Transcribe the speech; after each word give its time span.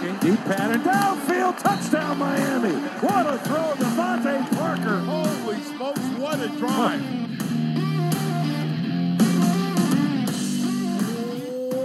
looking. 0.00 0.16
Deep 0.18 0.40
pattern. 0.44 0.82
Downfield. 0.82 1.58
Touchdown, 1.58 2.18
Miami. 2.18 2.72
What 2.72 3.26
a 3.26 3.38
throw. 3.38 3.72
DeVante 3.74 4.56
Parker. 4.56 4.98
Holy 5.00 5.60
smokes, 5.62 6.00
what 6.18 6.40
a 6.40 6.48
drive. 6.58 7.00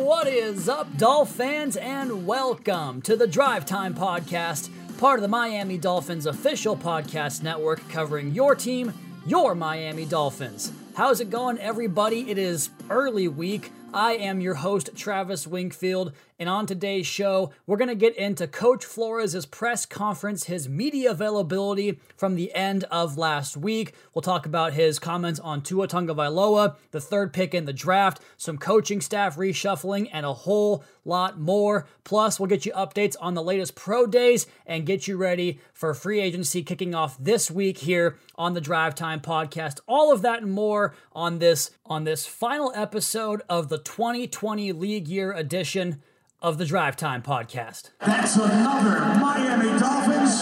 What 0.05 0.27
is 0.27 0.69
up, 0.69 0.97
Dolph 0.97 1.31
fans, 1.31 1.75
and 1.77 2.25
welcome 2.25 3.01
to 3.01 3.15
the 3.15 3.27
Drive 3.27 3.65
Time 3.65 3.93
Podcast, 3.93 4.69
part 4.97 5.19
of 5.19 5.21
the 5.21 5.27
Miami 5.27 5.77
Dolphins 5.77 6.25
official 6.25 6.77
podcast 6.77 7.43
network 7.43 7.87
covering 7.89 8.33
your 8.33 8.55
team, 8.55 8.93
your 9.25 9.55
Miami 9.55 10.05
Dolphins. 10.05 10.71
How's 10.95 11.19
it 11.19 11.29
going, 11.29 11.57
everybody? 11.59 12.29
It 12.29 12.37
is 12.37 12.69
early 12.89 13.27
week. 13.27 13.71
I 13.93 14.13
am 14.13 14.41
your 14.41 14.55
host, 14.55 14.89
Travis 14.95 15.47
Wingfield, 15.47 16.11
and 16.37 16.49
on 16.49 16.65
today's 16.65 17.07
show, 17.07 17.51
we're 17.65 17.77
going 17.77 17.87
to 17.87 17.95
get 17.95 18.15
into 18.17 18.45
Coach 18.45 18.83
Flores' 18.83 19.45
press 19.45 19.85
conference, 19.85 20.45
his 20.45 20.67
media 20.67 21.11
availability 21.11 21.99
from 22.17 22.35
the 22.35 22.53
end 22.53 22.83
of 22.91 23.17
last 23.17 23.55
week. 23.55 23.93
We'll 24.13 24.21
talk 24.21 24.45
about 24.45 24.73
his 24.73 24.99
comments 24.99 25.39
on 25.39 25.61
Tua 25.61 25.87
Tagovailoa, 25.87 26.75
the 26.91 26.99
third 26.99 27.31
pick 27.31 27.53
in 27.53 27.63
the 27.63 27.71
draft, 27.71 28.19
some 28.35 28.57
coaching 28.57 28.99
staff 28.99 29.37
reshuffling, 29.37 30.09
and 30.11 30.25
a 30.25 30.33
whole 30.33 30.83
lot 31.05 31.39
more. 31.39 31.87
Plus, 32.03 32.37
we'll 32.37 32.49
get 32.49 32.65
you 32.65 32.73
updates 32.73 33.15
on 33.21 33.33
the 33.33 33.43
latest 33.43 33.75
pro 33.75 34.05
days 34.05 34.45
and 34.65 34.85
get 34.85 35.07
you 35.07 35.15
ready 35.15 35.59
for 35.73 35.93
free 35.93 36.19
agency 36.19 36.63
kicking 36.63 36.93
off 36.93 37.17
this 37.17 37.49
week 37.49 37.77
here 37.77 38.17
on 38.35 38.53
the 38.53 38.61
Drive 38.61 38.93
Time 38.95 39.21
podcast. 39.21 39.79
All 39.87 40.11
of 40.11 40.21
that 40.23 40.41
and 40.41 40.51
more 40.51 40.93
on 41.13 41.39
this 41.39 41.71
on 41.85 42.03
this 42.03 42.25
final 42.25 42.73
episode 42.75 43.41
of 43.47 43.69
the 43.69 43.77
2020 43.77 44.73
league 44.73 45.07
year 45.07 45.31
edition 45.31 46.01
of 46.41 46.57
the 46.57 46.65
Drive 46.65 46.95
Time 46.95 47.21
podcast. 47.21 47.91
That's 47.99 48.35
another 48.35 48.99
Miami 49.19 49.79
Dolphins. 49.79 50.41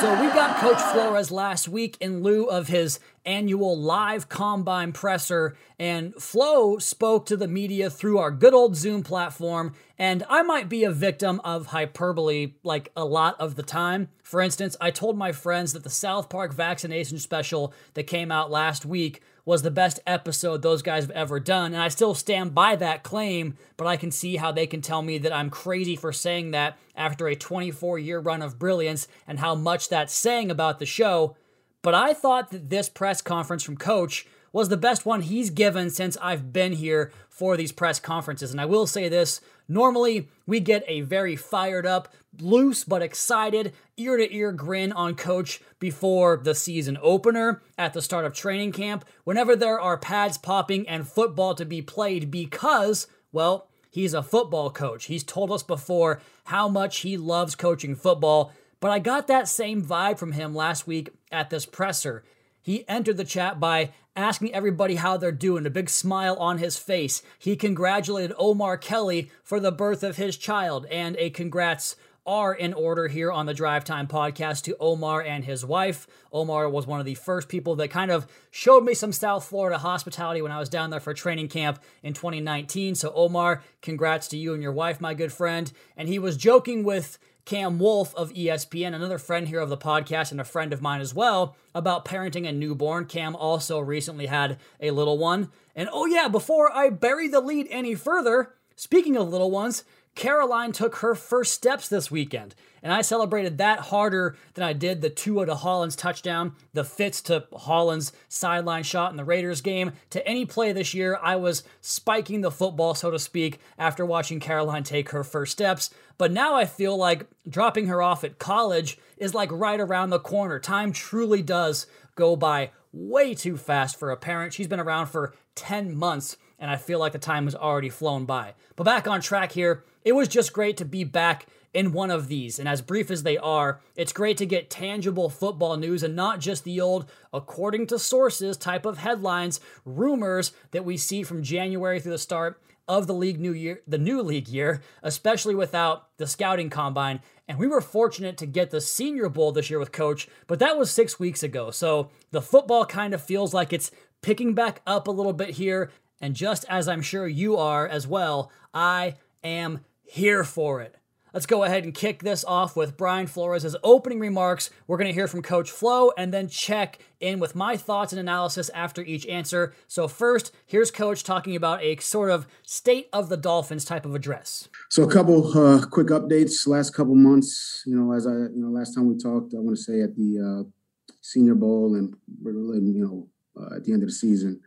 So 0.00 0.12
we 0.20 0.28
got 0.28 0.58
Coach 0.58 0.80
Flores 0.80 1.32
last 1.32 1.66
week 1.66 1.96
in 2.00 2.22
lieu 2.22 2.44
of 2.44 2.68
his 2.68 3.00
annual 3.26 3.76
live 3.76 4.28
combine 4.28 4.92
presser, 4.92 5.56
and 5.76 6.14
Flo 6.14 6.78
spoke 6.78 7.26
to 7.26 7.36
the 7.36 7.48
media 7.48 7.90
through 7.90 8.18
our 8.18 8.30
good 8.30 8.54
old 8.54 8.76
Zoom 8.76 9.02
platform. 9.02 9.74
And 9.98 10.22
I 10.28 10.42
might 10.44 10.68
be 10.68 10.84
a 10.84 10.92
victim 10.92 11.40
of 11.42 11.66
hyperbole 11.66 12.52
like 12.62 12.92
a 12.94 13.04
lot 13.04 13.34
of 13.40 13.56
the 13.56 13.64
time. 13.64 14.08
For 14.22 14.40
instance, 14.40 14.76
I 14.80 14.92
told 14.92 15.18
my 15.18 15.32
friends 15.32 15.72
that 15.72 15.82
the 15.82 15.90
South 15.90 16.28
Park 16.28 16.52
vaccination 16.54 17.18
special 17.18 17.74
that 17.94 18.04
came 18.04 18.30
out 18.30 18.52
last 18.52 18.86
week 18.86 19.20
was 19.48 19.62
the 19.62 19.70
best 19.70 19.98
episode 20.06 20.60
those 20.60 20.82
guys 20.82 21.04
have 21.04 21.10
ever 21.12 21.40
done. 21.40 21.72
And 21.72 21.82
I 21.82 21.88
still 21.88 22.12
stand 22.12 22.54
by 22.54 22.76
that 22.76 23.02
claim, 23.02 23.56
but 23.78 23.86
I 23.86 23.96
can 23.96 24.10
see 24.10 24.36
how 24.36 24.52
they 24.52 24.66
can 24.66 24.82
tell 24.82 25.00
me 25.00 25.16
that 25.16 25.32
I'm 25.32 25.48
crazy 25.48 25.96
for 25.96 26.12
saying 26.12 26.50
that 26.50 26.76
after 26.94 27.26
a 27.26 27.34
24 27.34 27.98
year 27.98 28.18
run 28.18 28.42
of 28.42 28.58
brilliance 28.58 29.08
and 29.26 29.38
how 29.38 29.54
much 29.54 29.88
that's 29.88 30.12
saying 30.12 30.50
about 30.50 30.78
the 30.78 30.84
show. 30.84 31.34
But 31.80 31.94
I 31.94 32.12
thought 32.12 32.50
that 32.50 32.68
this 32.68 32.90
press 32.90 33.22
conference 33.22 33.62
from 33.62 33.78
Coach 33.78 34.26
was 34.52 34.68
the 34.68 34.76
best 34.76 35.06
one 35.06 35.22
he's 35.22 35.48
given 35.48 35.88
since 35.88 36.18
I've 36.20 36.52
been 36.52 36.74
here 36.74 37.10
for 37.38 37.56
these 37.56 37.70
press 37.70 38.00
conferences. 38.00 38.50
And 38.50 38.60
I 38.60 38.66
will 38.66 38.86
say 38.86 39.08
this 39.08 39.40
normally, 39.68 40.28
we 40.44 40.58
get 40.58 40.82
a 40.88 41.02
very 41.02 41.36
fired 41.36 41.86
up, 41.86 42.12
loose 42.40 42.82
but 42.82 43.00
excited, 43.00 43.72
ear 43.96 44.16
to 44.16 44.34
ear 44.34 44.50
grin 44.50 44.90
on 44.92 45.14
Coach 45.14 45.60
before 45.78 46.40
the 46.42 46.54
season 46.54 46.98
opener, 47.00 47.62
at 47.78 47.92
the 47.92 48.02
start 48.02 48.24
of 48.24 48.32
training 48.32 48.72
camp, 48.72 49.04
whenever 49.22 49.54
there 49.54 49.80
are 49.80 49.96
pads 49.96 50.36
popping 50.36 50.88
and 50.88 51.06
football 51.06 51.54
to 51.54 51.64
be 51.64 51.80
played 51.80 52.28
because, 52.28 53.06
well, 53.30 53.68
he's 53.88 54.14
a 54.14 54.22
football 54.22 54.70
coach. 54.70 55.04
He's 55.04 55.22
told 55.22 55.52
us 55.52 55.62
before 55.62 56.20
how 56.44 56.68
much 56.68 56.98
he 56.98 57.16
loves 57.16 57.54
coaching 57.54 57.94
football. 57.94 58.52
But 58.80 58.90
I 58.90 58.98
got 58.98 59.28
that 59.28 59.48
same 59.48 59.84
vibe 59.84 60.18
from 60.18 60.32
him 60.32 60.54
last 60.54 60.86
week 60.86 61.10
at 61.30 61.50
this 61.50 61.66
presser. 61.66 62.24
He 62.60 62.88
entered 62.88 63.16
the 63.16 63.24
chat 63.24 63.60
by 63.60 63.92
asking 64.18 64.52
everybody 64.52 64.96
how 64.96 65.16
they're 65.16 65.30
doing, 65.30 65.64
a 65.64 65.70
big 65.70 65.88
smile 65.88 66.34
on 66.36 66.58
his 66.58 66.76
face. 66.76 67.22
He 67.38 67.54
congratulated 67.54 68.34
Omar 68.36 68.76
Kelly 68.76 69.30
for 69.44 69.60
the 69.60 69.70
birth 69.70 70.02
of 70.02 70.16
his 70.16 70.36
child, 70.36 70.86
and 70.90 71.16
a 71.18 71.30
congrats 71.30 71.94
are 72.26 72.52
in 72.52 72.74
order 72.74 73.06
here 73.06 73.32
on 73.32 73.46
the 73.46 73.54
Drive 73.54 73.84
Time 73.84 74.06
podcast 74.06 74.64
to 74.64 74.76
Omar 74.78 75.22
and 75.22 75.44
his 75.44 75.64
wife. 75.64 76.06
Omar 76.32 76.68
was 76.68 76.86
one 76.86 77.00
of 77.00 77.06
the 77.06 77.14
first 77.14 77.48
people 77.48 77.76
that 77.76 77.88
kind 77.88 78.10
of 78.10 78.26
showed 78.50 78.84
me 78.84 78.92
some 78.92 79.12
South 79.12 79.44
Florida 79.44 79.78
hospitality 79.78 80.42
when 80.42 80.52
I 80.52 80.58
was 80.58 80.68
down 80.68 80.90
there 80.90 81.00
for 81.00 81.14
training 81.14 81.48
camp 81.48 81.78
in 82.02 82.12
2019. 82.12 82.96
So, 82.96 83.12
Omar, 83.14 83.62
congrats 83.80 84.28
to 84.28 84.36
you 84.36 84.52
and 84.52 84.62
your 84.62 84.72
wife, 84.72 85.00
my 85.00 85.14
good 85.14 85.32
friend. 85.32 85.72
And 85.96 86.08
he 86.08 86.18
was 86.18 86.36
joking 86.36 86.82
with 86.82 87.18
Cam 87.48 87.78
Wolf 87.78 88.14
of 88.14 88.30
ESPN, 88.34 88.94
another 88.94 89.16
friend 89.16 89.48
here 89.48 89.60
of 89.60 89.70
the 89.70 89.78
podcast 89.78 90.32
and 90.32 90.38
a 90.38 90.44
friend 90.44 90.70
of 90.70 90.82
mine 90.82 91.00
as 91.00 91.14
well, 91.14 91.56
about 91.74 92.04
parenting 92.04 92.46
a 92.46 92.52
newborn. 92.52 93.06
Cam 93.06 93.34
also 93.34 93.80
recently 93.80 94.26
had 94.26 94.58
a 94.82 94.90
little 94.90 95.16
one. 95.16 95.50
And 95.74 95.88
oh, 95.90 96.04
yeah, 96.04 96.28
before 96.28 96.70
I 96.70 96.90
bury 96.90 97.26
the 97.26 97.40
lead 97.40 97.66
any 97.70 97.94
further, 97.94 98.52
speaking 98.76 99.16
of 99.16 99.30
little 99.30 99.50
ones, 99.50 99.84
Caroline 100.14 100.72
took 100.72 100.96
her 100.96 101.14
first 101.14 101.54
steps 101.54 101.88
this 101.88 102.10
weekend, 102.10 102.56
and 102.82 102.92
I 102.92 103.02
celebrated 103.02 103.56
that 103.58 103.78
harder 103.78 104.36
than 104.54 104.64
I 104.64 104.72
did 104.72 105.00
the 105.00 105.10
Tua 105.10 105.46
to 105.46 105.54
Hollins 105.54 105.94
touchdown, 105.94 106.56
the 106.72 106.82
Fitz 106.82 107.22
to 107.22 107.46
Hollins 107.52 108.10
sideline 108.28 108.82
shot 108.82 109.12
in 109.12 109.16
the 109.16 109.24
Raiders 109.24 109.60
game. 109.60 109.92
To 110.10 110.26
any 110.26 110.44
play 110.44 110.72
this 110.72 110.92
year, 110.92 111.20
I 111.22 111.36
was 111.36 111.62
spiking 111.80 112.40
the 112.40 112.50
football, 112.50 112.94
so 112.94 113.12
to 113.12 113.18
speak, 113.18 113.60
after 113.78 114.04
watching 114.04 114.40
Caroline 114.40 114.82
take 114.82 115.10
her 115.10 115.22
first 115.22 115.52
steps. 115.52 115.90
But 116.18 116.32
now 116.32 116.56
I 116.56 116.66
feel 116.66 116.96
like 116.96 117.28
dropping 117.48 117.86
her 117.86 118.02
off 118.02 118.24
at 118.24 118.38
college 118.38 118.98
is 119.16 119.34
like 119.34 119.50
right 119.52 119.80
around 119.80 120.10
the 120.10 120.18
corner. 120.18 120.58
Time 120.58 120.92
truly 120.92 121.42
does 121.42 121.86
go 122.16 122.34
by 122.34 122.72
way 122.92 123.34
too 123.34 123.56
fast 123.56 123.98
for 123.98 124.10
a 124.10 124.16
parent. 124.16 124.52
She's 124.52 124.66
been 124.66 124.80
around 124.80 125.06
for 125.06 125.34
10 125.54 125.94
months, 125.94 126.36
and 126.58 126.70
I 126.70 126.76
feel 126.76 126.98
like 126.98 127.12
the 127.12 127.18
time 127.18 127.44
has 127.44 127.54
already 127.54 127.88
flown 127.88 128.24
by. 128.24 128.54
But 128.74 128.84
back 128.84 129.06
on 129.06 129.20
track 129.20 129.52
here, 129.52 129.84
it 130.04 130.12
was 130.12 130.26
just 130.28 130.52
great 130.52 130.76
to 130.78 130.84
be 130.84 131.04
back 131.04 131.46
in 131.74 131.92
one 131.92 132.10
of 132.10 132.28
these. 132.28 132.58
And 132.58 132.68
as 132.68 132.82
brief 132.82 133.10
as 133.10 133.22
they 133.22 133.36
are, 133.38 133.80
it's 133.94 134.12
great 134.12 134.36
to 134.38 134.46
get 134.46 134.70
tangible 134.70 135.28
football 135.28 135.76
news 135.76 136.02
and 136.02 136.16
not 136.16 136.40
just 136.40 136.64
the 136.64 136.80
old, 136.80 137.10
according 137.32 137.86
to 137.88 137.98
sources 137.98 138.56
type 138.56 138.86
of 138.86 138.98
headlines, 138.98 139.60
rumors 139.84 140.52
that 140.70 140.84
we 140.84 140.96
see 140.96 141.22
from 141.22 141.42
January 141.42 142.00
through 142.00 142.12
the 142.12 142.18
start 142.18 142.60
of 142.86 143.06
the 143.06 143.14
league 143.14 143.38
new 143.38 143.52
year, 143.52 143.82
the 143.86 143.98
new 143.98 144.22
league 144.22 144.48
year, 144.48 144.80
especially 145.02 145.54
without 145.54 146.16
the 146.16 146.26
scouting 146.26 146.70
combine. 146.70 147.20
And 147.46 147.58
we 147.58 147.66
were 147.66 147.82
fortunate 147.82 148.38
to 148.38 148.46
get 148.46 148.70
the 148.70 148.80
Senior 148.80 149.28
Bowl 149.28 149.52
this 149.52 149.68
year 149.68 149.78
with 149.78 149.92
coach, 149.92 150.26
but 150.46 150.58
that 150.60 150.78
was 150.78 150.90
6 150.90 151.20
weeks 151.20 151.42
ago. 151.42 151.70
So 151.70 152.10
the 152.30 152.40
football 152.40 152.86
kind 152.86 153.12
of 153.12 153.22
feels 153.22 153.52
like 153.52 153.74
it's 153.74 153.90
picking 154.22 154.54
back 154.54 154.80
up 154.86 155.06
a 155.06 155.10
little 155.10 155.34
bit 155.34 155.50
here, 155.50 155.90
and 156.20 156.34
just 156.34 156.64
as 156.68 156.88
I'm 156.88 157.02
sure 157.02 157.28
you 157.28 157.56
are 157.56 157.86
as 157.86 158.06
well, 158.06 158.50
I 158.72 159.16
am 159.44 159.80
here 160.02 160.42
for 160.42 160.80
it. 160.80 160.96
Let's 161.34 161.44
go 161.44 161.62
ahead 161.62 161.84
and 161.84 161.92
kick 161.92 162.22
this 162.22 162.42
off 162.42 162.74
with 162.74 162.96
Brian 162.96 163.26
Flores' 163.26 163.76
opening 163.82 164.18
remarks. 164.18 164.70
We're 164.86 164.96
going 164.96 165.08
to 165.08 165.12
hear 165.12 165.28
from 165.28 165.42
Coach 165.42 165.70
Flo 165.70 166.10
and 166.16 166.32
then 166.32 166.48
check 166.48 167.00
in 167.20 167.38
with 167.38 167.54
my 167.54 167.76
thoughts 167.76 168.14
and 168.14 168.20
analysis 168.20 168.70
after 168.70 169.02
each 169.02 169.26
answer. 169.26 169.74
So, 169.86 170.08
first, 170.08 170.52
here's 170.64 170.90
Coach 170.90 171.24
talking 171.24 171.54
about 171.54 171.82
a 171.82 171.96
sort 171.96 172.30
of 172.30 172.46
state 172.62 173.10
of 173.12 173.28
the 173.28 173.36
Dolphins 173.36 173.84
type 173.84 174.06
of 174.06 174.14
address. 174.14 174.70
So, 174.88 175.02
a 175.02 175.10
couple 175.10 175.56
uh, 175.56 175.84
quick 175.84 176.06
updates. 176.08 176.66
Last 176.66 176.94
couple 176.94 177.14
months, 177.14 177.82
you 177.84 177.94
know, 177.94 178.12
as 178.12 178.26
I, 178.26 178.32
you 178.32 178.52
know, 178.54 178.70
last 178.70 178.94
time 178.94 179.06
we 179.06 179.18
talked, 179.18 179.52
I 179.54 179.58
want 179.58 179.76
to 179.76 179.82
say 179.82 180.00
at 180.00 180.16
the 180.16 180.64
uh, 180.64 181.12
Senior 181.20 181.56
Bowl 181.56 181.94
and, 181.94 182.14
you 182.42 183.04
know, 183.04 183.28
uh, 183.60 183.76
at 183.76 183.84
the 183.84 183.92
end 183.92 184.02
of 184.02 184.08
the 184.08 184.14
season, 184.14 184.60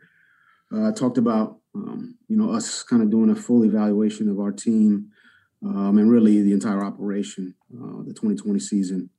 uh, 0.72 0.88
I 0.88 0.92
talked 0.92 1.18
about, 1.18 1.58
um, 1.74 2.16
you 2.28 2.36
know, 2.36 2.52
us 2.52 2.84
kind 2.84 3.02
of 3.02 3.10
doing 3.10 3.30
a 3.30 3.34
full 3.34 3.64
evaluation 3.64 4.28
of 4.28 4.38
our 4.38 4.52
team 4.52 5.10
um, 5.64 5.98
and 5.98 6.10
really 6.10 6.42
the 6.42 6.52
entire 6.52 6.84
operation, 6.84 7.54
uh, 7.74 8.02
the 8.02 8.12
2020 8.12 8.58
season. 8.58 9.10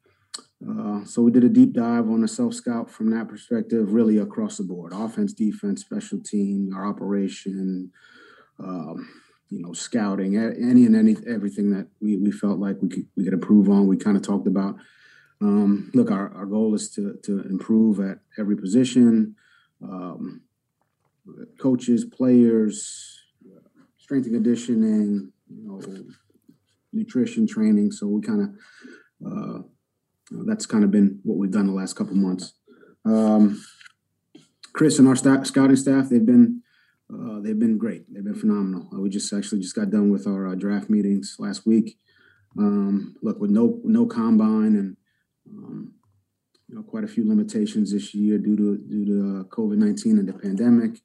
Uh, 0.68 1.04
so 1.04 1.22
we 1.22 1.32
did 1.32 1.44
a 1.44 1.50
deep 1.50 1.74
dive 1.74 2.10
on 2.10 2.22
the 2.22 2.28
self 2.28 2.54
scout 2.54 2.90
from 2.90 3.10
that 3.12 3.28
perspective, 3.28 3.94
really 3.94 4.18
across 4.18 4.58
the 4.58 4.64
board: 4.64 4.94
offense, 4.94 5.34
defense, 5.34 5.82
special 5.82 6.20
team, 6.20 6.74
our 6.74 6.88
operation, 6.88 7.92
um, 8.60 9.22
you 9.50 9.62
know, 9.62 9.74
scouting, 9.74 10.38
any 10.38 10.86
and 10.86 10.96
any 10.96 11.18
everything 11.28 11.72
that 11.72 11.88
we, 12.02 12.18
we 12.18 12.32
felt 12.32 12.60
like 12.60 12.78
we 12.82 12.90
could 12.90 13.08
we 13.18 13.24
could 13.24 13.34
improve 13.34 13.70
on. 13.70 13.88
We 13.88 13.98
kind 13.98 14.18
of 14.18 14.24
talked 14.24 14.48
about. 14.48 14.76
Um, 15.42 15.92
look, 15.94 16.10
our, 16.10 16.34
our 16.34 16.46
goal 16.46 16.74
is 16.76 16.90
to 16.92 17.18
to 17.24 17.42
improve 17.42 18.00
at 18.00 18.20
every 18.38 18.56
position, 18.56 19.36
um, 19.82 20.42
coaches, 21.60 22.06
players, 22.06 23.20
strength 23.98 24.26
and 24.26 24.36
conditioning, 24.36 25.32
you 25.50 25.68
know, 25.68 25.82
nutrition 26.94 27.48
training. 27.48 27.92
So 27.92 28.08
we 28.08 28.22
kind 28.22 28.42
of 28.42 28.50
uh, 29.26 29.62
that's 30.46 30.66
kind 30.66 30.84
of 30.84 30.92
been 30.92 31.20
what 31.24 31.38
we've 31.38 31.52
done 31.52 31.68
the 31.68 31.74
last 31.74 31.96
couple 31.96 32.16
months. 32.16 32.54
Um, 33.06 33.64
Chris 34.74 35.00
and 35.00 35.08
our 35.08 35.16
scouting 35.16 35.76
staff, 35.76 36.10
they've 36.10 36.26
been 36.26 36.62
uh, 37.14 37.40
they've 37.42 37.60
been 37.60 37.78
great. 37.78 38.12
They've 38.12 38.24
been 38.24 38.36
phenomenal. 38.36 38.90
Uh, 38.94 39.00
we 39.00 39.10
just 39.10 39.32
actually 39.34 39.62
just 39.62 39.76
got 39.76 39.92
done 39.92 40.10
with 40.10 40.26
our 40.26 40.48
uh, 40.48 40.56
draft 40.56 40.90
meetings 40.90 41.36
last 41.38 41.66
week. 41.66 41.98
Um, 42.58 43.16
look, 43.22 43.40
with 43.40 43.52
no 43.52 43.80
no 43.84 44.06
combine 44.06 44.76
and 44.76 44.98
um, 45.50 45.94
you 46.68 46.76
know 46.76 46.84
quite 46.84 47.04
a 47.04 47.08
few 47.08 47.28
limitations 47.28 47.92
this 47.92 48.14
year 48.14 48.38
due 48.38 48.56
to 48.56 48.78
due 48.78 49.06
to 49.06 49.40
uh, 49.40 49.44
COVID 49.56 49.78
nineteen 49.78 50.18
and 50.18 50.28
the 50.28 50.34
pandemic. 50.34 51.00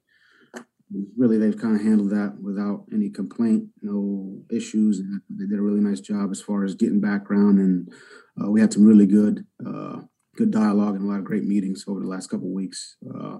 Really, 1.17 1.38
they've 1.38 1.58
kind 1.58 1.76
of 1.76 1.82
handled 1.82 2.11
that 2.11 2.38
without 2.40 2.85
any 2.93 3.11
complaint, 3.11 3.69
no 3.82 4.43
issues. 4.50 5.00
And 5.00 5.20
they 5.29 5.46
did 5.46 5.58
a 5.58 5.62
really 5.62 5.81
nice 5.81 6.00
job 6.00 6.31
as 6.31 6.40
far 6.40 6.64
as 6.64 6.75
getting 6.75 7.00
background, 7.00 7.58
and 7.58 7.93
uh, 8.40 8.50
we 8.50 8.61
had 8.61 8.73
some 8.73 8.87
really 8.87 9.06
good 9.06 9.44
uh, 9.64 10.00
good 10.37 10.50
dialogue 10.50 10.94
and 10.94 11.05
a 11.05 11.08
lot 11.08 11.19
of 11.19 11.25
great 11.25 11.44
meetings 11.44 11.85
over 11.88 12.00
the 12.00 12.06
last 12.06 12.29
couple 12.29 12.52
weeks. 12.52 12.96
Uh, 13.12 13.38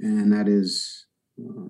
and 0.00 0.32
that 0.32 0.48
is 0.48 1.06
uh, 1.38 1.68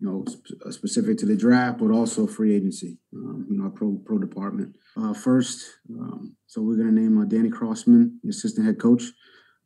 you 0.00 0.06
know, 0.08 0.24
sp- 0.30 0.62
uh, 0.64 0.70
specific 0.70 1.18
to 1.18 1.26
the 1.26 1.36
draft, 1.36 1.78
but 1.78 1.90
also 1.90 2.26
free 2.26 2.54
agency. 2.54 2.98
Um, 3.14 3.46
you 3.50 3.58
know, 3.58 3.64
our 3.64 3.70
pro 3.70 4.00
pro 4.04 4.18
department. 4.18 4.76
Uh, 4.96 5.12
first, 5.12 5.64
um, 5.90 6.36
so 6.46 6.62
we're 6.62 6.76
going 6.76 6.94
to 6.94 7.00
name 7.00 7.28
Danny 7.28 7.50
Crossman, 7.50 8.20
the 8.22 8.30
assistant 8.30 8.66
head 8.66 8.78
coach, 8.78 9.02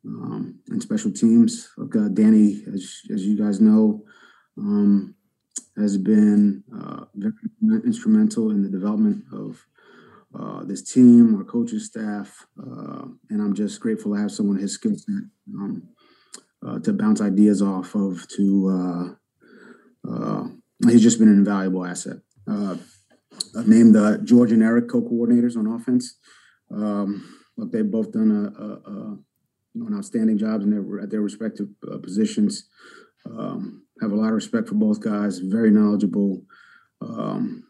um, 0.05 0.59
and 0.69 0.81
special 0.81 1.11
teams. 1.11 1.69
Danny, 2.13 2.63
as 2.73 3.01
as 3.13 3.25
you 3.25 3.37
guys 3.37 3.61
know, 3.61 4.03
um, 4.57 5.15
has 5.77 5.97
been 5.97 6.63
uh, 6.75 7.05
very 7.15 7.33
instrumental 7.85 8.51
in 8.51 8.63
the 8.63 8.69
development 8.69 9.23
of. 9.31 9.65
Uh, 10.35 10.63
this 10.63 10.81
team, 10.81 11.35
our 11.35 11.43
coaching 11.43 11.77
staff, 11.77 12.47
and 12.57 13.39
I'm 13.39 13.53
just 13.53 13.79
grateful 13.79 14.15
to 14.15 14.19
have 14.19 14.31
someone 14.31 14.57
his 14.57 14.73
skill 14.73 14.95
set 14.95 15.25
um, 15.53 15.83
to 16.81 16.91
bounce 16.91 17.21
ideas 17.21 17.61
off 17.61 17.93
of 17.93 18.27
to 18.29 19.15
uh, 20.09 20.47
he's 20.89 21.03
just 21.03 21.19
been 21.19 21.27
an 21.27 21.35
invaluable 21.35 21.85
asset. 21.85 22.17
Uh, 22.47 22.77
I've 23.57 23.67
named 23.67 23.95
uh, 23.95 24.17
George 24.17 24.51
and 24.51 24.63
Eric 24.63 24.89
co-coordinators 24.89 25.57
on 25.57 25.67
offense. 25.67 26.17
Um, 26.71 27.39
look, 27.57 27.71
they've 27.71 27.89
both 27.89 28.11
done 28.11 28.31
a, 28.31 28.61
a, 28.61 28.67
a 28.67 29.17
you 29.73 29.81
know, 29.81 29.87
an 29.87 29.97
outstanding 29.97 30.37
jobs 30.37 30.63
in 30.63 30.71
their 30.71 31.03
at 31.03 31.09
their 31.09 31.21
respective 31.21 31.69
uh, 31.91 31.97
positions. 31.97 32.67
Um, 33.25 33.82
have 34.03 34.11
a 34.11 34.15
lot 34.15 34.27
of 34.27 34.35
respect 34.35 34.67
for 34.67 34.75
both 34.75 34.99
guys. 34.99 35.39
Very 35.39 35.71
knowledgeable, 35.71 36.43
um, 37.01 37.63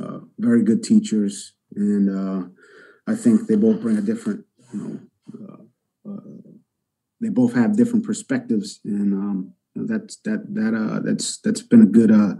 uh, 0.00 0.20
very 0.38 0.62
good 0.62 0.82
teachers, 0.82 1.54
and 1.74 2.10
uh, 2.10 2.48
I 3.06 3.14
think 3.14 3.46
they 3.46 3.56
both 3.56 3.80
bring 3.80 3.96
a 3.96 4.02
different, 4.02 4.44
you 4.72 4.80
know, 4.80 5.00
they 7.20 7.28
both 7.30 7.54
have 7.54 7.76
different 7.76 8.04
perspectives, 8.04 8.80
and 8.84 9.14
um, 9.14 9.52
that's 9.74 10.16
that 10.24 10.54
that 10.54 10.74
uh 10.74 11.00
that's 11.00 11.38
that's 11.38 11.62
been 11.62 11.82
a 11.82 11.86
good 11.86 12.10
uh 12.10 12.34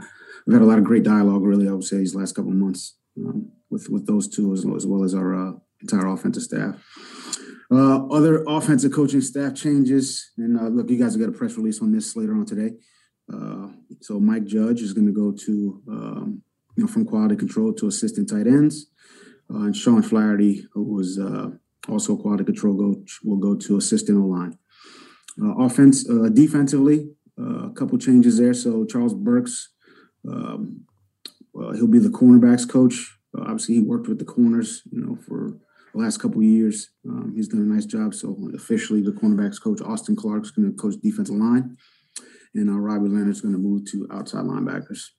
we've 0.46 0.54
had 0.54 0.62
a 0.62 0.66
lot 0.66 0.78
of 0.78 0.84
great 0.84 1.02
dialogue 1.02 1.42
really 1.42 1.68
I 1.68 1.72
would 1.72 1.84
say 1.84 1.98
these 1.98 2.14
last 2.14 2.34
couple 2.34 2.50
of 2.50 2.56
months 2.56 2.96
um, 3.18 3.52
with 3.70 3.88
with 3.90 4.06
those 4.06 4.28
two 4.28 4.52
as, 4.52 4.64
as 4.76 4.86
well 4.86 5.04
as 5.04 5.14
our 5.14 5.34
uh, 5.34 5.52
entire 5.80 6.06
offensive 6.06 6.42
staff. 6.42 6.76
Uh, 7.68 8.06
other 8.06 8.44
offensive 8.46 8.92
coaching 8.92 9.20
staff 9.20 9.52
changes, 9.54 10.30
and 10.38 10.56
uh, 10.58 10.68
look, 10.68 10.88
you 10.88 10.96
guys 10.96 11.16
will 11.16 11.26
get 11.26 11.34
a 11.34 11.36
press 11.36 11.56
release 11.56 11.82
on 11.82 11.90
this 11.90 12.14
later 12.14 12.32
on 12.32 12.46
today. 12.46 12.76
Uh, 13.32 13.68
so 14.00 14.20
Mike 14.20 14.44
Judge 14.44 14.80
is 14.80 14.92
going 14.92 15.06
to 15.06 15.12
go 15.12 15.32
to 15.32 15.82
um, 15.88 16.42
you 16.76 16.84
know 16.84 16.88
from 16.88 17.04
quality 17.04 17.36
control 17.36 17.72
to 17.74 17.88
assistant 17.88 18.28
tight 18.28 18.46
ends, 18.46 18.86
uh, 19.52 19.58
and 19.58 19.76
Sean 19.76 20.02
Flaherty, 20.02 20.66
who 20.72 20.82
was 20.82 21.18
uh, 21.18 21.50
also 21.88 22.16
quality 22.16 22.44
control 22.44 22.76
coach, 22.76 23.18
will 23.24 23.38
go 23.38 23.54
to 23.56 23.76
assistant 23.76 24.18
O 24.18 24.26
line. 24.26 24.58
Uh, 25.42 25.54
offense, 25.58 26.08
uh, 26.08 26.28
defensively, 26.32 27.10
a 27.38 27.70
couple 27.70 27.98
changes 27.98 28.38
there. 28.38 28.54
So 28.54 28.86
Charles 28.86 29.12
Burks, 29.12 29.68
um, 30.26 30.86
he'll 31.52 31.86
be 31.86 31.98
the 31.98 32.08
cornerbacks 32.08 32.68
coach. 32.68 33.18
Obviously, 33.38 33.74
he 33.74 33.80
worked 33.82 34.08
with 34.08 34.18
the 34.18 34.24
corners, 34.24 34.82
you 34.90 35.04
know, 35.04 35.18
for 35.28 35.58
the 35.92 36.02
last 36.02 36.18
couple 36.18 36.42
years. 36.42 36.90
Um, 37.06 37.32
he's 37.34 37.48
done 37.48 37.60
a 37.60 37.64
nice 37.64 37.84
job. 37.84 38.14
So 38.14 38.36
officially, 38.54 39.02
the 39.02 39.12
cornerbacks 39.12 39.60
coach 39.60 39.80
Austin 39.82 40.16
Clark's 40.16 40.50
going 40.50 40.70
to 40.70 40.76
coach 40.76 40.94
defensive 41.02 41.36
line, 41.36 41.76
and 42.56 42.70
uh, 42.70 42.74
Robbie 42.74 43.08
Leonard's 43.08 43.40
going 43.40 43.54
to 43.54 43.58
move 43.58 43.90
to 43.90 44.08
outside 44.10 44.44
linebackers. 44.44 45.10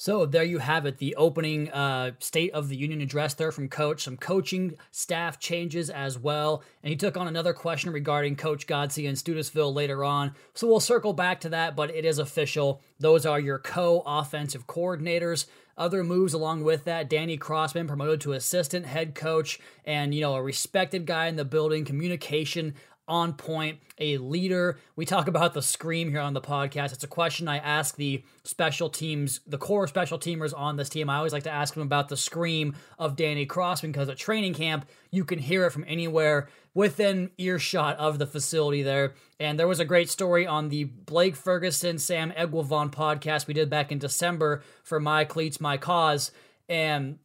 So 0.00 0.24
there 0.24 0.42
you 0.42 0.60
have 0.60 0.86
it, 0.86 0.96
the 0.96 1.14
opening 1.16 1.70
uh, 1.70 2.12
State 2.20 2.52
of 2.52 2.70
the 2.70 2.76
Union 2.76 3.02
address 3.02 3.34
there 3.34 3.52
from 3.52 3.68
Coach. 3.68 4.04
Some 4.04 4.16
coaching 4.16 4.78
staff 4.90 5.38
changes 5.38 5.90
as 5.90 6.18
well. 6.18 6.62
And 6.82 6.88
he 6.88 6.96
took 6.96 7.18
on 7.18 7.28
another 7.28 7.52
question 7.52 7.92
regarding 7.92 8.36
Coach 8.36 8.66
Godsey 8.66 9.06
and 9.06 9.18
Studesville 9.18 9.74
later 9.74 10.02
on. 10.02 10.32
So 10.54 10.66
we'll 10.66 10.80
circle 10.80 11.12
back 11.12 11.40
to 11.40 11.50
that, 11.50 11.76
but 11.76 11.94
it 11.94 12.06
is 12.06 12.18
official. 12.18 12.80
Those 12.98 13.26
are 13.26 13.38
your 13.38 13.58
co 13.58 14.02
offensive 14.06 14.66
coordinators. 14.66 15.44
Other 15.76 16.04
moves 16.04 16.34
along 16.34 16.64
with 16.64 16.84
that, 16.84 17.08
Danny 17.08 17.38
Crossman 17.38 17.86
promoted 17.86 18.20
to 18.22 18.32
assistant 18.32 18.84
head 18.84 19.14
coach 19.14 19.58
and, 19.84 20.14
you 20.14 20.20
know, 20.20 20.34
a 20.34 20.42
respected 20.42 21.06
guy 21.06 21.26
in 21.26 21.36
the 21.36 21.44
building, 21.44 21.86
communication 21.86 22.74
on 23.10 23.34
point, 23.34 23.80
a 23.98 24.16
leader. 24.18 24.78
We 24.96 25.04
talk 25.04 25.28
about 25.28 25.52
the 25.52 25.60
scream 25.60 26.08
here 26.08 26.20
on 26.20 26.32
the 26.32 26.40
podcast. 26.40 26.92
It's 26.92 27.04
a 27.04 27.08
question 27.08 27.48
I 27.48 27.58
ask 27.58 27.96
the 27.96 28.22
special 28.44 28.88
teams, 28.88 29.40
the 29.46 29.58
core 29.58 29.88
special 29.88 30.18
teamers 30.18 30.56
on 30.56 30.76
this 30.76 30.88
team. 30.88 31.10
I 31.10 31.16
always 31.16 31.32
like 31.32 31.42
to 31.42 31.50
ask 31.50 31.74
them 31.74 31.82
about 31.82 32.08
the 32.08 32.16
scream 32.16 32.76
of 32.98 33.16
Danny 33.16 33.44
Crossman 33.44 33.92
because 33.92 34.08
at 34.08 34.16
training 34.16 34.54
camp, 34.54 34.88
you 35.10 35.24
can 35.24 35.40
hear 35.40 35.66
it 35.66 35.72
from 35.72 35.84
anywhere 35.88 36.48
within 36.72 37.30
earshot 37.36 37.96
of 37.98 38.18
the 38.18 38.26
facility 38.26 38.82
there. 38.82 39.14
And 39.40 39.58
there 39.58 39.68
was 39.68 39.80
a 39.80 39.84
great 39.84 40.08
story 40.08 40.46
on 40.46 40.68
the 40.68 40.84
Blake 40.84 41.34
Ferguson, 41.34 41.98
Sam 41.98 42.30
Eguavoen 42.32 42.92
podcast 42.92 43.48
we 43.48 43.54
did 43.54 43.68
back 43.68 43.90
in 43.90 43.98
December 43.98 44.62
for 44.84 45.00
My 45.00 45.24
Cleats, 45.24 45.60
My 45.60 45.76
Cause. 45.76 46.30
And 46.68 47.18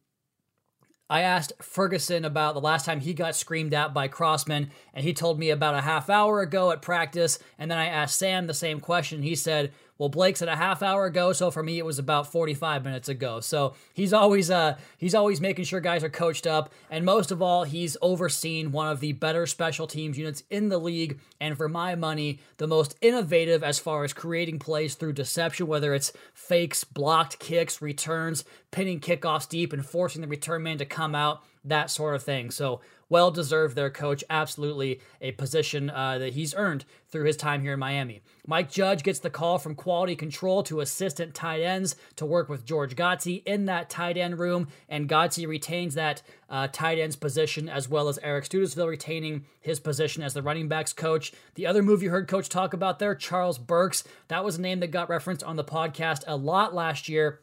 I 1.08 1.20
asked 1.20 1.52
Ferguson 1.60 2.24
about 2.24 2.54
the 2.54 2.60
last 2.60 2.84
time 2.84 3.00
he 3.00 3.14
got 3.14 3.36
screamed 3.36 3.72
at 3.72 3.94
by 3.94 4.08
Crossman, 4.08 4.70
and 4.92 5.04
he 5.04 5.14
told 5.14 5.38
me 5.38 5.50
about 5.50 5.76
a 5.76 5.82
half 5.82 6.10
hour 6.10 6.40
ago 6.40 6.72
at 6.72 6.82
practice. 6.82 7.38
And 7.58 7.70
then 7.70 7.78
I 7.78 7.86
asked 7.86 8.18
Sam 8.18 8.46
the 8.46 8.54
same 8.54 8.80
question. 8.80 9.22
He 9.22 9.36
said, 9.36 9.72
well, 9.98 10.08
Blake 10.08 10.36
said 10.36 10.48
a 10.48 10.56
half 10.56 10.82
hour 10.82 11.06
ago, 11.06 11.32
so 11.32 11.50
for 11.50 11.62
me 11.62 11.78
it 11.78 11.84
was 11.84 11.98
about 11.98 12.30
45 12.30 12.84
minutes 12.84 13.08
ago. 13.08 13.40
So 13.40 13.74
he's 13.94 14.12
always 14.12 14.50
uh 14.50 14.76
he's 14.98 15.14
always 15.14 15.40
making 15.40 15.64
sure 15.64 15.80
guys 15.80 16.04
are 16.04 16.10
coached 16.10 16.46
up, 16.46 16.72
and 16.90 17.04
most 17.04 17.30
of 17.30 17.40
all, 17.40 17.64
he's 17.64 17.96
overseen 18.02 18.72
one 18.72 18.88
of 18.88 19.00
the 19.00 19.12
better 19.12 19.46
special 19.46 19.86
teams 19.86 20.18
units 20.18 20.42
in 20.50 20.68
the 20.68 20.78
league, 20.78 21.18
and 21.40 21.56
for 21.56 21.68
my 21.68 21.94
money, 21.94 22.40
the 22.58 22.66
most 22.66 22.96
innovative 23.00 23.62
as 23.62 23.78
far 23.78 24.04
as 24.04 24.12
creating 24.12 24.58
plays 24.58 24.94
through 24.94 25.12
deception, 25.12 25.66
whether 25.66 25.94
it's 25.94 26.12
fakes, 26.34 26.84
blocked 26.84 27.38
kicks, 27.38 27.80
returns, 27.80 28.44
pinning 28.70 29.00
kickoffs 29.00 29.48
deep, 29.48 29.72
and 29.72 29.86
forcing 29.86 30.20
the 30.20 30.28
return 30.28 30.62
man 30.62 30.78
to 30.78 30.84
come 30.84 31.14
out, 31.14 31.42
that 31.68 31.90
sort 31.90 32.14
of 32.14 32.22
thing. 32.22 32.50
So 32.50 32.80
well 33.08 33.30
deserved 33.30 33.76
their 33.76 33.90
coach. 33.90 34.24
Absolutely 34.28 35.00
a 35.20 35.32
position 35.32 35.90
uh, 35.90 36.18
that 36.18 36.32
he's 36.32 36.54
earned 36.54 36.84
through 37.08 37.24
his 37.24 37.36
time 37.36 37.62
here 37.62 37.74
in 37.74 37.78
Miami. 37.78 38.20
Mike 38.46 38.70
Judge 38.70 39.02
gets 39.02 39.20
the 39.20 39.30
call 39.30 39.58
from 39.58 39.74
quality 39.74 40.16
control 40.16 40.62
to 40.64 40.80
assistant 40.80 41.34
tight 41.34 41.62
ends 41.62 41.96
to 42.16 42.26
work 42.26 42.48
with 42.48 42.64
George 42.64 42.96
Godsey 42.96 43.42
in 43.46 43.66
that 43.66 43.88
tight 43.88 44.16
end 44.16 44.38
room, 44.38 44.68
and 44.88 45.08
Godsey 45.08 45.46
retains 45.46 45.94
that 45.94 46.22
uh, 46.48 46.68
tight 46.70 46.98
ends 46.98 47.16
position 47.16 47.68
as 47.68 47.88
well 47.88 48.08
as 48.08 48.18
Eric 48.22 48.44
Studesville 48.44 48.88
retaining 48.88 49.46
his 49.60 49.80
position 49.80 50.22
as 50.22 50.34
the 50.34 50.42
running 50.42 50.68
backs 50.68 50.92
coach. 50.92 51.32
The 51.54 51.66
other 51.66 51.82
move 51.82 52.02
you 52.02 52.10
heard 52.10 52.28
Coach 52.28 52.48
talk 52.48 52.72
about 52.72 52.98
there, 52.98 53.14
Charles 53.14 53.58
Burks, 53.58 54.04
that 54.28 54.44
was 54.44 54.58
a 54.58 54.60
name 54.60 54.80
that 54.80 54.88
got 54.88 55.08
referenced 55.08 55.44
on 55.44 55.56
the 55.56 55.64
podcast 55.64 56.22
a 56.26 56.36
lot 56.36 56.74
last 56.74 57.08
year 57.08 57.40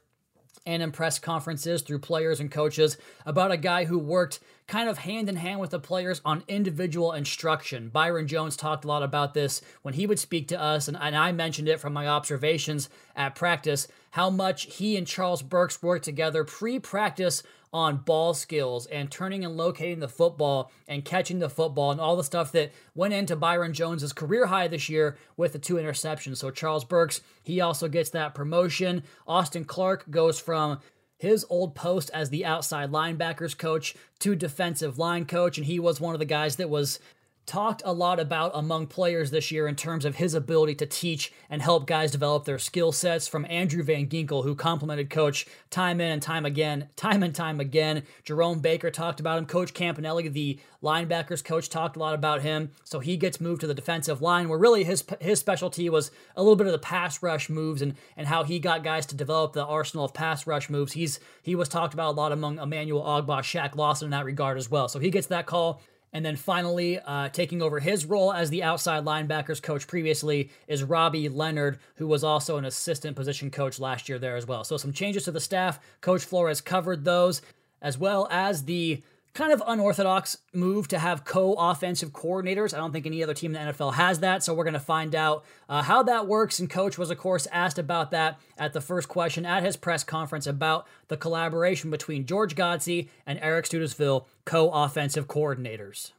and 0.66 0.82
in 0.82 0.92
press 0.92 1.20
conferences 1.20 1.82
through 1.82 2.00
players 2.00 2.40
and 2.40 2.52
coaches 2.52 2.98
about 3.26 3.52
a 3.52 3.58
guy 3.58 3.86
who 3.86 3.98
worked 4.00 4.40
kind 4.68 4.88
of 4.90 5.00
hand 5.00 5.30
in 5.30 5.36
hand 5.36 5.60
with 5.60 5.72
the 5.72 5.80
players 5.80 6.22
on 6.24 6.44
individual 6.48 7.12
instruction. 7.12 7.90
Byron 7.90 8.28
Jones 8.28 8.56
talked 8.56 8.86
a 8.86 8.88
lot 8.88 9.04
about 9.04 9.34
this 9.34 9.62
when 9.82 9.94
he 9.94 10.08
would 10.08 10.20
speak 10.20 10.48
to 10.50 10.62
us, 10.62 10.88
and, 10.88 10.98
and 11.00 11.16
I 11.16 11.32
mentioned 11.32 11.68
it 11.68 11.80
from 11.80 11.94
my 11.94 12.08
observations 12.08 12.90
at 13.16 13.36
practice 13.36 13.88
how 14.12 14.30
much 14.30 14.76
he 14.76 14.96
and 14.96 15.08
Charles 15.08 15.42
Burks 15.42 15.82
worked 15.82 16.06
together 16.06 16.44
pre 16.44 16.80
practice 16.80 17.44
on 17.74 17.98
ball 17.98 18.36
skills 18.36 18.86
and 18.86 19.10
turning 19.10 19.44
and 19.44 19.58
locating 19.58 20.00
the 20.00 20.08
football 20.08 20.72
and 20.88 21.04
catching 21.04 21.40
the 21.40 21.50
football 21.50 21.92
and 21.92 22.00
all 22.00 22.16
the 22.16 22.24
stuff 22.24 22.52
that 22.52 22.72
went 22.94 23.16
into 23.16 23.36
Byron 23.36 23.74
Jones's 23.74 24.14
career 24.14 24.46
high 24.46 24.68
this 24.68 24.90
year 24.90 25.18
with 25.36 25.54
the 25.54 25.60
two 25.60 25.76
interceptions. 25.76 26.38
So 26.38 26.52
Charles 26.52 26.86
Burks, 26.86 27.22
he 27.42 27.60
also 27.60 27.88
gets 27.88 28.12
that 28.12 28.36
promotion. 28.36 29.02
Austin 29.28 29.66
Clark 29.66 30.10
goes 30.12 30.40
from 30.40 30.80
his 31.24 31.46
old 31.50 31.74
post 31.74 32.12
as 32.14 32.30
the 32.30 32.46
outside 32.46 32.92
linebackers 32.92 33.58
coach 33.58 33.96
to 34.20 34.36
defensive 34.36 35.00
line 35.00 35.24
coach, 35.24 35.58
and 35.58 35.66
he 35.66 35.80
was 35.80 36.02
one 36.02 36.14
of 36.14 36.20
the 36.20 36.26
guys 36.26 36.58
that 36.58 36.70
was 36.70 37.00
talked 37.46 37.82
a 37.86 37.94
lot 37.94 38.20
about 38.20 38.52
among 38.54 38.88
players 38.88 39.32
this 39.32 39.52
year 39.52 39.68
in 39.68 39.76
terms 39.76 40.06
of 40.06 40.16
his 40.16 40.34
ability 40.34 40.76
to 40.76 40.86
teach 40.86 41.32
and 41.50 41.62
help 41.62 41.86
guys 41.86 42.12
develop 42.12 42.46
their 42.46 42.60
skill 42.60 42.92
sets 42.92 43.28
from 43.28 43.46
Andrew 43.50 43.84
Van 43.84 44.08
Ginkel, 44.08 44.44
who 44.44 44.56
complimented 44.56 45.10
coach 45.10 45.46
time 45.70 46.00
in 46.00 46.12
and 46.12 46.22
time 46.22 46.46
again, 46.46 46.90
time 46.96 47.22
and 47.22 47.36
time 47.36 47.60
again. 47.60 48.04
Jerome 48.24 48.60
Baker 48.60 48.90
talked 48.90 49.20
about 49.20 49.38
him. 49.38 49.46
Coach 49.46 49.74
Campanile, 49.74 50.32
the 50.32 50.60
linebackers 50.82 51.44
coach, 51.44 51.70
talked 51.70 51.96
a 51.96 52.00
lot 52.00 52.14
about 52.14 52.42
him. 52.42 52.72
So 52.84 53.00
he 53.00 53.18
gets 53.18 53.42
moved 53.42 53.62
to 53.62 53.68
the 53.68 53.74
defensive 53.74 54.22
line, 54.22 54.48
where 54.48 54.60
really 54.60 54.84
his 54.84 55.04
his 55.20 55.40
specialty 55.40 55.90
was 55.90 56.12
a 56.36 56.42
little 56.42 56.56
bit 56.56 56.68
of 56.68 56.74
the 56.74 56.80
pass 56.80 57.22
rush 57.22 57.50
moves 57.50 57.82
and 57.82 57.96
and 58.16 58.28
how 58.28 58.44
he 58.44 58.60
got 58.60 58.84
guys 58.84 59.06
to 59.08 59.16
develop 59.16 59.54
the 59.54 59.66
arsenal 59.66 60.06
of 60.06 60.14
pass 60.14 60.48
rush 60.48 60.70
moves. 60.70 60.94
He's 60.94 61.20
he 61.42 61.56
was 61.56 61.68
talked 61.68 61.94
about 61.94 62.12
a 62.14 62.18
lot 62.18 62.32
among 62.32 62.60
Emmanuel 62.60 63.04
Ogbah, 63.04 63.42
Shaq 63.42 63.76
Lawson 63.76 64.08
in 64.08 64.12
that 64.12 64.26
regard 64.26 64.58
as 64.58 64.72
well. 64.72 64.88
So 64.88 65.00
he 65.00 65.10
gets 65.10 65.28
that 65.28 65.46
call. 65.46 65.82
And 66.14 66.24
then 66.24 66.36
finally, 66.36 67.00
uh, 67.00 67.30
taking 67.30 67.64
over 67.64 67.80
his 67.80 68.06
role 68.06 68.32
as 68.32 68.52
the 68.52 68.62
outside 68.62 69.04
linebackers 69.04 69.62
coach 69.62 69.88
previously 69.88 70.52
is 70.68 70.84
Robbie 70.84 71.28
Leonard, 71.28 71.80
who 71.96 72.08
was 72.08 72.24
also 72.24 72.58
an 72.58 72.66
assistant 72.66 73.16
position 73.16 73.50
coach 73.50 73.80
last 73.80 74.08
year 74.08 74.20
there 74.20 74.38
as 74.38 74.46
well. 74.46 74.64
So 74.64 74.78
some 74.78 74.94
changes 74.94 75.26
to 75.26 75.32
the 75.32 75.40
staff. 75.40 75.80
Coach 76.02 76.24
Flores 76.24 76.62
covered 76.62 77.04
those, 77.04 77.42
as 77.82 77.98
well 77.98 78.28
as 78.30 78.66
the 78.66 79.02
kind 79.34 79.52
of 79.52 79.64
unorthodox 79.66 80.38
move 80.54 80.88
to 80.90 81.00
have 81.00 81.26
co-offensive 81.26 82.12
coordinators. 82.12 82.74
I 82.74 82.78
don't 82.78 82.92
think 82.92 83.06
any 83.06 83.24
other 83.24 83.34
team 83.34 83.56
in 83.56 83.66
the 83.66 83.74
NFL 83.74 83.96
has 83.96 84.20
that, 84.20 84.44
so 84.44 84.54
we're 84.54 84.64
going 84.64 84.74
to 84.76 84.80
find 84.80 85.16
out 85.16 85.44
uh, 85.68 85.82
how 85.82 86.04
that 86.04 86.28
works. 86.28 86.60
And 86.60 86.70
Coach 86.70 86.98
was, 86.98 87.10
of 87.10 87.18
course, 87.18 87.48
asked 87.52 87.80
about 87.80 88.12
that 88.12 88.40
at 88.58 88.74
the 88.74 88.82
first 88.82 89.08
question 89.08 89.46
at 89.46 89.64
his 89.64 89.76
press 89.76 90.04
conference 90.04 90.46
about 90.46 90.88
the 91.08 91.18
collaboration 91.18 91.90
between 91.90 92.26
George 92.26 92.56
Godsey 92.56 93.10
and 93.26 93.40
Eric 93.42 93.66
Studesville, 93.66 94.26
co-offensive 94.46 95.28
coordinators. 95.28 96.12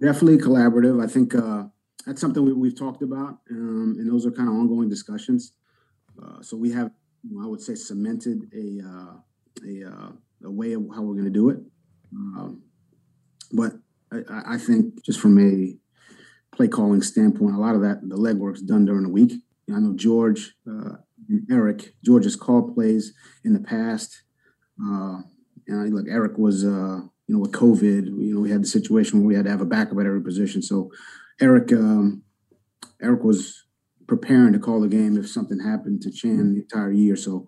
Definitely 0.00 0.38
collaborative. 0.38 1.02
I 1.02 1.06
think 1.06 1.34
uh, 1.34 1.64
that's 2.06 2.20
something 2.20 2.58
we, 2.58 2.68
have 2.68 2.78
talked 2.78 3.02
about, 3.02 3.40
um, 3.50 3.96
and 3.98 4.10
those 4.10 4.24
are 4.24 4.30
kind 4.30 4.48
of 4.48 4.54
ongoing 4.54 4.88
discussions. 4.88 5.52
Uh, 6.20 6.40
so 6.40 6.56
we 6.56 6.72
have, 6.72 6.90
I 7.42 7.46
would 7.46 7.60
say, 7.60 7.74
cemented 7.74 8.50
a 8.54 8.80
uh, 8.86 9.14
a, 9.64 9.84
uh, 9.88 10.12
a 10.44 10.50
way 10.50 10.72
of 10.72 10.82
how 10.94 11.02
we're 11.02 11.14
going 11.14 11.24
to 11.24 11.30
do 11.30 11.50
it. 11.50 11.58
Um, 12.14 12.62
but 13.52 13.72
I, 14.12 14.54
I, 14.54 14.58
think 14.58 15.02
just 15.04 15.20
from 15.20 15.38
a 15.38 15.76
play 16.56 16.68
calling 16.68 17.02
standpoint, 17.02 17.54
a 17.54 17.58
lot 17.58 17.74
of 17.74 17.80
that 17.82 18.00
the 18.02 18.16
legwork's 18.16 18.62
done 18.62 18.84
during 18.84 19.02
the 19.02 19.08
week. 19.08 19.32
I 19.74 19.78
know 19.78 19.94
George 19.94 20.54
uh, 20.68 20.96
and 21.28 21.46
Eric. 21.50 21.94
George 22.04 22.24
has 22.24 22.36
called 22.36 22.74
plays 22.74 23.14
in 23.44 23.52
the 23.52 23.60
past, 23.60 24.22
uh, 24.80 25.20
and 25.66 25.80
I, 25.80 25.84
look, 25.86 26.06
Eric 26.08 26.38
was 26.38 26.64
uh, 26.64 27.00
you 27.26 27.34
know 27.34 27.38
with 27.38 27.52
COVID. 27.52 28.06
You 28.06 28.34
know 28.34 28.40
we 28.40 28.50
had 28.50 28.62
the 28.62 28.68
situation 28.68 29.20
where 29.20 29.28
we 29.28 29.34
had 29.34 29.46
to 29.46 29.50
have 29.50 29.62
a 29.62 29.66
backup 29.66 29.98
at 29.98 30.06
every 30.06 30.22
position. 30.22 30.62
So 30.62 30.90
Eric 31.40 31.72
um, 31.72 32.22
Eric 33.02 33.24
was 33.24 33.64
preparing 34.06 34.52
to 34.52 34.58
call 34.58 34.80
the 34.80 34.88
game 34.88 35.16
if 35.16 35.28
something 35.28 35.60
happened 35.60 36.02
to 36.02 36.12
Chan 36.12 36.54
the 36.54 36.60
entire 36.60 36.92
year. 36.92 37.16
So 37.16 37.46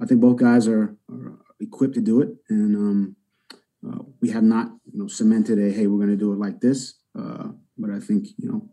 I 0.00 0.06
think 0.06 0.20
both 0.20 0.36
guys 0.36 0.66
are, 0.66 0.96
are 1.10 1.38
equipped 1.60 1.94
to 1.94 2.00
do 2.00 2.22
it, 2.22 2.30
and 2.48 2.76
um, 2.76 3.16
uh, 3.86 3.98
we 4.20 4.30
have 4.30 4.42
not, 4.42 4.68
you 4.92 4.98
know, 4.98 5.06
cemented 5.06 5.58
a 5.58 5.70
hey, 5.70 5.86
we're 5.86 5.98
going 5.98 6.10
to 6.10 6.16
do 6.16 6.32
it 6.32 6.38
like 6.38 6.60
this. 6.60 6.94
Uh, 7.18 7.48
but 7.76 7.90
I 7.90 8.00
think 8.00 8.28
you 8.36 8.48
know 8.48 8.68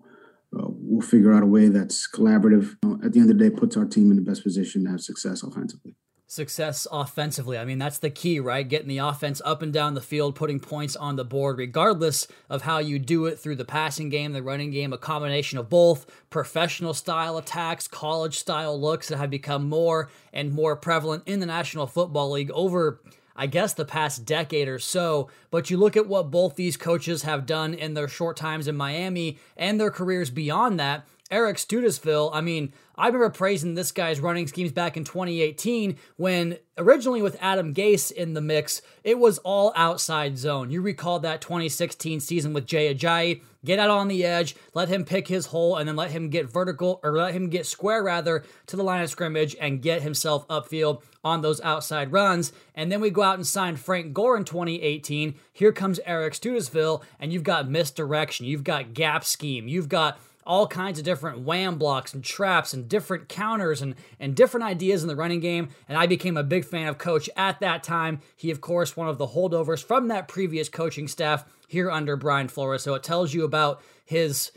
uh, 0.58 0.68
we'll 0.70 1.02
figure 1.02 1.34
out 1.34 1.44
a 1.44 1.48
way 1.48 1.70
that's 1.70 2.10
collaborative. 2.10 2.76
You 2.84 2.90
know, 2.90 3.00
at 3.04 3.14
the 3.14 3.20
end 3.20 3.30
of 3.30 3.38
the 3.38 3.50
day, 3.50 3.56
puts 3.56 3.78
our 3.78 3.86
team 3.86 4.12
in 4.12 4.18
the 4.18 4.24
best 4.24 4.44
position 4.44 4.86
to 4.86 4.92
have 4.92 5.02
success 5.02 5.44
offensively. 5.44 5.96
Success 6.28 6.88
offensively. 6.92 7.56
I 7.56 7.66
mean, 7.66 7.78
that's 7.78 8.00
the 8.00 8.10
key, 8.10 8.40
right? 8.40 8.68
Getting 8.68 8.88
the 8.88 8.98
offense 8.98 9.44
up 9.46 9.62
and 9.62 9.72
down 9.72 9.94
the 9.94 10.02
field, 10.02 10.34
putting 10.34 10.60
points 10.60 10.96
on 10.96 11.18
the 11.18 11.24
board, 11.24 11.60
regardless 11.60 12.28
of 12.50 12.64
how 12.64 12.80
you 12.80 12.98
do 12.98 13.28
it 13.28 13.38
through 13.38 13.58
the 13.58 13.66
passing 13.66 14.10
game, 14.10 14.34
the 14.34 14.42
running 14.42 14.72
game, 14.72 14.92
a 14.92 14.98
combination 14.98 15.60
of 15.60 15.70
both 15.70 16.08
professional 16.32 16.96
style 16.96 17.38
attacks, 17.38 17.88
college 17.88 18.40
style 18.40 18.80
looks 18.80 19.10
that 19.10 19.18
have 19.18 19.30
become 19.30 19.70
more 19.70 20.10
and 20.34 20.52
more 20.52 20.76
prevalent 20.76 21.22
in 21.28 21.42
the 21.42 21.46
National 21.46 21.86
Football 21.86 22.32
League 22.32 22.52
over 22.52 23.02
I 23.36 23.48
guess, 23.48 23.74
the 23.74 23.86
past 23.86 24.26
decade 24.26 24.68
or 24.68 24.80
so. 24.80 25.30
But 25.52 25.70
you 25.70 25.78
look 25.78 25.98
at 25.98 26.08
what 26.08 26.32
both 26.32 26.56
these 26.56 26.78
coaches 26.78 27.24
have 27.24 27.46
done 27.46 27.74
in 27.74 27.94
their 27.94 28.08
short 28.08 28.38
times 28.38 28.68
in 28.68 28.78
Miami 28.78 29.38
and 29.58 29.80
their 29.80 29.92
careers 29.92 30.30
beyond 30.30 30.80
that. 30.80 31.06
Eric 31.32 31.58
Studesville, 31.58 32.30
I 32.34 32.42
mean, 32.42 32.72
I 32.96 33.08
remember 33.08 33.32
praising 33.32 33.74
this 33.74 33.92
guy's 33.92 34.20
running 34.20 34.46
schemes 34.46 34.72
back 34.72 34.96
in 34.96 35.04
2018 35.04 35.98
when 36.18 36.60
originally 36.78 37.24
with 37.24 37.36
Adam 37.42 37.74
Gase 37.74 38.12
in 38.12 38.36
the 38.36 38.42
mix, 38.42 38.84
it 39.04 39.18
was 39.18 39.40
all 39.40 39.74
outside 39.76 40.38
zone. 40.38 40.70
You 40.70 40.82
recall 40.82 41.20
that 41.22 41.42
2016 41.42 42.20
season 42.20 42.54
with 42.54 42.68
Jay 42.68 42.94
Ajayi. 42.94 43.42
Get 43.66 43.80
out 43.80 43.90
on 43.90 44.08
the 44.08 44.24
edge, 44.24 44.56
let 44.76 44.90
him 44.90 45.04
pick 45.04 45.28
his 45.28 45.48
hole, 45.48 45.78
and 45.78 45.90
then 45.90 45.96
let 45.96 46.12
him 46.12 46.30
get 46.30 46.48
vertical 46.48 47.00
or 47.02 47.18
let 47.18 47.34
him 47.34 47.50
get 47.50 47.66
square 47.66 48.04
rather 48.04 48.44
to 48.68 48.76
the 48.76 48.84
line 48.84 49.02
of 49.02 49.10
scrimmage 49.10 49.56
and 49.60 49.82
get 49.82 50.04
himself 50.04 50.48
upfield 50.48 51.02
on 51.24 51.42
those 51.42 51.60
outside 51.62 52.12
runs. 52.12 52.54
And 52.76 52.92
then 52.92 53.02
we 53.02 53.10
go 53.10 53.24
out 53.24 53.36
and 53.36 53.48
sign 53.48 53.78
Frank 53.78 54.14
Gore 54.14 54.38
in 54.38 54.44
2018. 54.46 55.34
Here 55.52 55.72
comes 55.72 56.00
Eric 56.06 56.34
Studesville, 56.34 57.02
and 57.20 57.34
you've 57.34 57.42
got 57.42 57.68
misdirection, 57.68 58.46
you've 58.46 58.64
got 58.64 58.94
gap 58.94 59.26
scheme, 59.26 59.68
you've 59.68 59.90
got 59.90 60.20
all 60.46 60.68
kinds 60.68 61.00
of 61.00 61.06
different 61.06 61.40
wham 61.40 61.78
blocks 61.78 62.14
and 62.14 62.24
traps 62.24 62.74
and 62.74 62.88
different 62.88 63.28
counters 63.28 63.82
and, 63.82 63.96
and 64.20 64.36
different 64.36 64.66
ideas 64.66 65.02
in 65.02 65.08
the 65.08 65.16
running 65.16 65.40
game. 65.40 65.70
And 65.90 65.98
I 65.98 66.06
became 66.06 66.38
a 66.38 66.44
big 66.44 66.66
fan 66.66 66.88
of 66.88 66.98
Coach 66.98 67.30
at 67.36 67.60
that 67.60 67.84
time. 67.84 68.22
He, 68.36 68.52
of 68.52 68.62
course, 68.62 68.96
one 68.96 69.08
of 69.08 69.18
the 69.18 69.28
holdovers 69.28 69.84
from 69.84 70.08
that 70.10 70.28
previous 70.28 70.70
coaching 70.70 71.08
staff 71.08 71.46
here 71.68 71.90
under 71.90 72.16
Brian 72.16 72.48
Flores. 72.48 72.84
So 72.84 72.94
it 72.94 73.04
tells 73.04 73.34
you 73.34 73.44
about 73.44 73.82
his 74.06 74.52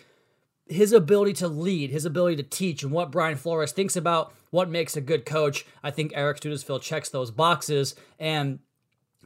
his 0.67 0.93
ability 0.93 1.33
to 1.33 1.49
lead, 1.49 1.89
his 1.89 2.05
ability 2.05 2.37
to 2.37 2.43
teach, 2.43 2.83
and 2.83 2.93
what 2.93 3.11
Brian 3.11 3.39
Flores 3.39 3.73
thinks 3.73 3.97
about 3.97 4.35
what 4.51 4.69
makes 4.69 4.99
a 4.99 5.01
good 5.01 5.25
coach. 5.25 5.65
I 5.83 5.91
think 5.91 6.13
Eric 6.15 6.41
Studesville 6.41 6.83
checks 6.83 7.09
those 7.09 7.31
boxes. 7.31 7.95
And 8.19 8.59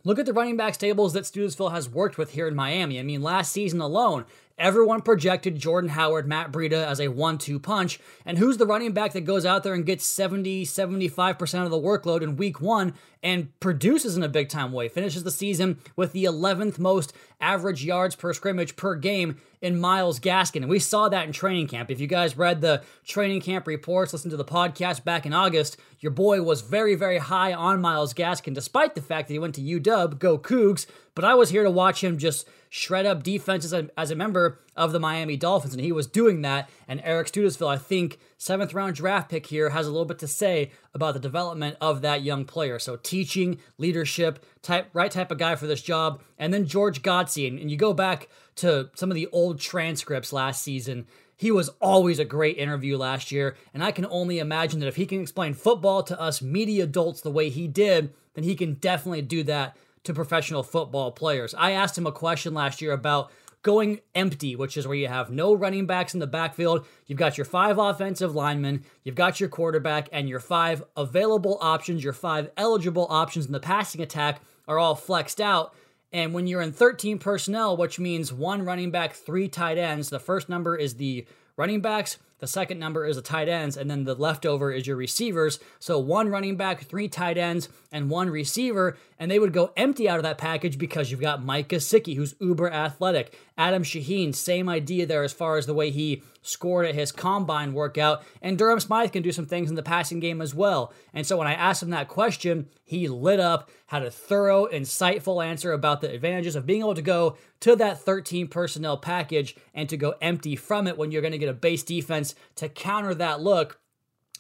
Look 0.04 0.18
at 0.18 0.26
the 0.26 0.32
running 0.32 0.56
backs 0.56 0.76
tables 0.76 1.12
that 1.12 1.24
Studesville 1.24 1.70
has 1.70 1.88
worked 1.88 2.18
with 2.18 2.32
here 2.32 2.48
in 2.48 2.54
Miami. 2.54 2.98
I 2.98 3.02
mean, 3.02 3.22
last 3.22 3.52
season 3.52 3.80
alone, 3.80 4.24
Everyone 4.58 5.00
projected 5.00 5.58
Jordan 5.58 5.90
Howard, 5.90 6.28
Matt 6.28 6.52
Breida 6.52 6.86
as 6.86 7.00
a 7.00 7.08
one 7.08 7.38
two 7.38 7.58
punch. 7.58 7.98
And 8.24 8.38
who's 8.38 8.56
the 8.56 8.66
running 8.66 8.92
back 8.92 9.12
that 9.12 9.22
goes 9.22 9.44
out 9.44 9.62
there 9.62 9.74
and 9.74 9.86
gets 9.86 10.06
70, 10.06 10.64
75% 10.64 11.64
of 11.64 11.70
the 11.70 11.76
workload 11.76 12.22
in 12.22 12.36
week 12.36 12.60
one 12.60 12.94
and 13.22 13.58
produces 13.60 14.16
in 14.16 14.22
a 14.22 14.28
big 14.28 14.48
time 14.48 14.72
way? 14.72 14.88
Finishes 14.88 15.24
the 15.24 15.30
season 15.30 15.78
with 15.96 16.12
the 16.12 16.24
11th 16.24 16.78
most 16.78 17.12
average 17.40 17.84
yards 17.84 18.14
per 18.14 18.32
scrimmage 18.32 18.76
per 18.76 18.94
game 18.94 19.40
in 19.62 19.80
Myles 19.80 20.20
Gaskin. 20.20 20.56
And 20.56 20.68
we 20.68 20.80
saw 20.80 21.08
that 21.08 21.24
in 21.24 21.32
training 21.32 21.68
camp. 21.68 21.90
If 21.90 22.00
you 22.00 22.08
guys 22.08 22.36
read 22.36 22.60
the 22.60 22.82
training 23.06 23.40
camp 23.40 23.66
reports, 23.66 24.12
listened 24.12 24.32
to 24.32 24.36
the 24.36 24.44
podcast 24.44 25.04
back 25.04 25.24
in 25.24 25.32
August, 25.32 25.78
your 26.00 26.12
boy 26.12 26.42
was 26.42 26.60
very, 26.60 26.96
very 26.96 27.18
high 27.18 27.54
on 27.54 27.80
Myles 27.80 28.12
Gaskin, 28.12 28.54
despite 28.54 28.94
the 28.94 29.00
fact 29.00 29.28
that 29.28 29.34
he 29.34 29.38
went 29.38 29.54
to 29.54 29.62
UW, 29.62 30.18
go 30.18 30.36
Cougs. 30.36 30.86
But 31.14 31.24
I 31.24 31.34
was 31.34 31.50
here 31.50 31.62
to 31.62 31.70
watch 31.70 32.02
him 32.02 32.18
just 32.18 32.46
shred 32.68 33.04
up 33.04 33.22
defenses 33.22 33.72
as 33.96 34.10
a 34.10 34.16
member 34.16 34.58
of 34.74 34.92
the 34.92 34.98
Miami 34.98 35.36
Dolphins, 35.36 35.74
and 35.74 35.82
he 35.84 35.92
was 35.92 36.06
doing 36.06 36.40
that. 36.40 36.70
And 36.88 37.02
Eric 37.04 37.28
Studesville, 37.28 37.68
I 37.68 37.76
think, 37.76 38.18
seventh 38.38 38.72
round 38.74 38.96
draft 38.96 39.30
pick 39.30 39.46
here, 39.46 39.70
has 39.70 39.86
a 39.86 39.90
little 39.90 40.06
bit 40.06 40.18
to 40.20 40.26
say 40.26 40.72
about 40.94 41.12
the 41.14 41.20
development 41.20 41.76
of 41.80 42.00
that 42.00 42.22
young 42.22 42.46
player. 42.46 42.78
So 42.78 42.96
teaching, 42.96 43.58
leadership, 43.76 44.44
type 44.62 44.88
right 44.94 45.10
type 45.10 45.30
of 45.30 45.38
guy 45.38 45.54
for 45.54 45.66
this 45.66 45.82
job. 45.82 46.22
And 46.38 46.52
then 46.52 46.66
George 46.66 47.02
Godsey, 47.02 47.46
and, 47.46 47.58
and 47.58 47.70
you 47.70 47.76
go 47.76 47.92
back 47.92 48.28
to 48.56 48.90
some 48.94 49.10
of 49.10 49.14
the 49.14 49.28
old 49.28 49.60
transcripts 49.60 50.32
last 50.32 50.62
season. 50.62 51.06
He 51.36 51.50
was 51.50 51.70
always 51.80 52.18
a 52.18 52.24
great 52.24 52.58
interview 52.58 52.96
last 52.96 53.32
year, 53.32 53.56
and 53.74 53.82
I 53.82 53.90
can 53.90 54.06
only 54.06 54.38
imagine 54.38 54.80
that 54.80 54.86
if 54.86 54.96
he 54.96 55.06
can 55.06 55.20
explain 55.20 55.54
football 55.54 56.02
to 56.04 56.20
us 56.20 56.42
media 56.42 56.84
adults 56.84 57.20
the 57.20 57.32
way 57.32 57.48
he 57.48 57.66
did, 57.66 58.12
then 58.34 58.44
he 58.44 58.54
can 58.54 58.74
definitely 58.74 59.22
do 59.22 59.42
that 59.44 59.76
to 60.04 60.14
professional 60.14 60.62
football 60.62 61.10
players. 61.12 61.54
I 61.54 61.72
asked 61.72 61.98
him 61.98 62.06
a 62.06 62.12
question 62.12 62.54
last 62.54 62.80
year 62.80 62.92
about 62.92 63.30
going 63.62 64.00
empty, 64.14 64.56
which 64.56 64.76
is 64.76 64.86
where 64.86 64.96
you 64.96 65.08
have 65.08 65.30
no 65.30 65.54
running 65.54 65.86
backs 65.86 66.14
in 66.14 66.20
the 66.20 66.26
backfield. 66.26 66.84
You've 67.06 67.18
got 67.18 67.38
your 67.38 67.44
five 67.44 67.78
offensive 67.78 68.34
linemen, 68.34 68.84
you've 69.04 69.14
got 69.14 69.40
your 69.40 69.48
quarterback, 69.48 70.08
and 70.12 70.28
your 70.28 70.40
five 70.40 70.82
available 70.96 71.58
options, 71.60 72.02
your 72.02 72.12
five 72.12 72.50
eligible 72.56 73.06
options 73.08 73.46
in 73.46 73.52
the 73.52 73.60
passing 73.60 74.00
attack 74.00 74.40
are 74.66 74.78
all 74.78 74.94
flexed 74.94 75.40
out. 75.40 75.74
And 76.12 76.34
when 76.34 76.46
you're 76.46 76.60
in 76.60 76.72
13 76.72 77.18
personnel, 77.18 77.76
which 77.76 77.98
means 77.98 78.32
one 78.32 78.64
running 78.64 78.90
back, 78.90 79.14
three 79.14 79.48
tight 79.48 79.78
ends, 79.78 80.10
the 80.10 80.20
first 80.20 80.48
number 80.48 80.76
is 80.76 80.94
the 80.94 81.26
running 81.56 81.80
backs, 81.80 82.18
the 82.38 82.48
second 82.48 82.80
number 82.80 83.06
is 83.06 83.14
the 83.14 83.22
tight 83.22 83.48
ends, 83.48 83.76
and 83.76 83.88
then 83.88 84.02
the 84.02 84.16
leftover 84.16 84.72
is 84.72 84.86
your 84.86 84.96
receivers. 84.96 85.60
So 85.78 85.98
one 86.00 86.28
running 86.28 86.56
back, 86.56 86.82
three 86.82 87.08
tight 87.08 87.38
ends, 87.38 87.68
and 87.92 88.10
one 88.10 88.30
receiver, 88.30 88.96
and 89.16 89.30
they 89.30 89.38
would 89.38 89.52
go 89.52 89.72
empty 89.76 90.08
out 90.08 90.16
of 90.16 90.24
that 90.24 90.38
package 90.38 90.76
because 90.76 91.10
you've 91.10 91.20
got 91.20 91.44
Mike 91.44 91.68
Gesicki, 91.68 92.16
who's 92.16 92.34
uber 92.40 92.68
athletic. 92.68 93.38
Adam 93.56 93.82
Shaheen, 93.82 94.34
same 94.34 94.68
idea 94.68 95.06
there 95.06 95.22
as 95.22 95.32
far 95.32 95.56
as 95.56 95.66
the 95.66 95.74
way 95.74 95.90
he 95.90 96.22
scored 96.42 96.86
at 96.86 96.94
his 96.94 97.12
combine 97.12 97.72
workout, 97.72 98.24
and 98.40 98.58
Durham 98.58 98.80
Smythe 98.80 99.12
can 99.12 99.22
do 99.22 99.32
some 99.32 99.46
things 99.46 99.70
in 99.70 99.76
the 99.76 99.82
passing 99.82 100.20
game 100.20 100.40
as 100.40 100.54
well. 100.54 100.92
And 101.12 101.26
so 101.26 101.36
when 101.36 101.46
I 101.46 101.54
asked 101.54 101.82
him 101.82 101.90
that 101.90 102.08
question, 102.08 102.68
he 102.84 103.08
lit 103.08 103.40
up, 103.40 103.70
had 103.86 104.02
a 104.02 104.10
thorough, 104.10 104.66
insightful 104.66 105.44
answer 105.44 105.72
about 105.72 106.00
the 106.00 106.10
advantages 106.10 106.56
of 106.56 106.66
being 106.66 106.80
able 106.80 106.94
to 106.94 107.02
go 107.02 107.36
to 107.60 107.76
that 107.76 108.00
13 108.00 108.48
personnel 108.48 108.96
package 108.96 109.54
and 109.74 109.88
to 109.88 109.96
go 109.96 110.14
empty 110.20 110.56
from 110.56 110.86
it 110.86 110.98
when 110.98 111.12
you're 111.12 111.22
going 111.22 111.32
to 111.32 111.38
get 111.38 111.48
a 111.48 111.54
base 111.54 111.82
defense 111.82 112.34
to 112.56 112.68
counter 112.68 113.14
that 113.14 113.40
look. 113.40 113.78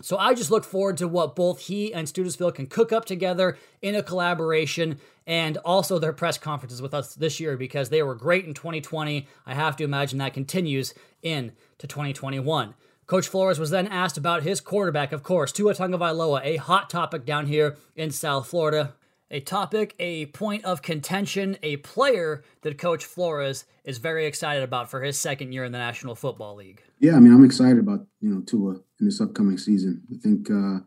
So 0.00 0.16
I 0.16 0.34
just 0.34 0.50
look 0.50 0.64
forward 0.64 0.96
to 0.98 1.06
what 1.06 1.36
both 1.36 1.60
he 1.60 1.92
and 1.92 2.08
Studesville 2.08 2.54
can 2.54 2.66
cook 2.66 2.92
up 2.92 3.04
together 3.04 3.58
in 3.82 3.94
a 3.94 4.02
collaboration 4.02 4.98
and 5.26 5.58
also 5.58 5.98
their 5.98 6.12
press 6.12 6.38
conferences 6.38 6.82
with 6.82 6.94
us 6.94 7.14
this 7.14 7.38
year 7.38 7.56
because 7.56 7.90
they 7.90 8.02
were 8.02 8.14
great 8.14 8.44
in 8.44 8.54
2020. 8.54 9.28
I 9.46 9.54
have 9.54 9.76
to 9.76 9.84
imagine 9.84 10.18
that 10.18 10.34
continues 10.34 10.94
in 11.22 11.52
to 11.78 11.86
2021. 11.86 12.74
Coach 13.06 13.28
Flores 13.28 13.58
was 13.58 13.70
then 13.70 13.86
asked 13.88 14.16
about 14.16 14.42
his 14.42 14.60
quarterback, 14.60 15.12
of 15.12 15.22
course, 15.22 15.52
Tua 15.52 15.74
Tagovailoa, 15.74 16.40
a 16.42 16.56
hot 16.56 16.88
topic 16.88 17.26
down 17.26 17.46
here 17.46 17.76
in 17.94 18.10
South 18.10 18.48
Florida. 18.48 18.94
A 19.32 19.40
topic, 19.40 19.94
a 19.98 20.26
point 20.26 20.62
of 20.66 20.82
contention, 20.82 21.56
a 21.62 21.78
player 21.78 22.44
that 22.60 22.76
Coach 22.76 23.06
Flores 23.06 23.64
is 23.82 23.96
very 23.96 24.26
excited 24.26 24.62
about 24.62 24.90
for 24.90 25.00
his 25.00 25.18
second 25.18 25.52
year 25.52 25.64
in 25.64 25.72
the 25.72 25.78
National 25.78 26.14
Football 26.14 26.56
League. 26.56 26.82
Yeah, 26.98 27.16
I 27.16 27.18
mean, 27.18 27.32
I'm 27.32 27.42
excited 27.42 27.78
about 27.78 28.00
you 28.20 28.28
know 28.28 28.42
Tua 28.42 28.72
in 29.00 29.06
this 29.06 29.22
upcoming 29.22 29.56
season. 29.56 30.02
I 30.12 30.18
think 30.18 30.50
uh, 30.50 30.80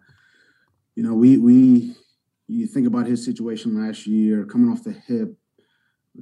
you 0.93 1.01
know 1.01 1.15
we 1.15 1.39
we 1.39 1.95
you 2.47 2.67
think 2.67 2.85
about 2.85 3.07
his 3.07 3.25
situation 3.25 3.83
last 3.83 4.05
year, 4.05 4.45
coming 4.45 4.71
off 4.71 4.83
the 4.83 4.91
hip, 4.91 5.35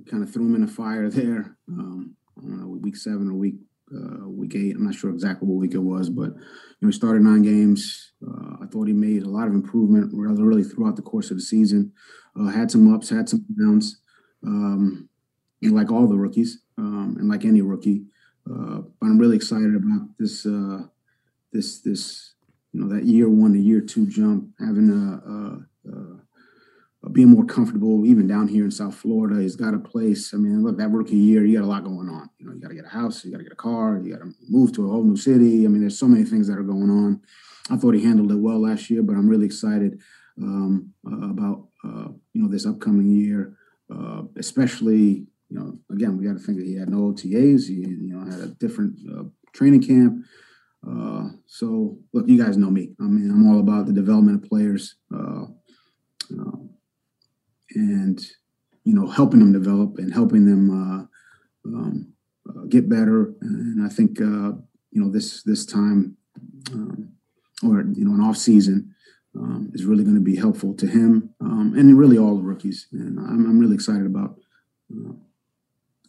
kind 0.10 0.24
of 0.24 0.32
threw 0.32 0.46
him 0.46 0.56
in 0.56 0.62
the 0.62 0.72
fire 0.72 1.10
there. 1.12 1.58
Um, 1.68 2.16
I 2.38 2.42
don't 2.42 2.62
know, 2.62 2.68
week 2.68 2.96
seven 2.96 3.28
or 3.28 3.34
week 3.34 3.56
uh, 3.96 4.28
week 4.28 4.56
eight. 4.56 4.76
I'm 4.76 4.86
not 4.86 4.96
sure 4.96 5.10
exactly 5.10 5.48
what 5.48 5.60
week 5.60 5.74
it 5.74 5.80
was, 5.80 6.10
but 6.10 6.30
you 6.30 6.82
know, 6.82 6.88
he 6.88 6.92
started 6.92 7.22
nine 7.22 7.42
games. 7.42 8.14
Uh, 8.26 8.58
I 8.62 8.66
thought 8.68 8.88
he 8.88 8.94
made 8.94 9.24
a 9.24 9.30
lot 9.30 9.48
of 9.48 9.54
improvement 9.54 10.12
really 10.14 10.64
throughout 10.64 10.96
the 10.96 11.02
course 11.02 11.32
of 11.32 11.38
the 11.38 11.44
season. 11.44 11.92
Uh, 12.40 12.48
had 12.48 12.72
some 12.72 12.94
ups, 12.94 13.10
had 13.10 13.30
some 13.30 13.46
downs, 13.58 14.02
um, 14.46 15.10
like 15.62 15.92
all 15.92 16.08
the 16.08 16.18
rookies, 16.18 16.60
um, 16.78 17.16
and 17.20 17.30
like 17.30 17.46
any 17.46 17.62
rookie. 17.62 18.06
Uh, 18.50 18.82
but 19.00 19.08
I'm 19.08 19.18
really 19.18 19.36
excited 19.36 19.76
about 19.76 20.10
this 20.18 20.46
uh, 20.46 20.82
this 21.52 21.80
this 21.82 22.34
you 22.74 22.82
know 22.82 22.94
that 22.94 23.06
year 23.06 23.30
one 23.30 23.54
to 23.54 23.60
year 23.60 23.82
two 23.82 24.08
jump, 24.08 24.50
having 24.60 24.90
a, 24.90 25.30
a 25.30 25.92
uh, 25.92 26.23
being 27.12 27.30
more 27.30 27.46
comfortable, 27.46 28.06
even 28.06 28.28
down 28.28 28.48
here 28.48 28.64
in 28.64 28.72
South 28.72 28.96
Florida. 28.96 29.42
He's 29.42 29.56
got 29.56 29.74
a 29.74 29.80
place. 29.80 30.34
I 30.34 30.38
mean, 30.38 30.64
look, 30.64 30.78
that 30.78 30.90
rookie 30.90 31.18
year, 31.18 31.46
you 31.46 31.58
got 31.58 31.66
a 31.66 31.68
lot 31.68 31.84
going 31.84 32.10
on. 32.10 32.30
You 32.40 32.46
know, 32.46 32.54
you 32.54 32.62
got 32.62 32.70
to 32.70 32.76
get 32.76 32.86
a 32.86 32.90
house, 32.90 33.26
you 33.26 33.32
got 33.32 33.40
to 33.40 33.44
get 33.44 33.52
a 33.52 33.58
car, 33.58 34.00
you 34.02 34.14
got 34.14 34.24
to 34.24 34.32
move 34.50 34.74
to 34.74 34.86
a 34.86 34.90
whole 34.90 35.04
new 35.04 35.18
city. 35.18 35.66
I 35.66 35.68
mean, 35.68 35.82
there's 35.82 36.00
so 36.00 36.08
many 36.08 36.24
things 36.24 36.48
that 36.48 36.58
are 36.58 36.64
going 36.64 36.90
on. 36.90 37.22
I 37.70 37.78
thought 37.78 37.96
he 37.96 38.04
handled 38.04 38.32
it 38.32 38.36
well 38.36 38.62
last 38.62 38.90
year, 38.90 39.04
but 39.04 39.16
I'm 39.16 39.28
really 39.28 39.46
excited 39.46 40.00
um, 40.42 40.94
uh, 41.06 41.30
about 41.30 41.68
uh, 41.84 42.08
you 42.34 42.42
know 42.42 42.48
this 42.48 42.66
upcoming 42.66 43.10
year, 43.10 43.56
uh, 43.94 44.24
especially 44.38 45.28
you 45.50 45.60
know 45.60 45.78
again 45.92 46.18
we 46.18 46.26
got 46.26 46.34
to 46.34 46.40
think 46.40 46.58
that 46.58 46.68
he 46.68 46.76
had 46.76 46.90
no 46.90 47.12
OTAs. 47.12 47.68
He 47.68 47.76
you 47.76 48.14
know 48.14 48.26
had 48.30 48.40
a 48.40 48.48
different 48.48 48.98
uh, 49.12 49.24
training 49.54 49.84
camp. 49.84 50.26
Uh, 50.86 51.30
so 51.46 51.98
look, 52.14 52.28
you 52.28 52.44
guys 52.44 52.58
know 52.58 52.70
me. 52.70 52.94
I 53.00 53.04
mean, 53.04 53.30
I'm 53.30 53.50
all 53.50 53.60
about 53.60 53.86
the 53.86 53.94
development 53.94 54.44
of 54.44 54.50
players. 54.50 54.96
Uh, 55.14 55.46
um, 56.32 56.70
and 57.76 58.26
you 58.84 58.94
know 58.94 59.08
helping 59.08 59.40
them 59.40 59.54
develop 59.54 59.98
and 59.98 60.14
helping 60.14 60.46
them 60.46 60.70
uh, 60.70 61.68
um, 61.68 62.14
uh, 62.50 62.64
get 62.70 62.90
better. 62.90 63.34
And 63.42 63.86
I 63.86 63.90
think 63.90 64.20
uh, 64.20 64.54
you 64.92 65.02
know 65.02 65.10
this 65.10 65.44
this 65.44 65.66
time 65.66 66.18
um, 66.72 67.10
or 67.64 67.82
you 67.82 68.06
know 68.06 68.14
an 68.14 68.22
off 68.22 68.38
season 68.38 68.94
um, 69.36 69.72
is 69.74 69.86
really 69.86 70.04
going 70.04 70.16
to 70.16 70.22
be 70.22 70.36
helpful 70.36 70.74
to 70.76 70.88
him 70.88 71.34
um, 71.42 71.74
and 71.76 71.98
really 71.98 72.18
all 72.18 72.36
the 72.36 72.44
rookies. 72.44 72.88
And 72.92 73.20
I'm, 73.20 73.46
I'm 73.46 73.60
really 73.60 73.76
excited 73.76 74.06
about 74.06 74.38
uh, 74.92 75.14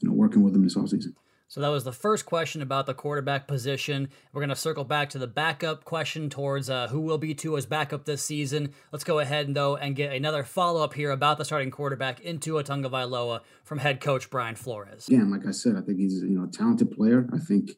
you 0.01 0.09
know 0.09 0.13
working 0.13 0.43
with 0.43 0.53
them 0.53 0.65
this 0.65 0.77
off 0.77 0.89
season. 0.89 1.15
So 1.55 1.61
that 1.61 1.69
was 1.69 1.85
the 1.85 1.93
first 1.93 2.27
question 2.27 2.63
about 2.63 2.87
the 2.87 2.95
quarterback 2.95 3.47
position. 3.47 4.09
We're 4.33 4.41
going 4.41 4.49
to 4.49 4.57
circle 4.57 4.83
back 4.83 5.11
to 5.11 5.19
the 5.19 5.29
backup 5.29 5.85
question 5.85 6.29
towards 6.29 6.69
uh, 6.69 6.89
who 6.89 7.01
will 7.01 7.17
be 7.17 7.33
Tua's 7.33 7.65
backup 7.65 8.07
this 8.07 8.25
season. 8.25 8.75
Let's 8.91 9.05
go 9.05 9.21
ahead 9.21 9.55
though 9.55 9.77
and 9.77 9.95
get 9.95 10.13
another 10.13 10.43
follow 10.43 10.83
up 10.83 10.95
here 10.95 11.13
about 11.13 11.39
the 11.39 11.45
starting 11.45 11.71
quarterback 11.71 12.19
in 12.19 12.41
Tua 12.41 12.65
Tagovailoa 12.65 13.43
from 13.63 13.79
head 13.79 14.01
coach 14.01 14.31
Brian 14.31 14.57
Flores. 14.57 15.07
Yeah, 15.09 15.23
like 15.29 15.47
I 15.47 15.53
said, 15.53 15.77
I 15.77 15.83
think 15.83 16.01
he's 16.01 16.25
you 16.25 16.37
know 16.37 16.43
a 16.43 16.51
talented 16.51 16.91
player. 16.91 17.29
I 17.33 17.39
think 17.39 17.71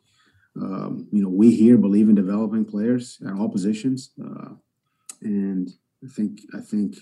um, 0.58 1.06
you 1.12 1.22
know 1.22 1.28
we 1.28 1.54
here 1.54 1.76
believe 1.76 2.08
in 2.08 2.14
developing 2.14 2.64
players 2.64 3.18
at 3.26 3.34
all 3.38 3.50
positions, 3.50 4.10
uh, 4.18 4.54
and 5.20 5.68
I 6.02 6.08
think 6.08 6.40
I 6.56 6.60
think 6.60 6.96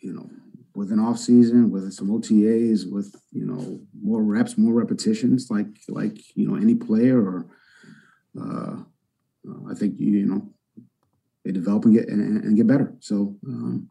you 0.00 0.12
know 0.12 0.28
with 0.74 0.92
an 0.92 1.00
off 1.00 1.18
season, 1.18 1.70
with 1.70 1.92
some 1.92 2.08
OTAs, 2.08 2.90
with 2.90 3.14
you 3.32 3.44
know 3.44 3.80
more 4.00 4.22
reps, 4.22 4.56
more 4.56 4.74
repetitions, 4.74 5.48
like 5.50 5.66
like 5.88 6.36
you 6.36 6.48
know 6.48 6.56
any 6.56 6.74
player, 6.74 7.20
or 7.20 7.46
uh, 8.40 8.76
I 9.70 9.74
think 9.74 9.94
you 9.98 10.26
know 10.26 10.48
they 11.44 11.52
develop 11.52 11.84
and 11.84 11.94
get 11.94 12.08
and, 12.08 12.44
and 12.44 12.56
get 12.56 12.66
better. 12.66 12.94
So, 13.00 13.36
um, 13.46 13.88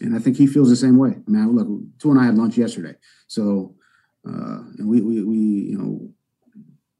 and 0.00 0.14
I 0.14 0.18
think 0.18 0.36
he 0.36 0.46
feels 0.46 0.68
the 0.68 0.76
same 0.76 0.98
way. 0.98 1.16
I 1.26 1.30
mean, 1.30 1.54
look, 1.54 1.68
Tua 1.98 2.12
and 2.12 2.20
I 2.20 2.26
had 2.26 2.38
lunch 2.38 2.56
yesterday, 2.56 2.94
so 3.26 3.74
uh, 4.26 4.60
and 4.78 4.88
we 4.88 5.00
we 5.00 5.22
we 5.24 5.36
you 5.36 5.78
know. 5.78 6.10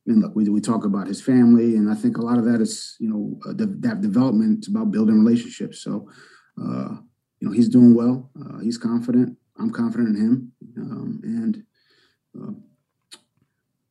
And 0.07 0.23
look, 0.23 0.35
we, 0.35 0.49
we 0.49 0.61
talk 0.61 0.85
about 0.85 1.07
his 1.07 1.23
family, 1.23 1.77
and 1.77 1.89
I 1.89 1.95
think 1.95 2.17
a 2.17 2.23
lot 2.23 2.39
of 2.39 2.45
that 2.47 2.61
is, 2.61 2.97
you 2.99 3.09
know, 3.09 3.39
uh, 3.49 3.53
that 3.57 4.01
development 4.01 4.67
about 4.67 4.91
building 4.91 5.23
relationships. 5.23 5.85
So, 5.85 6.09
uh, 6.61 6.97
you 7.41 7.49
know, 7.49 7.55
he's 7.55 7.69
doing 7.69 7.95
well. 7.95 8.31
Uh, 8.39 8.59
he's 8.59 8.79
confident. 8.79 9.37
I'm 9.59 9.71
confident 9.71 10.11
in 10.11 10.17
him, 10.17 10.53
um, 10.79 11.21
and 11.23 11.65
uh, 12.39 12.53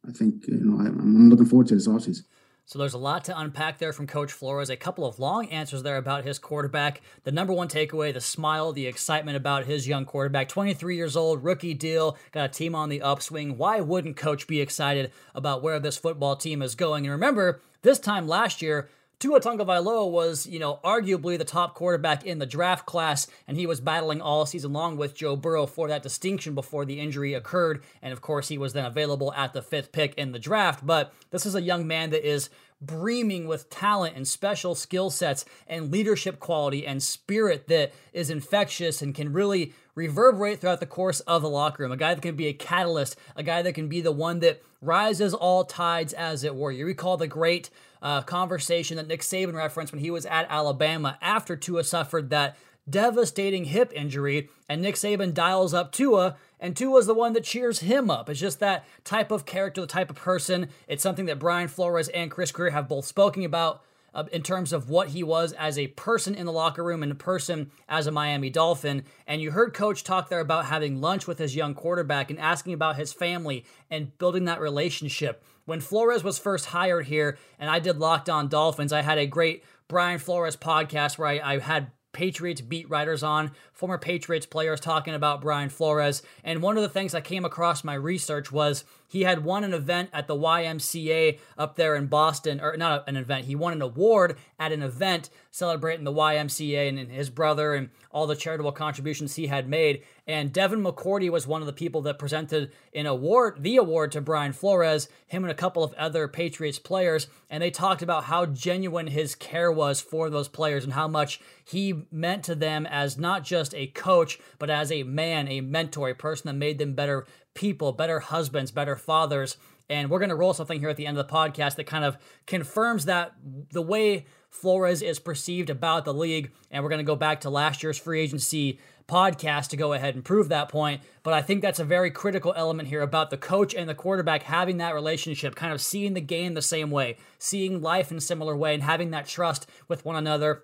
I 0.08 0.12
think 0.12 0.48
you 0.48 0.64
know 0.64 0.82
I, 0.82 0.88
am 0.88 1.30
looking 1.30 1.46
forward 1.46 1.68
to 1.68 1.76
this 1.76 1.88
offseason. 1.88 2.24
So 2.66 2.78
there's 2.78 2.94
a 2.94 3.00
lot 3.00 3.26
to 3.26 3.40
unpack 3.40 3.80
there 3.80 3.92
from 3.92 4.06
Coach 4.06 4.32
Flores. 4.32 4.70
A 4.70 4.76
couple 4.76 5.04
of 5.04 5.18
long 5.18 5.48
answers 5.48 5.82
there 5.82 5.98
about 5.98 6.24
his 6.24 6.38
quarterback. 6.38 7.02
The 7.24 7.32
number 7.32 7.52
one 7.52 7.68
takeaway, 7.68 8.14
the 8.14 8.22
smile, 8.22 8.74
the 8.74 8.86
excitement 8.86 9.38
about 9.38 9.66
his 9.66 9.88
young 9.88 10.06
quarterback. 10.06 10.50
23 10.50 10.96
years 10.96 11.16
old, 11.16 11.44
rookie 11.44 11.74
deal, 11.74 12.16
got 12.32 12.52
a 12.52 12.54
team 12.54 12.76
on 12.76 12.90
the 12.90 13.02
upswing. 13.02 13.58
Why 13.58 13.82
wouldn't 13.82 14.18
Coach 14.18 14.46
be 14.46 14.62
excited 14.62 15.12
about 15.34 15.64
where 15.64 15.80
this 15.80 15.98
football 15.98 16.36
team 16.36 16.62
is 16.62 16.76
going? 16.76 17.06
And 17.06 17.12
remember, 17.12 17.60
this 17.82 17.98
time 17.98 18.28
last 18.28 18.62
year, 18.62 18.88
Tua 19.20 19.42
Tagovailoa 19.42 20.10
was, 20.10 20.48
you 20.48 20.60
know, 20.60 20.80
arguably 20.82 21.38
the 21.38 21.44
top 21.44 21.76
quarterback 21.76 22.26
in 22.26 22.40
the 22.40 22.46
draft 22.46 22.86
class, 22.86 23.28
and 23.50 23.58
he 23.58 23.68
was 23.68 23.82
battling 23.82 24.22
all 24.22 24.46
season 24.46 24.72
long 24.72 24.96
with 24.96 25.14
Joe 25.14 25.36
Burrow 25.36 25.66
for 25.66 25.90
that 25.90 26.04
distinction 26.04 26.56
before 26.56 26.86
the 26.86 27.02
injury 27.02 27.34
occurred. 27.34 27.84
And 28.02 28.14
of 28.14 28.22
course, 28.22 28.48
he 28.48 28.58
was 28.58 28.72
then 28.72 28.86
available 28.86 29.34
at 29.34 29.52
the 29.52 29.62
fifth 29.62 29.92
pick 29.92 30.14
in 30.16 30.32
the 30.32 30.40
draft. 30.40 30.88
But 30.88 31.14
this 31.32 31.46
is 31.46 31.54
a 31.54 31.62
young 31.62 31.86
man 31.86 32.12
that 32.12 32.26
is 32.26 32.50
breaming 32.82 33.46
with 33.46 33.70
talent 33.70 34.16
and 34.16 34.28
special 34.28 34.74
skill 34.74 35.10
sets 35.10 35.44
and 35.68 35.92
leadership 35.92 36.40
quality 36.40 36.88
and 36.88 37.04
spirit 37.04 37.68
that 37.68 37.92
is 38.14 38.30
infectious 38.30 39.02
and 39.02 39.14
can 39.14 39.34
really 39.34 39.74
reverberate 39.96 40.62
throughout 40.62 40.80
the 40.80 40.86
course 40.86 41.20
of 41.22 41.42
the 41.42 41.50
locker 41.50 41.84
room. 41.84 41.92
A 41.92 41.98
guy 41.98 42.14
that 42.14 42.22
can 42.22 42.36
be 42.36 42.48
a 42.48 42.54
catalyst, 42.54 43.18
a 43.36 43.44
guy 43.44 43.62
that 43.62 43.74
can 43.74 43.90
be 43.90 44.00
the 44.00 44.14
one 44.14 44.40
that 44.40 44.62
rises 44.82 45.34
all 45.34 45.66
tides, 45.66 46.14
as 46.14 46.44
it 46.46 46.56
were. 46.56 46.72
You 46.72 46.86
recall 46.86 47.18
the 47.18 47.28
great 47.28 47.70
uh, 48.02 48.22
conversation 48.22 48.96
that 48.96 49.08
Nick 49.08 49.22
Saban 49.22 49.56
referenced 49.56 49.92
when 49.92 50.02
he 50.02 50.10
was 50.10 50.26
at 50.26 50.48
Alabama 50.50 51.18
after 51.22 51.58
Tua 51.58 51.84
suffered 51.84 52.30
that 52.30 52.56
devastating 52.90 53.66
hip 53.66 53.92
injury, 53.94 54.50
and 54.68 54.82
Nick 54.82 54.96
Saban 54.96 55.34
dials 55.34 55.74
up 55.74 55.92
Tua, 55.92 56.38
and 56.60 56.76
Tua's 56.76 57.06
the 57.06 57.14
one 57.14 57.34
that 57.34 57.44
cheers 57.44 57.80
him 57.80 58.10
up. 58.10 58.30
It's 58.30 58.40
just 58.40 58.60
that 58.60 58.86
type 59.04 59.32
of 59.32 59.46
character, 59.46 59.82
the 59.82 59.88
type 59.88 60.10
of 60.10 60.16
person. 60.16 60.70
It's 60.88 61.04
something 61.04 61.26
that 61.26 61.40
Brian 61.40 61.68
Flores 61.68 62.10
and 62.10 62.30
Chris 62.30 62.52
Grier 62.52 62.72
have 62.72 62.88
both 62.88 63.06
spoken 63.06 63.44
about 63.44 63.84
uh, 64.14 64.26
in 64.32 64.42
terms 64.42 64.74
of 64.74 64.90
what 64.90 65.10
he 65.10 65.24
was 65.24 65.54
as 65.54 65.78
a 65.78 65.88
person 65.88 66.36
in 66.36 66.46
the 66.46 66.52
locker 66.52 66.84
room 66.84 67.04
and 67.04 67.12
a 67.12 67.16
person 67.16 67.72
as 67.88 68.08
a 68.08 68.12
Miami 68.12 68.50
Dolphin. 68.50 69.04
And 69.28 69.42
you 69.42 69.52
heard 69.52 69.74
Coach 69.74 70.04
talk 70.04 70.30
there 70.30 70.40
about 70.40 70.66
having 70.66 71.02
lunch 71.02 71.28
with 71.28 71.40
his 71.40 71.56
young 71.56 71.74
quarterback 71.74 72.30
and 72.30 72.40
asking 72.40 72.74
about 72.74 72.96
his 72.96 73.14
family 73.14 73.66
and 73.90 74.18
building 74.18 74.46
that 74.46 74.60
relationship. 74.60 75.44
When 75.66 75.82
Flores 75.82 76.24
was 76.24 76.40
first 76.40 76.68
hired 76.68 77.06
here 77.06 77.38
and 77.60 77.70
I 77.70 77.80
did 77.80 77.98
Locked 77.98 78.30
On 78.30 78.48
Dolphins, 78.48 78.92
I 78.92 79.02
had 79.02 79.20
a 79.20 79.28
great 79.28 79.64
Brian 79.88 80.20
Flores 80.20 80.56
podcast 80.56 81.18
where 81.18 81.28
I, 81.28 81.54
I 81.56 81.60
had 81.60 81.92
Patriots 82.12 82.62
beat 82.62 82.90
writers 82.90 83.24
on, 83.24 83.52
former 83.72 83.98
Patriots 83.98 84.46
players 84.46 84.80
talking 84.80 85.14
about 85.14 85.42
Brian 85.42 85.70
Flores. 85.70 86.22
And 86.44 86.62
one 86.62 86.78
of 86.78 86.84
the 86.84 86.90
things 86.90 87.14
I 87.14 87.22
came 87.22 87.46
across 87.46 87.84
my 87.84 87.94
research 87.94 88.52
was 88.52 88.84
he 89.10 89.24
had 89.24 89.44
won 89.44 89.64
an 89.64 89.74
event 89.74 90.10
at 90.14 90.28
the 90.28 90.36
YMCA 90.36 91.40
up 91.58 91.76
there 91.76 91.96
in 91.96 92.08
Boston, 92.08 92.62
or 92.62 92.78
not 92.78 93.10
an 93.10 93.18
event, 93.18 93.46
he 93.46 93.56
won 93.56 93.74
an 93.74 93.82
award 93.82 94.38
at 94.60 94.72
an 94.72 94.84
event 94.84 95.30
celebrating 95.52 96.06
the 96.06 96.14
YMCA 96.14 96.88
and 96.88 97.12
his 97.12 97.30
brother 97.30 97.74
and 97.74 97.90
all 98.12 98.28
the 98.28 98.36
charitable 98.36 98.72
contributions 98.72 99.36
he 99.36 99.48
had 99.48 99.68
made. 99.68 100.04
And 100.28 100.54
Devin 100.54 100.84
McCourty 100.84 101.30
was 101.32 101.48
one 101.48 101.62
of 101.62 101.66
the 101.66 101.74
people 101.74 102.02
that 102.04 102.20
presented 102.20 102.72
an 102.94 103.08
award, 103.08 103.64
the 103.64 103.78
award 103.78 104.12
to 104.12 104.22
Brian 104.22 104.54
Flores, 104.54 105.10
him 105.26 105.44
and 105.44 105.52
a 105.52 105.56
couple 105.56 105.84
of 105.84 105.94
other 105.94 106.28
Patriots 106.28 106.78
players. 106.78 107.28
And 107.50 107.64
they 107.64 107.72
talked 107.72 108.04
about 108.04 108.26
how 108.26 108.46
genuine 108.46 109.08
his 109.08 109.34
care 109.34 109.72
was 109.72 110.02
for 110.02 110.30
those 110.30 110.48
players 110.48 110.84
and 110.84 110.94
how 110.94 111.08
much 111.08 111.42
he 111.66 112.04
meant 112.12 112.44
to 112.44 112.54
them 112.54 112.86
as 112.86 113.18
not 113.18 113.44
just 113.44 113.74
a 113.74 113.88
coach, 113.88 114.40
but 114.60 114.70
as 114.70 114.92
a 114.92 115.04
man, 115.04 115.48
a 115.48 115.62
mentor, 115.62 116.10
a 116.10 116.16
person 116.16 116.48
that 116.48 116.54
made 116.54 116.78
them 116.78 116.94
better 116.94 117.26
people, 117.54 117.92
better 117.92 118.20
husbands, 118.20 118.72
better 118.72 118.96
fathers. 118.96 119.58
And 119.90 120.10
we're 120.10 120.20
going 120.20 120.30
to 120.30 120.36
roll 120.36 120.54
something 120.54 120.80
here 120.80 120.90
at 120.90 120.98
the 120.98 121.08
end 121.08 121.18
of 121.18 121.28
the 121.28 121.34
podcast 121.34 121.76
that 121.76 121.86
kind 121.86 122.06
of 122.06 122.18
confirms 122.46 123.06
that 123.06 123.34
the 123.72 123.82
way 123.82 124.26
Flores 124.50 125.02
is 125.02 125.20
perceived 125.20 125.70
about 125.70 126.06
the 126.06 126.14
league. 126.14 126.52
And 126.70 126.84
we're 126.84 126.90
going 126.90 127.00
to 127.00 127.04
go 127.04 127.16
back 127.16 127.42
to 127.42 127.50
last 127.50 127.82
year's 127.82 127.98
free 127.98 128.22
agency 128.22 128.80
podcast 129.08 129.70
to 129.70 129.78
go 129.78 129.94
ahead 129.94 130.16
and 130.16 130.24
prove 130.24 130.50
that 130.50 130.70
point. 130.70 131.02
But 131.24 131.34
I 131.34 131.42
think 131.42 131.62
that's 131.62 131.80
a 131.80 131.86
very 131.86 132.12
critical 132.12 132.54
element 132.56 132.88
here 132.88 133.02
about 133.02 133.32
the 133.32 133.38
coach 133.38 133.74
and 133.74 133.90
the 133.90 133.96
quarterback 133.96 134.44
having 134.44 134.78
that 134.78 134.94
relationship, 134.94 135.56
kind 135.56 135.74
of 135.74 135.82
seeing 135.82 136.14
the 136.14 136.22
game 136.22 136.54
the 136.54 136.62
same 136.62 136.92
way, 136.92 137.18
seeing 137.40 137.82
life 137.82 138.12
in 138.12 138.18
a 138.18 138.22
similar 138.22 138.56
way, 138.56 138.76
and 138.76 138.84
having 138.84 139.12
that 139.12 139.28
trust 139.28 139.68
with 139.88 140.06
one 140.06 140.16
another. 140.16 140.64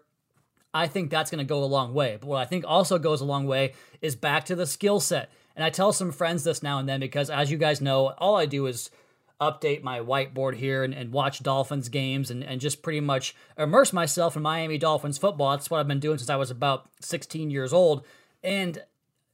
I 0.73 0.87
think 0.87 1.09
that's 1.09 1.31
going 1.31 1.39
to 1.39 1.47
go 1.47 1.63
a 1.63 1.65
long 1.65 1.93
way. 1.93 2.17
But 2.19 2.27
what 2.27 2.41
I 2.41 2.45
think 2.45 2.65
also 2.67 2.99
goes 2.99 3.21
a 3.21 3.25
long 3.25 3.47
way 3.47 3.73
is 4.01 4.15
back 4.15 4.45
to 4.45 4.55
the 4.55 4.67
skill 4.67 4.99
set. 4.99 5.31
And 5.55 5.63
I 5.63 5.69
tell 5.69 5.93
some 5.93 6.11
friends 6.11 6.43
this 6.43 6.61
now 6.61 6.79
and 6.79 6.87
then 6.87 6.99
because, 6.99 7.29
as 7.29 7.49
you 7.49 7.57
guys 7.57 7.81
know, 7.81 8.13
all 8.17 8.35
I 8.35 8.45
do 8.45 8.65
is 8.67 8.89
update 9.39 9.83
my 9.83 9.99
whiteboard 9.99 10.55
here 10.55 10.83
and, 10.83 10.93
and 10.93 11.11
watch 11.11 11.43
Dolphins 11.43 11.89
games 11.89 12.31
and, 12.31 12.43
and 12.43 12.61
just 12.61 12.81
pretty 12.81 13.01
much 13.01 13.35
immerse 13.57 13.91
myself 13.91 14.35
in 14.35 14.41
Miami 14.41 14.77
Dolphins 14.77 15.17
football. 15.17 15.51
That's 15.51 15.69
what 15.69 15.79
I've 15.79 15.87
been 15.87 15.99
doing 15.99 16.17
since 16.17 16.29
I 16.29 16.35
was 16.35 16.51
about 16.51 16.89
16 17.01 17.49
years 17.49 17.73
old. 17.73 18.05
And 18.43 18.81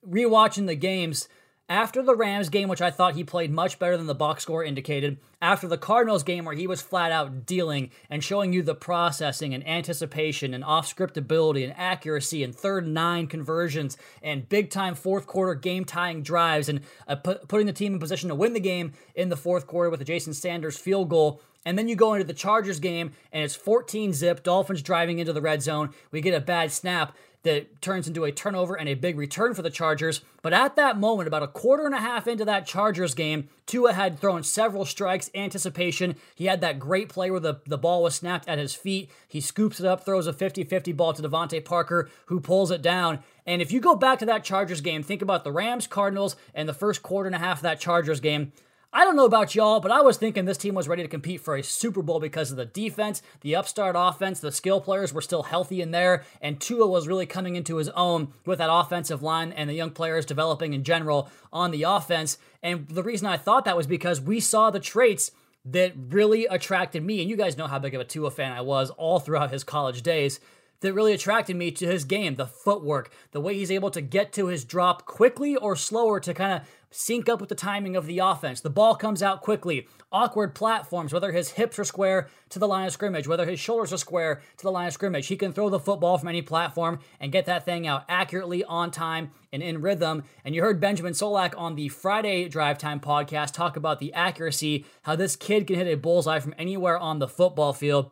rewatching 0.07 0.67
the 0.67 0.75
games, 0.75 1.27
after 1.71 2.03
the 2.03 2.17
Rams 2.17 2.49
game, 2.49 2.67
which 2.67 2.81
I 2.81 2.91
thought 2.91 3.15
he 3.15 3.23
played 3.23 3.49
much 3.49 3.79
better 3.79 3.95
than 3.95 4.05
the 4.05 4.13
box 4.13 4.43
score 4.43 4.61
indicated, 4.61 5.17
after 5.41 5.69
the 5.69 5.77
Cardinals 5.77 6.21
game, 6.21 6.43
where 6.43 6.53
he 6.53 6.67
was 6.67 6.81
flat 6.81 7.13
out 7.13 7.45
dealing 7.45 7.91
and 8.09 8.21
showing 8.21 8.51
you 8.51 8.61
the 8.61 8.75
processing 8.75 9.53
and 9.53 9.65
anticipation 9.65 10.53
and 10.53 10.65
off 10.65 10.85
script 10.85 11.15
ability 11.15 11.63
and 11.63 11.73
accuracy 11.77 12.43
and 12.43 12.53
third 12.53 12.85
nine 12.85 13.25
conversions 13.25 13.97
and 14.21 14.49
big 14.49 14.69
time 14.69 14.95
fourth 14.95 15.27
quarter 15.27 15.55
game 15.55 15.85
tying 15.85 16.23
drives 16.23 16.67
and 16.67 16.81
uh, 17.07 17.15
putting 17.15 17.67
the 17.67 17.73
team 17.73 17.93
in 17.93 17.99
position 17.99 18.27
to 18.27 18.35
win 18.35 18.51
the 18.51 18.59
game 18.59 18.91
in 19.15 19.29
the 19.29 19.37
fourth 19.37 19.65
quarter 19.65 19.89
with 19.89 20.01
a 20.01 20.05
Jason 20.05 20.33
Sanders 20.33 20.77
field 20.77 21.07
goal. 21.07 21.41
And 21.65 21.77
then 21.77 21.87
you 21.87 21.95
go 21.95 22.13
into 22.13 22.25
the 22.25 22.33
Chargers 22.33 22.79
game 22.79 23.11
and 23.31 23.43
it's 23.43 23.55
14 23.55 24.13
zip, 24.13 24.43
Dolphins 24.43 24.81
driving 24.81 25.19
into 25.19 25.33
the 25.33 25.41
red 25.41 25.61
zone. 25.61 25.91
We 26.11 26.21
get 26.21 26.33
a 26.33 26.41
bad 26.41 26.71
snap 26.71 27.15
that 27.43 27.81
turns 27.81 28.07
into 28.07 28.23
a 28.23 28.31
turnover 28.31 28.75
and 28.75 28.87
a 28.87 28.93
big 28.93 29.17
return 29.17 29.53
for 29.53 29.63
the 29.63 29.69
Chargers. 29.69 30.21
But 30.43 30.53
at 30.53 30.75
that 30.75 30.99
moment, 30.99 31.27
about 31.27 31.43
a 31.43 31.47
quarter 31.47 31.85
and 31.85 31.95
a 31.95 31.99
half 31.99 32.27
into 32.27 32.45
that 32.45 32.67
Chargers 32.67 33.15
game, 33.15 33.49
Tua 33.65 33.93
had 33.93 34.19
thrown 34.19 34.43
several 34.43 34.85
strikes, 34.85 35.31
anticipation. 35.33 36.15
He 36.35 36.45
had 36.45 36.61
that 36.61 36.79
great 36.79 37.09
play 37.09 37.31
where 37.31 37.39
the, 37.39 37.55
the 37.65 37.79
ball 37.79 38.03
was 38.03 38.15
snapped 38.15 38.47
at 38.47 38.59
his 38.59 38.75
feet. 38.75 39.09
He 39.27 39.41
scoops 39.41 39.79
it 39.79 39.85
up, 39.85 40.05
throws 40.05 40.27
a 40.27 40.33
50 40.33 40.63
50 40.65 40.91
ball 40.93 41.13
to 41.13 41.21
DeVante 41.21 41.65
Parker, 41.65 42.09
who 42.27 42.39
pulls 42.39 42.69
it 42.69 42.81
down. 42.81 43.19
And 43.45 43.61
if 43.61 43.71
you 43.71 43.79
go 43.79 43.95
back 43.95 44.19
to 44.19 44.25
that 44.27 44.43
Chargers 44.43 44.81
game, 44.81 45.01
think 45.01 45.23
about 45.23 45.43
the 45.43 45.51
Rams, 45.51 45.87
Cardinals, 45.87 46.35
and 46.53 46.69
the 46.69 46.73
first 46.73 47.01
quarter 47.01 47.27
and 47.27 47.35
a 47.35 47.39
half 47.39 47.57
of 47.57 47.63
that 47.63 47.79
Chargers 47.79 48.19
game. 48.19 48.51
I 48.93 49.05
don't 49.05 49.15
know 49.15 49.25
about 49.25 49.55
y'all, 49.55 49.79
but 49.79 49.91
I 49.91 50.01
was 50.01 50.17
thinking 50.17 50.43
this 50.43 50.57
team 50.57 50.75
was 50.75 50.89
ready 50.89 51.01
to 51.01 51.07
compete 51.07 51.39
for 51.39 51.55
a 51.55 51.63
Super 51.63 52.01
Bowl 52.01 52.19
because 52.19 52.51
of 52.51 52.57
the 52.57 52.65
defense, 52.65 53.21
the 53.39 53.55
upstart 53.55 53.95
offense, 53.97 54.41
the 54.41 54.51
skill 54.51 54.81
players 54.81 55.13
were 55.13 55.21
still 55.21 55.43
healthy 55.43 55.81
in 55.81 55.91
there, 55.91 56.25
and 56.41 56.59
Tua 56.59 56.85
was 56.87 57.07
really 57.07 57.25
coming 57.25 57.55
into 57.55 57.77
his 57.77 57.87
own 57.89 58.33
with 58.45 58.59
that 58.59 58.69
offensive 58.69 59.23
line 59.23 59.53
and 59.53 59.69
the 59.69 59.75
young 59.75 59.91
players 59.91 60.25
developing 60.25 60.73
in 60.73 60.83
general 60.83 61.29
on 61.53 61.71
the 61.71 61.83
offense. 61.83 62.37
And 62.61 62.85
the 62.89 63.01
reason 63.01 63.27
I 63.27 63.37
thought 63.37 63.63
that 63.63 63.77
was 63.77 63.87
because 63.87 64.19
we 64.19 64.41
saw 64.41 64.69
the 64.69 64.79
traits 64.81 65.31
that 65.63 65.93
really 65.95 66.45
attracted 66.47 67.01
me, 67.01 67.21
and 67.21 67.29
you 67.29 67.37
guys 67.37 67.57
know 67.57 67.67
how 67.67 67.79
big 67.79 67.95
of 67.95 68.01
a 68.01 68.05
Tua 68.05 68.29
fan 68.29 68.51
I 68.51 68.59
was 68.59 68.89
all 68.89 69.21
throughout 69.21 69.51
his 69.51 69.63
college 69.63 70.01
days 70.01 70.41
that 70.81 70.93
really 70.93 71.13
attracted 71.13 71.55
me 71.55 71.71
to 71.71 71.87
his 71.87 72.03
game 72.03 72.35
the 72.35 72.45
footwork, 72.45 73.11
the 73.31 73.39
way 73.39 73.53
he's 73.53 73.71
able 73.71 73.91
to 73.91 74.01
get 74.01 74.33
to 74.33 74.47
his 74.47 74.65
drop 74.65 75.05
quickly 75.05 75.55
or 75.55 75.75
slower 75.75 76.19
to 76.19 76.33
kind 76.33 76.53
of 76.53 76.67
sync 76.91 77.27
up 77.27 77.39
with 77.39 77.49
the 77.49 77.55
timing 77.55 77.95
of 77.95 78.05
the 78.05 78.19
offense. 78.19 78.61
The 78.61 78.69
ball 78.69 78.95
comes 78.95 79.23
out 79.23 79.41
quickly, 79.41 79.87
awkward 80.11 80.53
platforms, 80.53 81.13
whether 81.13 81.31
his 81.31 81.51
hips 81.51 81.79
are 81.79 81.83
square 81.83 82.27
to 82.49 82.59
the 82.59 82.67
line 82.67 82.85
of 82.85 82.93
scrimmage, 82.93 83.27
whether 83.27 83.45
his 83.45 83.59
shoulders 83.59 83.93
are 83.93 83.97
square 83.97 84.41
to 84.57 84.63
the 84.63 84.71
line 84.71 84.87
of 84.87 84.93
scrimmage. 84.93 85.27
He 85.27 85.37
can 85.37 85.53
throw 85.53 85.69
the 85.69 85.79
football 85.79 86.17
from 86.17 86.27
any 86.27 86.41
platform 86.41 86.99
and 87.19 87.31
get 87.31 87.45
that 87.45 87.65
thing 87.65 87.87
out 87.87 88.03
accurately, 88.07 88.63
on 88.65 88.91
time, 88.91 89.31
and 89.51 89.63
in 89.63 89.81
rhythm. 89.81 90.23
And 90.45 90.53
you 90.53 90.61
heard 90.61 90.79
Benjamin 90.79 91.13
Solak 91.13 91.53
on 91.57 91.75
the 91.75 91.87
Friday 91.89 92.47
Drive 92.47 92.77
Time 92.77 92.99
podcast 92.99 93.53
talk 93.53 93.77
about 93.77 93.99
the 93.99 94.13
accuracy, 94.13 94.85
how 95.03 95.15
this 95.15 95.35
kid 95.35 95.67
can 95.67 95.77
hit 95.77 95.87
a 95.87 95.95
bullseye 95.95 96.39
from 96.39 96.53
anywhere 96.57 96.97
on 96.97 97.19
the 97.19 97.27
football 97.27 97.73
field. 97.73 98.11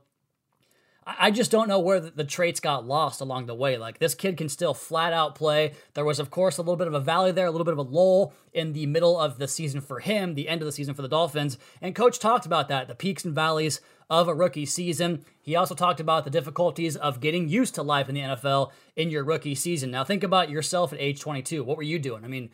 I 1.18 1.32
just 1.32 1.50
don't 1.50 1.68
know 1.68 1.80
where 1.80 2.00
the, 2.00 2.24
traits 2.24 2.60
got 2.60 2.86
lost 2.86 3.22
along 3.22 3.46
the 3.46 3.56
way. 3.56 3.78
Like 3.78 4.00
this 4.00 4.14
kid 4.14 4.38
can 4.38 4.50
still 4.50 4.74
flat 4.74 5.14
out 5.14 5.34
play. 5.36 5.74
There 5.94 6.06
was, 6.06 6.20
of 6.20 6.30
course, 6.30 6.58
a 6.58 6.62
little 6.62 6.76
bit 6.76 6.88
of 6.88 6.94
a 6.94 7.00
valley 7.00 7.32
there, 7.32 7.48
a 7.48 7.52
little 7.52 7.66
bit 7.66 7.74
of 7.74 7.80
a 7.80 7.84
lull 7.84 8.34
in 8.54 8.74
the 8.74 8.86
middle 8.86 9.20
of 9.20 9.40
the 9.40 9.48
season 9.48 9.82
for 9.82 10.00
him, 10.00 10.36
the 10.36 10.48
end 10.48 10.62
of 10.62 10.66
the 10.66 10.72
season 10.72 10.94
for 10.94 11.02
the 11.02 11.08
Dolphins. 11.08 11.58
And 11.82 11.96
coach 11.96 12.20
talked 12.20 12.46
about 12.46 12.68
that, 12.68 12.88
the 12.88 12.96
peaks 12.96 13.26
and 13.26 13.34
valleys 13.34 13.82
of 14.10 14.28
a 14.28 14.34
rookie 14.34 14.66
season. 14.66 15.24
He 15.42 15.56
also 15.56 15.76
talked 15.76 16.00
about 16.00 16.24
the 16.24 16.32
difficulties 16.32 16.96
of 16.96 17.20
getting 17.20 17.48
used 17.48 17.76
to 17.76 17.84
life 17.84 18.10
in 18.10 18.16
the 18.16 18.22
NFL 18.22 18.72
in 18.96 19.10
your 19.10 19.24
rookie 19.24 19.56
season. 19.56 19.92
Now 19.92 20.04
think 20.04 20.24
about 20.24 20.50
yourself 20.50 20.92
at 20.92 21.00
age 21.00 21.20
22. 21.20 21.64
What 21.64 21.78
were 21.78 21.84
you 21.84 22.00
doing? 22.00 22.26
I 22.26 22.28
mean, 22.28 22.50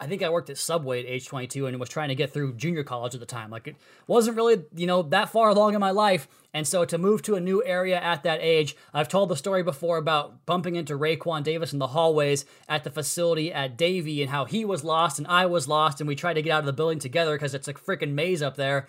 I 0.00 0.06
think 0.06 0.22
I 0.22 0.28
worked 0.28 0.48
at 0.48 0.58
Subway 0.58 1.00
at 1.00 1.06
age 1.06 1.26
22 1.26 1.66
and 1.66 1.80
was 1.80 1.88
trying 1.88 2.08
to 2.08 2.14
get 2.14 2.32
through 2.32 2.54
junior 2.54 2.84
college 2.84 3.14
at 3.14 3.20
the 3.20 3.26
time. 3.26 3.50
Like 3.50 3.66
it 3.66 3.76
wasn't 4.06 4.36
really, 4.36 4.62
you 4.74 4.86
know, 4.86 5.02
that 5.02 5.30
far 5.30 5.48
along 5.48 5.74
in 5.74 5.80
my 5.80 5.90
life. 5.90 6.28
And 6.54 6.66
so 6.66 6.84
to 6.84 6.98
move 6.98 7.22
to 7.22 7.34
a 7.34 7.40
new 7.40 7.64
area 7.64 8.00
at 8.00 8.22
that 8.22 8.38
age, 8.40 8.76
I've 8.94 9.08
told 9.08 9.28
the 9.28 9.36
story 9.36 9.62
before 9.62 9.96
about 9.96 10.46
bumping 10.46 10.76
into 10.76 10.96
Raekwon 10.96 11.42
Davis 11.42 11.72
in 11.72 11.80
the 11.80 11.88
hallways 11.88 12.44
at 12.68 12.84
the 12.84 12.90
facility 12.90 13.52
at 13.52 13.76
Davie 13.76 14.22
and 14.22 14.30
how 14.30 14.44
he 14.44 14.64
was 14.64 14.84
lost 14.84 15.18
and 15.18 15.26
I 15.26 15.46
was 15.46 15.66
lost 15.66 16.00
and 16.00 16.06
we 16.06 16.14
tried 16.14 16.34
to 16.34 16.42
get 16.42 16.52
out 16.52 16.60
of 16.60 16.66
the 16.66 16.72
building 16.72 17.00
together 17.00 17.34
because 17.34 17.54
it's 17.54 17.68
a 17.68 17.74
freaking 17.74 18.12
maze 18.12 18.40
up 18.40 18.56
there. 18.56 18.86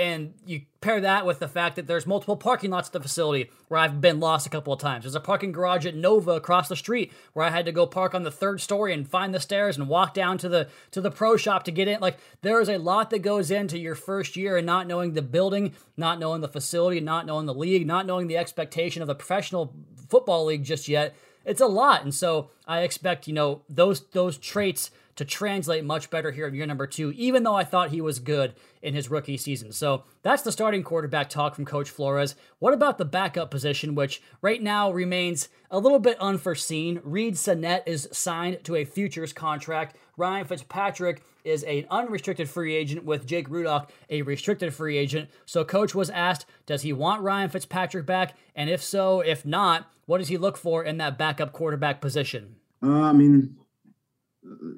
And 0.00 0.32
you 0.46 0.62
pair 0.80 1.02
that 1.02 1.26
with 1.26 1.40
the 1.40 1.46
fact 1.46 1.76
that 1.76 1.86
there's 1.86 2.06
multiple 2.06 2.34
parking 2.34 2.70
lots 2.70 2.88
at 2.88 2.94
the 2.94 3.00
facility 3.00 3.50
where 3.68 3.78
I've 3.78 4.00
been 4.00 4.18
lost 4.18 4.46
a 4.46 4.50
couple 4.50 4.72
of 4.72 4.80
times. 4.80 5.04
There's 5.04 5.14
a 5.14 5.20
parking 5.20 5.52
garage 5.52 5.84
at 5.84 5.94
Nova 5.94 6.30
across 6.30 6.68
the 6.68 6.76
street 6.76 7.12
where 7.34 7.44
I 7.44 7.50
had 7.50 7.66
to 7.66 7.72
go 7.72 7.86
park 7.86 8.14
on 8.14 8.22
the 8.22 8.30
third 8.30 8.62
story 8.62 8.94
and 8.94 9.06
find 9.06 9.34
the 9.34 9.40
stairs 9.40 9.76
and 9.76 9.90
walk 9.90 10.14
down 10.14 10.38
to 10.38 10.48
the 10.48 10.68
to 10.92 11.02
the 11.02 11.10
pro 11.10 11.36
shop 11.36 11.64
to 11.64 11.70
get 11.70 11.86
in. 11.86 12.00
Like 12.00 12.16
there 12.40 12.62
is 12.62 12.70
a 12.70 12.78
lot 12.78 13.10
that 13.10 13.18
goes 13.18 13.50
into 13.50 13.78
your 13.78 13.94
first 13.94 14.38
year 14.38 14.56
and 14.56 14.64
not 14.64 14.86
knowing 14.86 15.12
the 15.12 15.20
building, 15.20 15.74
not 15.98 16.18
knowing 16.18 16.40
the 16.40 16.48
facility, 16.48 17.00
not 17.00 17.26
knowing 17.26 17.44
the 17.44 17.52
league, 17.52 17.86
not 17.86 18.06
knowing 18.06 18.26
the 18.26 18.38
expectation 18.38 19.02
of 19.02 19.08
the 19.08 19.14
professional 19.14 19.74
football 20.08 20.46
league 20.46 20.64
just 20.64 20.88
yet. 20.88 21.14
It's 21.44 21.60
a 21.60 21.66
lot. 21.66 22.04
And 22.04 22.14
so 22.14 22.48
I 22.66 22.80
expect, 22.80 23.28
you 23.28 23.34
know, 23.34 23.60
those 23.68 24.00
those 24.12 24.38
traits 24.38 24.92
to 25.20 25.24
translate 25.26 25.84
much 25.84 26.08
better 26.08 26.30
here 26.30 26.46
in 26.46 26.54
year 26.54 26.64
number 26.64 26.86
two, 26.86 27.12
even 27.12 27.42
though 27.42 27.54
I 27.54 27.62
thought 27.62 27.90
he 27.90 28.00
was 28.00 28.18
good 28.18 28.54
in 28.80 28.94
his 28.94 29.10
rookie 29.10 29.36
season. 29.36 29.70
So 29.70 30.04
that's 30.22 30.40
the 30.40 30.50
starting 30.50 30.82
quarterback 30.82 31.28
talk 31.28 31.54
from 31.54 31.66
Coach 31.66 31.90
Flores. 31.90 32.36
What 32.58 32.72
about 32.72 32.96
the 32.96 33.04
backup 33.04 33.50
position, 33.50 33.94
which 33.94 34.22
right 34.40 34.62
now 34.62 34.90
remains 34.90 35.50
a 35.70 35.78
little 35.78 35.98
bit 35.98 36.18
unforeseen? 36.20 37.02
Reid 37.04 37.36
Sinnett 37.36 37.82
is 37.84 38.08
signed 38.12 38.64
to 38.64 38.76
a 38.76 38.86
futures 38.86 39.34
contract. 39.34 39.94
Ryan 40.16 40.46
Fitzpatrick 40.46 41.22
is 41.44 41.64
an 41.64 41.84
unrestricted 41.90 42.48
free 42.48 42.74
agent 42.74 43.04
with 43.04 43.26
Jake 43.26 43.50
Rudock, 43.50 43.90
a 44.08 44.22
restricted 44.22 44.72
free 44.72 44.96
agent. 44.96 45.28
So 45.44 45.66
Coach 45.66 45.94
was 45.94 46.08
asked, 46.08 46.46
does 46.64 46.80
he 46.80 46.94
want 46.94 47.20
Ryan 47.20 47.50
Fitzpatrick 47.50 48.06
back? 48.06 48.38
And 48.54 48.70
if 48.70 48.82
so, 48.82 49.20
if 49.20 49.44
not, 49.44 49.92
what 50.06 50.16
does 50.16 50.28
he 50.28 50.38
look 50.38 50.56
for 50.56 50.82
in 50.82 50.96
that 50.96 51.18
backup 51.18 51.52
quarterback 51.52 52.00
position? 52.00 52.56
Uh, 52.82 53.02
I 53.02 53.12
mean, 53.12 53.58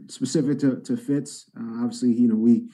specific 0.08 0.58
to, 0.60 0.80
to 0.80 0.96
Fitz, 0.96 1.50
uh, 1.58 1.84
obviously, 1.84 2.12
you 2.12 2.28
know, 2.28 2.36
we 2.36 2.68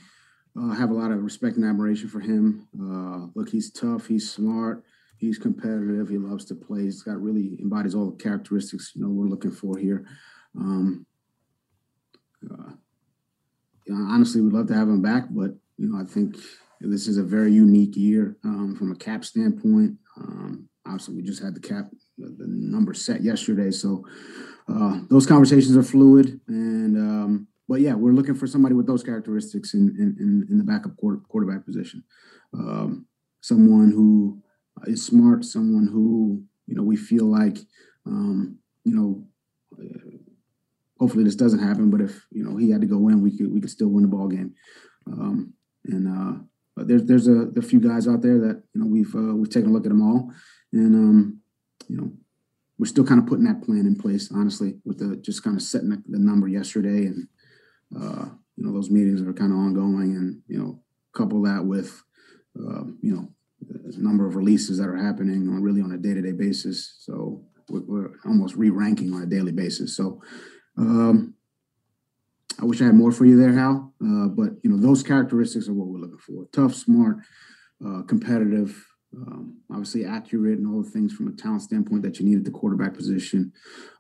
uh, 0.59 0.75
have 0.75 0.91
a 0.91 0.95
lot 0.95 1.11
of 1.11 1.23
respect 1.23 1.57
and 1.57 1.65
admiration 1.65 2.09
for 2.09 2.21
him. 2.21 2.67
Uh, 2.81 3.29
look, 3.35 3.49
he's 3.49 3.71
tough, 3.71 4.07
he's 4.07 4.31
smart, 4.31 4.85
he's 5.19 5.39
competitive, 5.39 6.09
he 6.09 6.19
loves 6.19 6.45
to 6.47 6.55
play. 6.55 6.83
He's 6.83 7.03
got 7.03 7.23
really 7.23 7.59
embodies 7.61 7.95
all 7.95 8.11
the 8.11 8.23
characteristics 8.23 8.93
you 8.95 9.03
know 9.03 9.09
we're 9.09 9.27
looking 9.27 9.53
for 9.53 9.77
here. 9.79 10.07
Um, 10.57 11.07
uh, 12.51 12.73
honestly, 13.91 14.41
we'd 14.41 14.53
love 14.53 14.69
to 14.69 14.75
have 14.75 14.89
him 14.89 15.03
back, 15.03 15.25
but 15.31 15.53
you 15.77 15.89
know, 15.89 16.01
I 16.01 16.05
think 16.05 16.37
this 16.81 17.09
is 17.09 17.19
a 17.19 17.23
very 17.23 17.53
unique 17.53 17.97
year 17.97 18.37
um, 18.45 18.77
from 18.77 18.93
a 18.93 18.97
cap 18.97 19.25
standpoint. 19.25 19.97
Um, 20.17 20.69
obviously, 20.87 21.17
we 21.17 21.23
just 21.23 21.43
had 21.43 21.55
the 21.55 21.61
cap 21.61 21.87
the 22.19 22.47
number 22.47 22.95
set 22.95 23.23
yesterday. 23.23 23.71
So 23.71 24.05
uh, 24.69 25.01
those 25.09 25.27
conversations 25.27 25.77
are 25.77 25.83
fluid, 25.83 26.41
and 26.47 26.97
um, 26.97 27.49
but 27.69 27.81
yeah, 27.81 27.95
we're 27.95 28.13
looking 28.13 28.35
for 28.35 28.47
somebody 28.47 28.75
with 28.75 28.87
those 28.87 29.03
characteristics 29.03 29.75
in 29.75 29.95
in, 29.99 30.47
in 30.51 30.59
the 30.59 30.65
backup 30.65 30.97
quarter, 30.97 31.21
quarterback 31.29 31.65
position. 31.65 32.05
Um, 32.53 33.07
someone 33.41 33.91
who 33.91 34.43
is 34.87 35.05
smart, 35.05 35.45
someone 35.45 35.89
who 35.91 36.43
you 36.67 36.75
know 36.75 36.83
we 36.83 36.97
feel 36.97 37.25
like 37.25 37.59
um, 38.07 38.59
you 38.85 38.95
know. 38.95 39.25
Hopefully 41.01 41.23
this 41.23 41.37
doesn't 41.37 41.61
happen, 41.61 41.91
but 41.91 42.01
if 42.01 42.27
you 42.33 42.43
know 42.43 42.57
he 42.57 42.73
had 42.73 42.81
to 42.81 42.87
go 42.89 43.07
in, 43.07 43.23
we 43.23 43.31
could 43.31 43.53
we 43.55 43.61
could 43.61 43.71
still 43.71 43.87
win 43.87 44.03
the 44.03 44.09
ball 44.09 44.27
game. 44.27 44.53
Um, 45.07 45.55
and 45.85 46.09
uh, 46.09 46.43
but 46.75 46.89
there's 46.89 47.05
there's 47.05 47.29
a, 47.29 47.49
a, 47.57 47.63
few 47.63 47.81
guys 47.81 48.09
out 48.09 48.23
there 48.23 48.39
that 48.41 48.63
you 48.75 48.81
know 48.81 48.87
we've 48.87 49.15
uh, 49.15 49.35
we've 49.35 49.51
taken 49.51 49.71
a 49.71 49.73
look 49.73 49.87
at 49.87 49.91
them 49.91 50.03
all, 50.03 50.33
and 50.73 50.95
um, 50.95 51.41
you 51.89 51.97
know 51.97 52.11
we're 52.79 52.87
still 52.87 53.05
kind 53.05 53.21
of 53.21 53.27
putting 53.27 53.45
that 53.45 53.63
plan 53.63 53.87
in 53.87 53.97
place. 53.97 54.31
Honestly, 54.33 54.77
with 54.85 54.99
the 54.99 55.17
just 55.17 55.43
kind 55.43 55.57
of 55.57 55.63
setting 55.63 55.91
the, 55.91 56.03
the 56.07 56.19
number 56.19 56.49
yesterday, 56.49 57.07
and 57.07 57.29
uh, 57.97 58.27
you 58.57 58.65
know 58.65 58.73
those 58.73 58.91
meetings 58.91 59.21
are 59.21 59.33
kind 59.33 59.53
of 59.53 59.59
ongoing, 59.59 60.17
and 60.17 60.41
you 60.47 60.59
know 60.59 60.81
couple 61.15 61.43
that 61.43 61.65
with 61.65 62.03
uh, 62.59 62.85
you 63.01 63.15
know 63.15 63.29
a 63.71 63.99
number 64.01 64.27
of 64.27 64.37
releases 64.37 64.79
that 64.79 64.89
are 64.89 64.97
happening 64.97 65.49
on 65.49 65.63
really 65.63 65.83
on 65.83 65.93
a 65.93 65.99
day 65.99 66.15
to 66.15 66.23
day 66.23 66.33
basis. 66.33 66.97
So 67.01 67.43
we're, 67.69 67.83
we're 67.87 68.11
almost 68.25 68.55
re 68.55 68.71
ranking 68.71 69.13
on 69.13 69.23
a 69.23 69.27
daily 69.27 69.53
basis. 69.53 69.97
So. 69.97 70.23
Um, 70.77 71.35
I 72.61 72.65
wish 72.65 72.81
I 72.81 72.87
had 72.87 72.95
more 72.95 73.13
for 73.13 73.25
you 73.25 73.37
there, 73.37 73.53
Hal. 73.53 73.95
Uh, 74.03 74.27
but 74.27 74.51
you 74.65 74.71
know, 74.71 74.77
those 74.77 75.05
characteristics 75.05 75.69
are 75.69 75.73
what 75.73 75.87
we're 75.87 76.01
looking 76.01 76.19
for: 76.19 76.45
tough, 76.53 76.75
smart, 76.75 77.19
uh, 77.85 78.03
competitive, 78.03 78.85
um, 79.17 79.57
obviously 79.71 80.05
accurate, 80.05 80.59
and 80.59 80.69
all 80.69 80.83
the 80.83 80.91
things 80.91 81.13
from 81.13 81.29
a 81.29 81.33
talent 81.33 81.63
standpoint 81.63 82.03
that 82.03 82.21
you 82.21 82.27
need 82.27 82.39
at 82.39 82.45
the 82.45 82.51
quarterback 82.51 82.95
position, 82.95 83.53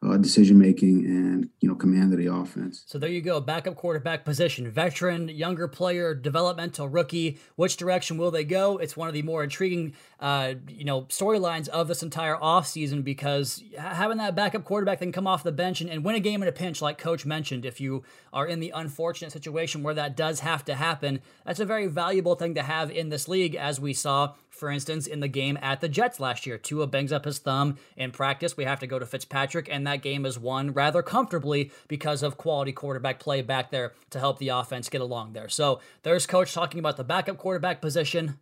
uh, 0.02 0.16
decision 0.18 0.58
making, 0.58 1.04
and 1.06 1.48
you 1.60 1.68
know, 1.68 1.74
command 1.74 2.12
of 2.12 2.18
the 2.18 2.26
offense. 2.26 2.84
So 2.86 2.98
there 2.98 3.08
you 3.08 3.22
go, 3.22 3.40
backup 3.40 3.76
quarterback 3.76 4.24
position, 4.24 4.70
veteran, 4.70 5.28
younger 5.28 5.66
player, 5.66 6.14
developmental 6.14 6.88
rookie. 6.88 7.38
Which 7.56 7.76
direction 7.76 8.18
will 8.18 8.30
they 8.30 8.44
go? 8.44 8.76
It's 8.76 8.96
one 8.96 9.08
of 9.08 9.14
the 9.14 9.22
more 9.22 9.42
intriguing 9.42 9.94
uh, 10.20 10.54
you 10.68 10.84
know, 10.84 11.02
storylines 11.02 11.68
of 11.68 11.86
this 11.86 12.02
entire 12.02 12.34
offseason 12.36 13.04
because 13.04 13.62
having 13.76 14.18
that 14.18 14.34
backup 14.34 14.64
quarterback 14.64 14.98
then 14.98 15.12
come 15.12 15.28
off 15.28 15.44
the 15.44 15.52
bench 15.52 15.80
and, 15.80 15.88
and, 15.88 16.04
win 16.04 16.16
a 16.16 16.20
game 16.20 16.42
in 16.42 16.48
a 16.48 16.52
pinch, 16.52 16.82
like 16.82 16.98
Coach 16.98 17.24
mentioned, 17.24 17.64
if 17.64 17.80
you 17.80 18.02
are 18.32 18.46
in 18.46 18.58
the 18.58 18.72
unfortunate 18.74 19.30
situation 19.30 19.84
where 19.84 19.94
that 19.94 20.16
does 20.16 20.40
have 20.40 20.64
to 20.64 20.74
happen, 20.74 21.20
that's 21.46 21.60
a 21.60 21.64
very 21.64 21.86
valuable 21.86 22.34
thing 22.34 22.54
to 22.56 22.62
have 22.62 22.90
in 22.90 23.10
this 23.10 23.28
league, 23.28 23.54
as 23.54 23.80
we 23.80 23.92
saw, 23.92 24.34
for 24.58 24.70
instance, 24.70 25.06
in 25.06 25.20
the 25.20 25.28
game 25.28 25.58
at 25.62 25.80
the 25.80 25.88
Jets 25.88 26.20
last 26.20 26.46
year. 26.46 26.58
Tua 26.58 26.86
bangs 26.86 27.12
up 27.12 27.24
his 27.24 27.38
thumb 27.38 27.76
in 27.96 28.10
practice. 28.10 28.56
We 28.56 28.64
have 28.64 28.80
to 28.80 28.86
go 28.86 28.98
to 28.98 29.06
Fitzpatrick, 29.06 29.68
and 29.70 29.86
that 29.86 30.02
game 30.02 30.26
is 30.26 30.38
won 30.38 30.72
rather 30.72 31.02
comfortably 31.02 31.70
because 31.86 32.22
of 32.22 32.36
quality 32.36 32.72
quarterback 32.72 33.20
play 33.20 33.42
back 33.42 33.70
there 33.70 33.92
to 34.10 34.18
help 34.18 34.38
the 34.38 34.48
offense 34.48 34.88
get 34.88 35.00
along 35.00 35.32
there. 35.32 35.48
So 35.48 35.80
there's 36.02 36.26
Coach 36.26 36.52
talking 36.52 36.80
about 36.80 36.96
the 36.96 37.04
backup 37.04 37.38
quarterback 37.38 37.80
position. 37.80 38.38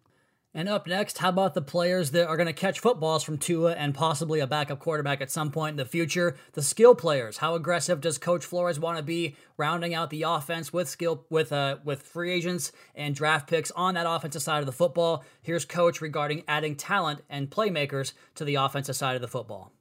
And 0.57 0.71
up 0.71 0.87
next, 0.87 1.19
how 1.19 1.29
about 1.29 1.53
the 1.53 1.61
players 1.61 2.12
that 2.12 2.27
are 2.27 2.37
going 2.38 2.47
to 2.47 2.53
catch 2.55 2.81
footballs 2.81 3.23
from 3.23 3.37
Tua 3.37 3.75
and 3.75 3.95
possibly 3.95 4.40
a 4.40 4.47
backup 4.47 4.79
quarterback 4.79 5.21
at 5.21 5.31
some 5.31 5.51
point 5.51 5.73
in 5.73 5.77
the 5.77 5.85
future? 5.85 6.35
The 6.55 6.62
skill 6.62 6.95
players. 6.95 7.37
How 7.37 7.57
aggressive 7.57 8.01
does 8.01 8.16
Coach 8.16 8.42
Flores 8.42 8.81
want 8.81 8.97
to 8.97 9.03
be 9.03 9.37
rounding 9.59 9.92
out 9.92 10.09
the 10.09 10.23
offense 10.23 10.73
with 10.73 10.88
skill 10.88 11.27
with 11.29 11.53
uh 11.53 11.77
with 11.85 12.01
free 12.01 12.33
agents 12.33 12.73
and 12.95 13.14
draft 13.14 13.51
picks 13.51 13.71
on 13.73 13.92
that 13.95 14.07
offensive 14.09 14.40
side 14.40 14.61
of 14.61 14.66
the 14.66 14.73
football? 14.73 15.27
Here's 15.42 15.66
Coach 15.66 16.01
regarding 16.01 16.42
adding 16.49 16.75
talent 16.75 17.21
and 17.29 17.51
playmakers 17.51 18.14
to 18.37 18.45
the 18.47 18.55
offensive 18.55 18.97
side 18.97 19.14
of 19.14 19.21
the 19.21 19.29
football. 19.29 19.73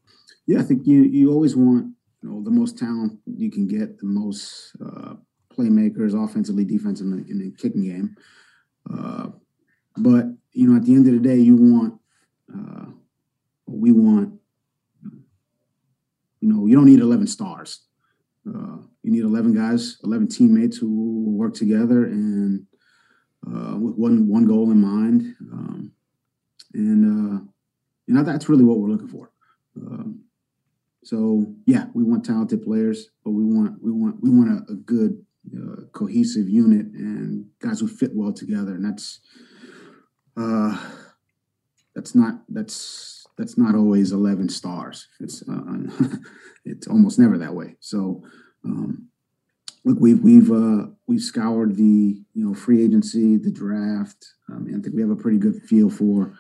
Yeah, 0.45 0.59
I 0.59 0.63
think 0.63 0.85
you 0.85 1.03
you 1.03 1.31
always 1.31 1.55
want 1.55 1.93
you 2.21 2.29
know 2.29 2.43
the 2.43 2.51
most 2.51 2.77
talent 2.77 3.17
you 3.25 3.49
can 3.49 3.65
get, 3.65 3.97
the 3.97 4.07
most 4.07 4.75
uh, 4.85 5.13
playmakers, 5.57 6.21
offensively, 6.21 6.65
defensively, 6.65 7.23
in 7.29 7.39
the 7.39 7.51
kicking 7.57 7.85
game. 7.85 8.17
Uh, 8.93 9.29
but 9.95 10.25
you 10.55 10.67
know, 10.67 10.77
at 10.77 10.85
the 10.85 10.93
end 10.93 11.07
of 11.07 11.13
the 11.13 11.19
day, 11.19 11.37
you 11.37 11.55
want, 11.55 11.99
uh, 12.53 12.85
we 13.67 13.91
want, 13.91 14.39
you 16.39 16.47
know, 16.49 16.65
you 16.65 16.75
don't 16.75 16.85
need 16.85 16.99
11 16.99 17.27
stars. 17.27 17.81
Uh, 18.47 18.77
you 19.03 19.11
need 19.11 19.23
11 19.23 19.53
guys, 19.53 19.97
11 20.03 20.27
teammates 20.29 20.77
who 20.77 21.35
work 21.35 21.53
together 21.53 22.05
and 22.05 22.65
uh, 23.45 23.75
with 23.77 23.95
one 23.95 24.27
one 24.27 24.47
goal 24.47 24.71
in 24.71 24.79
mind. 24.79 25.35
Um, 25.51 25.91
and 26.73 27.05
uh, 27.05 27.43
you 28.07 28.13
know 28.13 28.23
that's 28.23 28.49
really 28.49 28.63
what 28.63 28.79
we're 28.79 28.89
looking 28.89 29.07
for. 29.07 29.31
Um, 29.77 30.23
so 31.03 31.53
yeah, 31.65 31.85
we 31.93 32.03
want 32.03 32.25
talented 32.25 32.63
players, 32.63 33.09
but 33.23 33.31
we 33.31 33.43
want 33.43 33.81
we 33.83 33.91
want 33.91 34.21
we 34.21 34.29
want 34.29 34.49
a, 34.49 34.73
a 34.73 34.75
good 34.75 35.23
uh, 35.55 35.81
cohesive 35.91 36.49
unit 36.49 36.87
and 36.87 37.45
guys 37.59 37.79
who 37.79 37.87
fit 37.87 38.11
well 38.13 38.33
together, 38.33 38.73
and 38.73 38.83
that's 38.83 39.19
uh, 40.37 40.77
that's 41.95 42.15
not 42.15 42.41
that's 42.49 43.25
that's 43.37 43.57
not 43.57 43.75
always 43.75 44.11
11 44.11 44.49
stars. 44.49 45.07
It's 45.19 45.43
uh, 45.47 45.87
it's 46.65 46.87
almost 46.87 47.19
never 47.19 47.37
that 47.37 47.53
way. 47.53 47.75
So 47.79 48.23
um, 48.63 49.09
look 49.83 49.99
we've 49.99 50.21
we've 50.21 50.51
uh, 50.51 50.87
we've 51.07 51.21
scoured 51.21 51.75
the 51.75 52.21
you 52.33 52.45
know 52.45 52.53
free 52.53 52.83
agency 52.83 53.37
the 53.37 53.51
draft. 53.51 54.33
I, 54.49 54.59
mean, 54.59 54.77
I 54.77 54.81
think 54.81 54.95
we 54.95 55.01
have 55.01 55.11
a 55.11 55.15
pretty 55.15 55.37
good 55.37 55.61
feel 55.63 55.89
for 55.89 56.37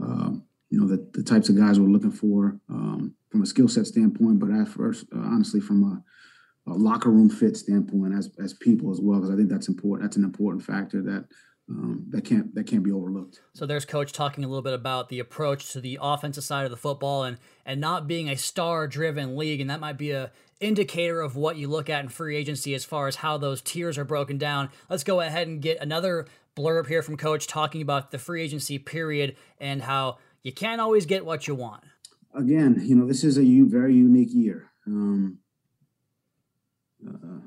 um, 0.00 0.44
you 0.70 0.80
know 0.80 0.86
the, 0.86 1.08
the 1.12 1.22
types 1.22 1.48
of 1.48 1.56
guys 1.56 1.78
we're 1.78 1.88
looking 1.88 2.10
for 2.10 2.58
um, 2.68 3.14
from 3.30 3.42
a 3.42 3.46
skill 3.46 3.68
set 3.68 3.86
standpoint 3.86 4.38
but 4.38 4.50
at 4.50 4.68
first 4.68 5.06
uh, 5.14 5.18
honestly 5.18 5.60
from 5.60 5.82
a, 5.84 6.70
a, 6.70 6.74
locker 6.74 7.10
room 7.10 7.30
fit 7.30 7.56
standpoint 7.56 8.14
as 8.14 8.30
as 8.42 8.52
people 8.52 8.90
as 8.90 9.00
well 9.00 9.20
because 9.20 9.32
I 9.32 9.36
think 9.36 9.48
that's 9.48 9.68
important 9.68 10.02
that's 10.02 10.16
an 10.16 10.24
important 10.24 10.64
factor 10.64 11.02
that 11.02 11.26
um, 11.68 12.06
that 12.10 12.24
can't 12.24 12.54
that 12.54 12.64
can't 12.64 12.82
be 12.82 12.92
overlooked. 12.92 13.40
So 13.54 13.66
there's 13.66 13.84
coach 13.84 14.12
talking 14.12 14.44
a 14.44 14.48
little 14.48 14.62
bit 14.62 14.72
about 14.72 15.08
the 15.08 15.18
approach 15.18 15.72
to 15.72 15.80
the 15.80 15.98
offensive 16.00 16.44
side 16.44 16.64
of 16.64 16.70
the 16.70 16.76
football 16.76 17.24
and 17.24 17.38
and 17.64 17.80
not 17.80 18.06
being 18.06 18.28
a 18.28 18.36
star 18.36 18.86
driven 18.86 19.36
league, 19.36 19.60
and 19.60 19.68
that 19.70 19.80
might 19.80 19.98
be 19.98 20.12
a 20.12 20.30
indicator 20.60 21.20
of 21.20 21.36
what 21.36 21.56
you 21.56 21.68
look 21.68 21.90
at 21.90 22.02
in 22.02 22.08
free 22.08 22.36
agency 22.36 22.74
as 22.74 22.84
far 22.84 23.08
as 23.08 23.16
how 23.16 23.36
those 23.36 23.60
tiers 23.60 23.98
are 23.98 24.04
broken 24.04 24.38
down. 24.38 24.70
Let's 24.88 25.04
go 25.04 25.20
ahead 25.20 25.48
and 25.48 25.60
get 25.60 25.80
another 25.80 26.26
blurb 26.56 26.86
here 26.86 27.02
from 27.02 27.16
coach 27.16 27.46
talking 27.46 27.82
about 27.82 28.10
the 28.10 28.18
free 28.18 28.42
agency 28.42 28.78
period 28.78 29.36
and 29.58 29.82
how 29.82 30.18
you 30.42 30.52
can't 30.52 30.80
always 30.80 31.04
get 31.04 31.26
what 31.26 31.46
you 31.48 31.54
want. 31.54 31.82
Again, 32.34 32.80
you 32.82 32.94
know 32.94 33.06
this 33.06 33.24
is 33.24 33.38
a 33.38 33.60
very 33.62 33.94
unique 33.94 34.32
year. 34.32 34.70
Um, 34.86 35.38
uh, 37.06 37.40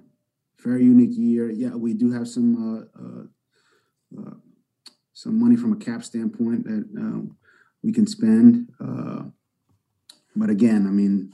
very 0.57 0.83
unique 0.83 1.17
year. 1.17 1.49
Yeah, 1.49 1.75
we 1.75 1.93
do 1.93 2.11
have 2.11 2.27
some. 2.27 2.89
Uh, 2.95 3.01
uh, 3.01 3.23
uh, 4.17 4.35
some 5.13 5.39
money 5.39 5.55
from 5.55 5.73
a 5.73 5.77
cap 5.77 6.03
standpoint 6.03 6.63
that 6.63 6.85
uh, 6.97 7.33
we 7.83 7.91
can 7.91 8.07
spend. 8.07 8.69
Uh, 8.79 9.23
but 10.35 10.49
again, 10.49 10.87
I 10.87 10.91
mean, 10.91 11.33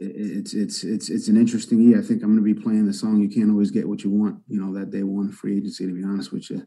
it's 0.00 0.54
it's 0.54 0.84
it's 0.84 1.08
it's 1.08 1.28
an 1.28 1.36
interesting 1.36 1.80
year. 1.80 1.98
I 1.98 2.02
think 2.02 2.22
I'm 2.22 2.36
going 2.36 2.44
to 2.44 2.54
be 2.54 2.60
playing 2.60 2.86
the 2.86 2.92
song 2.92 3.20
"You 3.20 3.28
Can't 3.28 3.50
Always 3.50 3.70
Get 3.70 3.88
What 3.88 4.04
You 4.04 4.10
Want." 4.10 4.42
You 4.48 4.60
know 4.60 4.72
that 4.78 4.90
day 4.90 5.02
one 5.02 5.30
free 5.30 5.56
agency. 5.56 5.86
To 5.86 5.92
be 5.92 6.04
honest 6.04 6.32
with 6.32 6.50
you, 6.50 6.66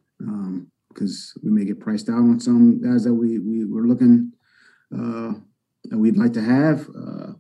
because 0.89 1.34
um, 1.36 1.41
we 1.43 1.52
may 1.52 1.65
get 1.65 1.80
priced 1.80 2.10
out 2.10 2.15
on 2.15 2.39
some 2.39 2.82
guys 2.82 3.04
that 3.04 3.13
we 3.13 3.39
we 3.39 3.65
were 3.65 3.88
looking 3.88 4.32
uh, 4.93 5.34
that 5.86 5.98
we'd 5.98 6.17
like 6.17 6.34
to 6.34 6.41
have. 6.41 6.88
Uh, 6.89 7.34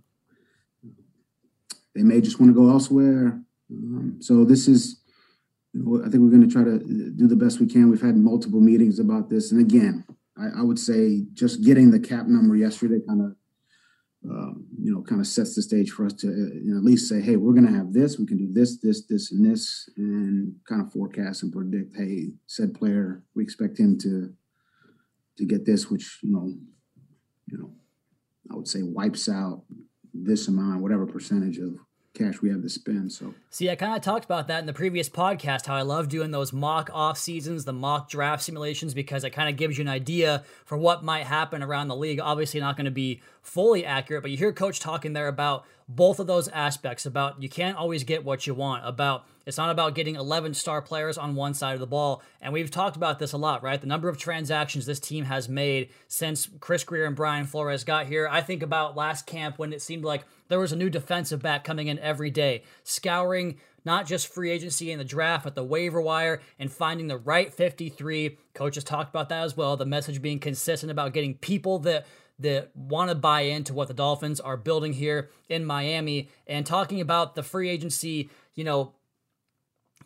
they 1.95 2.03
may 2.03 2.21
just 2.21 2.39
want 2.39 2.51
to 2.51 2.55
go 2.55 2.69
elsewhere. 2.69 3.41
Um, 3.71 4.17
so 4.19 4.45
this 4.45 4.67
is 4.67 5.01
I 6.05 6.09
think 6.09 6.23
we're 6.23 6.29
going 6.29 6.47
to 6.47 6.51
try 6.51 6.63
to 6.63 6.79
do 6.79 7.27
the 7.27 7.35
best 7.35 7.59
we 7.59 7.67
can. 7.67 7.89
We've 7.89 8.01
had 8.01 8.17
multiple 8.17 8.59
meetings 8.59 8.99
about 8.99 9.29
this, 9.29 9.51
and 9.51 9.61
again, 9.61 10.05
I, 10.37 10.59
I 10.59 10.61
would 10.61 10.79
say 10.79 11.23
just 11.33 11.63
getting 11.63 11.91
the 11.91 11.99
cap 11.99 12.27
number 12.27 12.55
yesterday 12.55 12.99
kind 13.07 13.21
of, 13.21 13.35
um, 14.29 14.67
you 14.79 14.93
know, 14.93 15.01
kind 15.01 15.21
of 15.21 15.27
sets 15.27 15.55
the 15.55 15.61
stage 15.61 15.91
for 15.91 16.05
us 16.05 16.13
to 16.13 16.27
you 16.27 16.71
know, 16.71 16.77
at 16.77 16.83
least 16.83 17.07
say, 17.07 17.21
hey, 17.21 17.35
we're 17.35 17.53
going 17.53 17.65
to 17.65 17.73
have 17.73 17.93
this. 17.93 18.19
We 18.19 18.25
can 18.25 18.37
do 18.37 18.51
this, 18.51 18.79
this, 18.81 19.05
this, 19.07 19.31
and 19.31 19.45
this, 19.45 19.89
and 19.97 20.55
kind 20.67 20.81
of 20.81 20.91
forecast 20.91 21.43
and 21.43 21.51
predict. 21.51 21.95
Hey, 21.95 22.31
said 22.45 22.73
player, 22.73 23.23
we 23.35 23.43
expect 23.43 23.79
him 23.79 23.97
to 23.99 24.33
to 25.37 25.45
get 25.45 25.65
this, 25.65 25.89
which 25.89 26.19
you 26.23 26.33
know, 26.33 26.51
you 27.47 27.57
know, 27.57 27.71
I 28.51 28.55
would 28.55 28.67
say 28.67 28.81
wipes 28.81 29.29
out 29.29 29.63
this 30.13 30.47
amount, 30.47 30.81
whatever 30.81 31.05
percentage 31.05 31.57
of 31.59 31.75
cash 32.17 32.41
we 32.41 32.49
have 32.49 32.61
to 32.61 32.69
spend. 32.69 33.11
So, 33.11 33.33
see, 33.49 33.69
I 33.69 33.75
kind 33.75 33.95
of 33.95 34.01
talked 34.01 34.25
about 34.25 34.47
that 34.47 34.59
in 34.59 34.65
the 34.65 34.73
previous 34.73 35.09
podcast. 35.09 35.65
How 35.67 35.75
I 35.75 35.83
love 35.83 36.09
doing 36.09 36.31
those 36.31 36.51
mock 36.51 36.89
off 36.93 37.17
seasons, 37.17 37.65
the 37.65 37.73
mock 37.73 38.09
draft 38.09 38.43
simulations, 38.43 38.93
because 38.93 39.23
it 39.23 39.31
kind 39.31 39.49
of 39.49 39.55
gives 39.55 39.77
you 39.77 39.83
an 39.83 39.87
idea 39.87 40.43
for 40.65 40.77
what 40.77 41.03
might 41.03 41.25
happen 41.25 41.61
around 41.61 41.87
the 41.87 41.95
league. 41.95 42.19
Obviously, 42.19 42.59
not 42.59 42.75
going 42.75 42.85
to 42.85 42.91
be 42.91 43.21
fully 43.41 43.85
accurate, 43.85 44.23
but 44.23 44.31
you 44.31 44.37
hear 44.37 44.51
Coach 44.51 44.79
talking 44.79 45.13
there 45.13 45.27
about 45.27 45.65
both 45.87 46.19
of 46.19 46.27
those 46.27 46.47
aspects. 46.49 47.05
About 47.05 47.41
you 47.41 47.49
can't 47.49 47.77
always 47.77 48.03
get 48.03 48.23
what 48.23 48.47
you 48.47 48.53
want. 48.53 48.85
About 48.85 49.25
It's 49.47 49.57
not 49.57 49.71
about 49.71 49.95
getting 49.95 50.15
11 50.15 50.53
star 50.55 50.81
players 50.81 51.17
on 51.17 51.33
one 51.33 51.53
side 51.53 51.73
of 51.73 51.79
the 51.79 51.87
ball. 51.87 52.21
And 52.41 52.51
we've 52.51 52.69
talked 52.69 52.97
about 52.97 53.17
this 53.17 53.31
a 53.31 53.37
lot, 53.37 53.63
right? 53.63 53.79
The 53.79 53.87
number 53.87 54.09
of 54.09 54.17
transactions 54.17 54.85
this 54.85 54.99
team 54.99 55.23
has 55.23 55.47
made 55.47 55.89
since 56.09 56.49
Chris 56.59 56.83
Grier 56.83 57.05
and 57.05 57.15
Brian 57.15 57.45
Flores 57.45 57.85
got 57.85 58.07
here. 58.07 58.27
I 58.29 58.41
think 58.41 58.61
about 58.61 58.97
last 58.97 59.25
camp 59.25 59.57
when 59.57 59.71
it 59.71 59.81
seemed 59.81 60.03
like 60.03 60.25
there 60.49 60.59
was 60.59 60.73
a 60.73 60.75
new 60.75 60.89
defensive 60.89 61.41
back 61.41 61.63
coming 61.63 61.87
in 61.87 61.97
every 61.99 62.29
day, 62.29 62.63
scouring 62.83 63.57
not 63.85 64.05
just 64.05 64.27
free 64.27 64.51
agency 64.51 64.91
and 64.91 64.99
the 64.99 65.05
draft, 65.05 65.45
but 65.45 65.55
the 65.55 65.63
waiver 65.63 66.01
wire 66.01 66.41
and 66.59 66.69
finding 66.69 67.07
the 67.07 67.17
right 67.17 67.53
53. 67.53 68.37
Coaches 68.53 68.83
talked 68.83 69.09
about 69.09 69.29
that 69.29 69.43
as 69.43 69.55
well. 69.55 69.77
The 69.77 69.85
message 69.85 70.21
being 70.21 70.39
consistent 70.39 70.91
about 70.91 71.13
getting 71.13 71.35
people 71.35 71.79
that 71.79 72.05
that 72.39 72.69
want 72.75 73.09
to 73.09 73.15
buy 73.15 73.41
into 73.41 73.73
what 73.73 73.87
the 73.87 73.93
Dolphins 73.93 74.39
are 74.39 74.57
building 74.57 74.93
here 74.93 75.29
in 75.49 75.65
Miami 75.65 76.29
and 76.45 76.65
talking 76.65 77.01
about 77.01 77.33
the 77.33 77.41
free 77.41 77.69
agency, 77.69 78.29
you 78.53 78.63
know, 78.63 78.93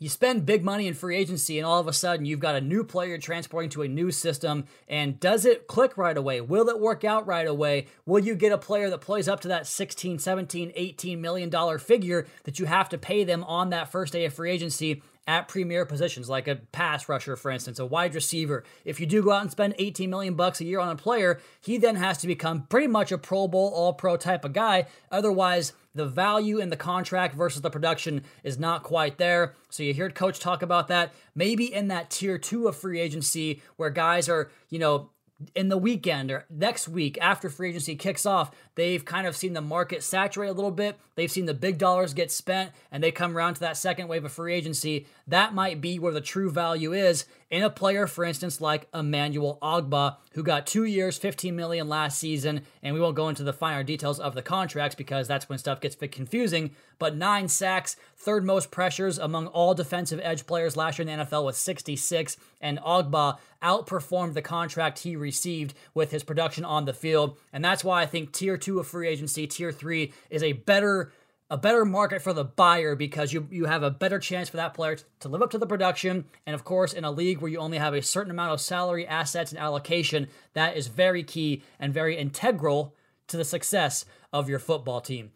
you 0.01 0.09
spend 0.09 0.47
big 0.47 0.63
money 0.63 0.87
in 0.87 0.95
free 0.95 1.15
agency 1.15 1.59
and 1.59 1.65
all 1.65 1.79
of 1.79 1.87
a 1.87 1.93
sudden 1.93 2.25
you've 2.25 2.39
got 2.39 2.55
a 2.55 2.61
new 2.61 2.83
player 2.83 3.19
transporting 3.19 3.69
to 3.69 3.83
a 3.83 3.87
new 3.87 4.09
system 4.09 4.65
and 4.87 5.19
does 5.19 5.45
it 5.45 5.67
click 5.67 5.95
right 5.95 6.17
away? 6.17 6.41
Will 6.41 6.69
it 6.69 6.79
work 6.79 7.03
out 7.03 7.27
right 7.27 7.45
away? 7.45 7.85
Will 8.07 8.19
you 8.19 8.33
get 8.33 8.51
a 8.51 8.57
player 8.57 8.89
that 8.89 9.01
plays 9.01 9.27
up 9.27 9.41
to 9.41 9.47
that 9.49 9.67
16 9.67 10.17
17 10.17 10.73
18 10.75 11.21
million 11.21 11.51
dollar 11.51 11.77
figure 11.77 12.25
that 12.45 12.57
you 12.57 12.65
have 12.65 12.89
to 12.89 12.97
pay 12.97 13.23
them 13.23 13.43
on 13.43 13.69
that 13.69 13.91
first 13.91 14.11
day 14.11 14.25
of 14.25 14.33
free 14.33 14.49
agency 14.49 15.03
at 15.27 15.47
premier 15.47 15.85
positions 15.85 16.27
like 16.27 16.47
a 16.47 16.55
pass 16.55 17.07
rusher 17.07 17.35
for 17.35 17.51
instance 17.51 17.77
a 17.77 17.85
wide 17.85 18.15
receiver? 18.15 18.63
If 18.83 18.99
you 18.99 19.05
do 19.05 19.21
go 19.21 19.29
out 19.29 19.43
and 19.43 19.51
spend 19.51 19.75
18 19.77 20.09
million 20.09 20.33
bucks 20.33 20.61
a 20.61 20.65
year 20.65 20.79
on 20.79 20.89
a 20.89 20.95
player 20.95 21.39
he 21.61 21.77
then 21.77 21.97
has 21.97 22.17
to 22.17 22.27
become 22.27 22.63
pretty 22.63 22.87
much 22.87 23.11
a 23.11 23.19
pro 23.19 23.47
bowl 23.47 23.71
all 23.75 23.93
pro 23.93 24.17
type 24.17 24.45
of 24.45 24.53
guy. 24.53 24.87
Otherwise 25.11 25.73
the 25.93 26.06
value 26.06 26.60
in 26.60 26.69
the 26.69 26.77
contract 26.77 27.36
versus 27.36 27.62
the 27.62 27.69
production 27.69 28.23
is 28.43 28.58
not 28.58 28.84
quite 28.84 29.17
there. 29.17 29.56
So 29.69 29.84
you 29.84 29.93
heard 29.93 30.15
coach 30.15 30.39
talk 30.39 30.62
about 30.62 30.88
that. 30.88 31.13
Maybe 31.36 31.73
in 31.73 31.89
that 31.89 32.10
tier 32.10 32.38
two 32.38 32.67
of 32.67 32.75
free 32.75 32.99
agency 32.99 33.62
where 33.75 33.89
guys 33.89 34.30
are, 34.30 34.49
you 34.69 34.80
know, 34.80 35.10
in 35.56 35.69
the 35.69 35.77
weekend 35.77 36.32
or 36.32 36.45
next 36.49 36.88
week 36.88 37.17
after 37.19 37.49
free 37.49 37.69
agency 37.69 37.95
kicks 37.95 38.25
off, 38.25 38.51
they've 38.75 39.03
kind 39.03 39.27
of 39.27 39.36
seen 39.36 39.53
the 39.53 39.62
market 39.62 40.03
saturate 40.03 40.49
a 40.49 40.53
little 40.53 40.71
bit. 40.71 40.97
They've 41.15 41.31
seen 41.31 41.45
the 41.45 41.53
big 41.53 41.77
dollars 41.77 42.13
get 42.13 42.31
spent 42.31 42.71
and 42.91 43.03
they 43.03 43.12
come 43.12 43.38
around 43.38 43.55
to 43.55 43.60
that 43.62 43.77
second 43.77 44.07
wave 44.07 44.25
of 44.25 44.31
free 44.31 44.53
agency. 44.53 45.07
That 45.27 45.53
might 45.53 45.81
be 45.81 45.99
where 45.99 46.13
the 46.13 46.21
true 46.21 46.49
value 46.49 46.93
is 46.93 47.25
in 47.51 47.63
a 47.63 47.69
player, 47.69 48.07
for 48.07 48.23
instance, 48.23 48.62
like 48.62 48.88
Emmanuel 48.93 49.60
Ogbah, 49.62 50.15
who 50.34 50.41
got 50.41 50.65
two 50.65 50.86
years, 50.86 51.17
15 51.17 51.53
million 51.53 51.89
last 51.89 52.17
season. 52.17 52.62
And 52.81 52.95
we 52.95 53.01
won't 53.01 53.15
go 53.15 53.27
into 53.27 53.43
the 53.43 53.51
finer 53.51 53.84
details 53.84 54.21
of 54.21 54.36
the 54.36 54.41
contracts 54.41 54.95
because 54.95 55.27
that's 55.27 55.49
when 55.49 55.60
stuff 55.60 55.81
gets 55.81 55.95
a 55.95 55.99
bit 55.99 56.13
confusing. 56.13 56.71
But 56.97 57.17
nine 57.17 57.49
sacks, 57.49 57.97
third 58.15 58.45
most 58.45 58.71
pressures 58.71 59.17
among 59.17 59.47
all 59.47 59.73
defensive 59.73 60.21
edge 60.23 60.47
players 60.47 60.77
last 60.77 60.97
year 60.97 61.07
in 61.07 61.19
the 61.19 61.25
NFL 61.25 61.45
with 61.45 61.57
66. 61.57 62.38
And 62.62 62.79
Ogbah 62.79 63.38
outperformed 63.62 64.34
the 64.34 64.41
contract 64.41 64.99
he 64.99 65.15
received 65.15 65.73
with 65.93 66.12
his 66.12 66.23
production 66.23 66.63
on 66.63 66.86
the 66.86 66.93
field. 66.93 67.38
And 67.51 67.63
that's 67.63 67.84
why 67.84 68.01
I 68.01 68.05
think 68.05 68.31
tier 68.31 68.57
two 68.62 68.80
of 68.80 68.88
free 68.88 69.08
agency, 69.08 69.47
tier 69.47 69.71
three, 69.71 70.13
is 70.30 70.43
a 70.43 70.54
better 70.54 71.12
a 71.50 71.58
better 71.58 71.84
market 71.84 72.21
for 72.21 72.32
the 72.32 72.45
buyer 72.45 72.95
because 72.95 73.34
you 73.34 73.45
you 73.52 73.65
have 73.65 73.84
a 73.84 73.91
better 73.91 74.19
chance 74.19 74.47
for 74.47 74.58
that 74.58 74.74
player 74.74 74.97
to 75.19 75.28
live 75.28 75.41
up 75.41 75.52
to 75.52 75.58
the 75.58 75.67
production. 75.67 76.26
And 76.45 76.54
of 76.54 76.63
course, 76.63 76.93
in 76.93 77.04
a 77.04 77.12
league 77.12 77.39
where 77.39 77.52
you 77.52 77.60
only 77.60 77.78
have 77.78 77.93
a 77.93 78.02
certain 78.02 78.32
amount 78.32 78.54
of 78.54 78.62
salary, 78.62 79.06
assets, 79.06 79.52
and 79.52 79.60
allocation, 79.60 80.28
that 80.54 80.78
is 80.78 80.88
very 80.88 81.24
key 81.24 81.62
and 81.78 81.93
very 81.93 82.17
integral 82.17 82.95
to 83.28 83.36
the 83.36 83.43
success 83.43 84.06
of 84.32 84.47
your 84.47 84.60
football 84.60 85.02
team. 85.02 85.32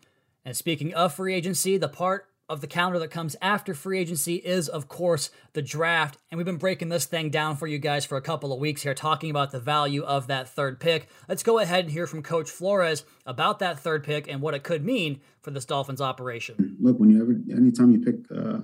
And 0.46 0.56
speaking 0.56 0.94
of 0.94 1.14
free 1.14 1.34
agency, 1.34 1.78
the 1.78 1.90
part 1.90 2.30
of 2.48 2.62
the 2.62 2.68
calendar 2.68 3.00
that 3.00 3.10
comes 3.10 3.36
after 3.42 3.74
free 3.74 4.00
agency 4.00 4.36
is, 4.36 4.70
of 4.70 4.88
course, 4.88 5.32
the 5.54 5.62
draft. 5.62 6.18
And 6.30 6.38
we've 6.38 6.46
been 6.46 6.58
breaking 6.58 6.90
this 6.90 7.06
thing 7.06 7.30
down 7.30 7.56
for 7.56 7.66
you 7.66 7.80
guys 7.80 8.06
for 8.06 8.18
a 8.18 8.22
couple 8.22 8.54
of 8.54 8.60
weeks 8.60 8.84
here, 8.84 8.94
talking 8.94 9.32
about 9.32 9.52
the 9.52 9.60
value 9.60 10.04
of 10.04 10.28
that 10.28 10.48
third 10.48 10.80
pick. 10.80 11.10
Let's 11.28 11.44
go 11.44 11.58
ahead 11.60 11.86
and 11.86 11.94
hear 11.94 12.06
from 12.06 12.22
Coach 12.22 12.50
Flores 12.50 13.04
about 13.26 13.60
that 13.60 13.80
third 13.80 14.04
pick 14.04 14.28
and 14.28 14.42
what 14.42 14.54
it 14.54 14.64
could 14.64 14.86
mean 14.86 15.22
for 15.42 15.52
this 15.52 15.66
Dolphins 15.66 16.02
operation. 16.02 16.78
Look, 16.80 17.00
when 17.00 17.10
you 17.10 17.22
ever, 17.22 17.36
anytime 17.52 17.92
you 17.92 18.00
pick 18.00 18.16
uh, 18.36 18.60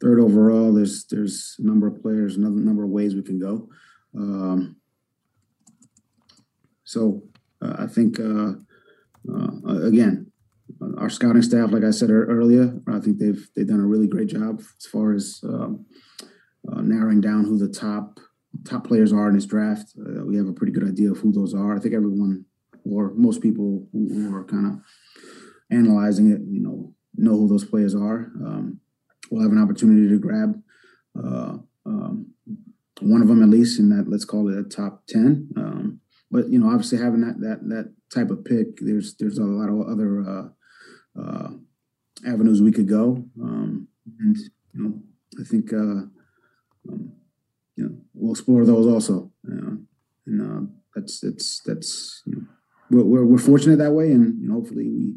third 0.00 0.20
overall, 0.20 0.72
there's 0.72 1.04
there's 1.06 1.56
a 1.58 1.66
number 1.66 1.88
of 1.88 2.00
players, 2.00 2.36
another 2.36 2.56
number 2.56 2.84
of 2.84 2.90
ways 2.90 3.14
we 3.14 3.22
can 3.22 3.40
go. 3.40 3.68
Um, 4.16 4.76
so 6.84 7.22
uh, 7.60 7.76
I 7.80 7.86
think 7.86 8.20
uh, 8.20 8.52
uh 9.28 9.86
again, 9.86 10.27
our 10.98 11.10
scouting 11.10 11.42
staff, 11.42 11.70
like 11.72 11.84
I 11.84 11.90
said 11.90 12.10
earlier, 12.10 12.78
I 12.88 13.00
think 13.00 13.18
they've 13.18 13.48
they've 13.54 13.66
done 13.66 13.80
a 13.80 13.86
really 13.86 14.06
great 14.06 14.28
job 14.28 14.60
as 14.60 14.86
far 14.86 15.12
as 15.12 15.40
um, 15.44 15.86
uh, 16.70 16.80
narrowing 16.80 17.20
down 17.20 17.44
who 17.44 17.58
the 17.58 17.68
top 17.68 18.20
top 18.64 18.86
players 18.86 19.12
are 19.12 19.28
in 19.28 19.34
this 19.34 19.46
draft. 19.46 19.94
Uh, 19.98 20.24
we 20.24 20.36
have 20.36 20.48
a 20.48 20.52
pretty 20.52 20.72
good 20.72 20.88
idea 20.88 21.10
of 21.10 21.18
who 21.18 21.32
those 21.32 21.54
are. 21.54 21.76
I 21.76 21.80
think 21.80 21.94
everyone 21.94 22.44
or 22.84 23.12
most 23.14 23.42
people 23.42 23.86
who, 23.92 24.08
who 24.08 24.34
are 24.34 24.44
kind 24.44 24.66
of 24.66 24.80
analyzing 25.70 26.30
it, 26.30 26.40
you 26.48 26.60
know, 26.60 26.94
know 27.16 27.32
who 27.32 27.48
those 27.48 27.64
players 27.64 27.94
are. 27.94 28.30
Um, 28.44 28.80
we'll 29.30 29.42
have 29.42 29.52
an 29.52 29.62
opportunity 29.62 30.08
to 30.08 30.18
grab 30.18 30.60
uh, 31.18 31.58
um, 31.84 32.32
one 33.00 33.22
of 33.22 33.28
them 33.28 33.42
at 33.42 33.48
least 33.48 33.78
in 33.78 33.88
that 33.90 34.08
let's 34.08 34.24
call 34.24 34.48
it 34.48 34.58
a 34.58 34.64
top 34.64 35.06
ten. 35.06 35.48
Um, 35.56 36.00
but 36.30 36.48
you 36.50 36.58
know, 36.58 36.70
obviously 36.70 36.98
having 36.98 37.20
that 37.22 37.40
that 37.40 37.68
that 37.68 37.94
type 38.14 38.30
of 38.30 38.44
pick, 38.44 38.78
there's 38.80 39.16
there's 39.16 39.38
a 39.38 39.44
lot 39.44 39.68
of 39.68 39.88
other 39.88 40.52
uh, 41.18 41.22
uh, 41.22 41.50
avenues 42.26 42.62
we 42.62 42.72
could 42.72 42.88
go. 42.88 43.24
Um, 43.42 43.88
and 44.20 44.36
you 44.36 44.82
know, 44.82 45.02
I 45.40 45.44
think 45.44 45.72
uh, 45.72 45.76
um, 46.88 47.12
you 47.76 47.84
know 47.84 47.96
we'll 48.14 48.32
explore 48.32 48.64
those 48.64 48.86
also. 48.86 49.30
and 49.44 49.86
uh, 50.42 50.70
that's 50.94 51.20
that's 51.20 51.60
that's 51.64 52.22
you 52.26 52.36
know 52.36 52.42
we're, 52.90 53.24
we're 53.24 53.38
fortunate 53.38 53.78
that 53.78 53.92
way, 53.92 54.10
and 54.12 54.40
you 54.40 54.48
know, 54.48 54.54
hopefully 54.54 54.88
we 54.88 55.14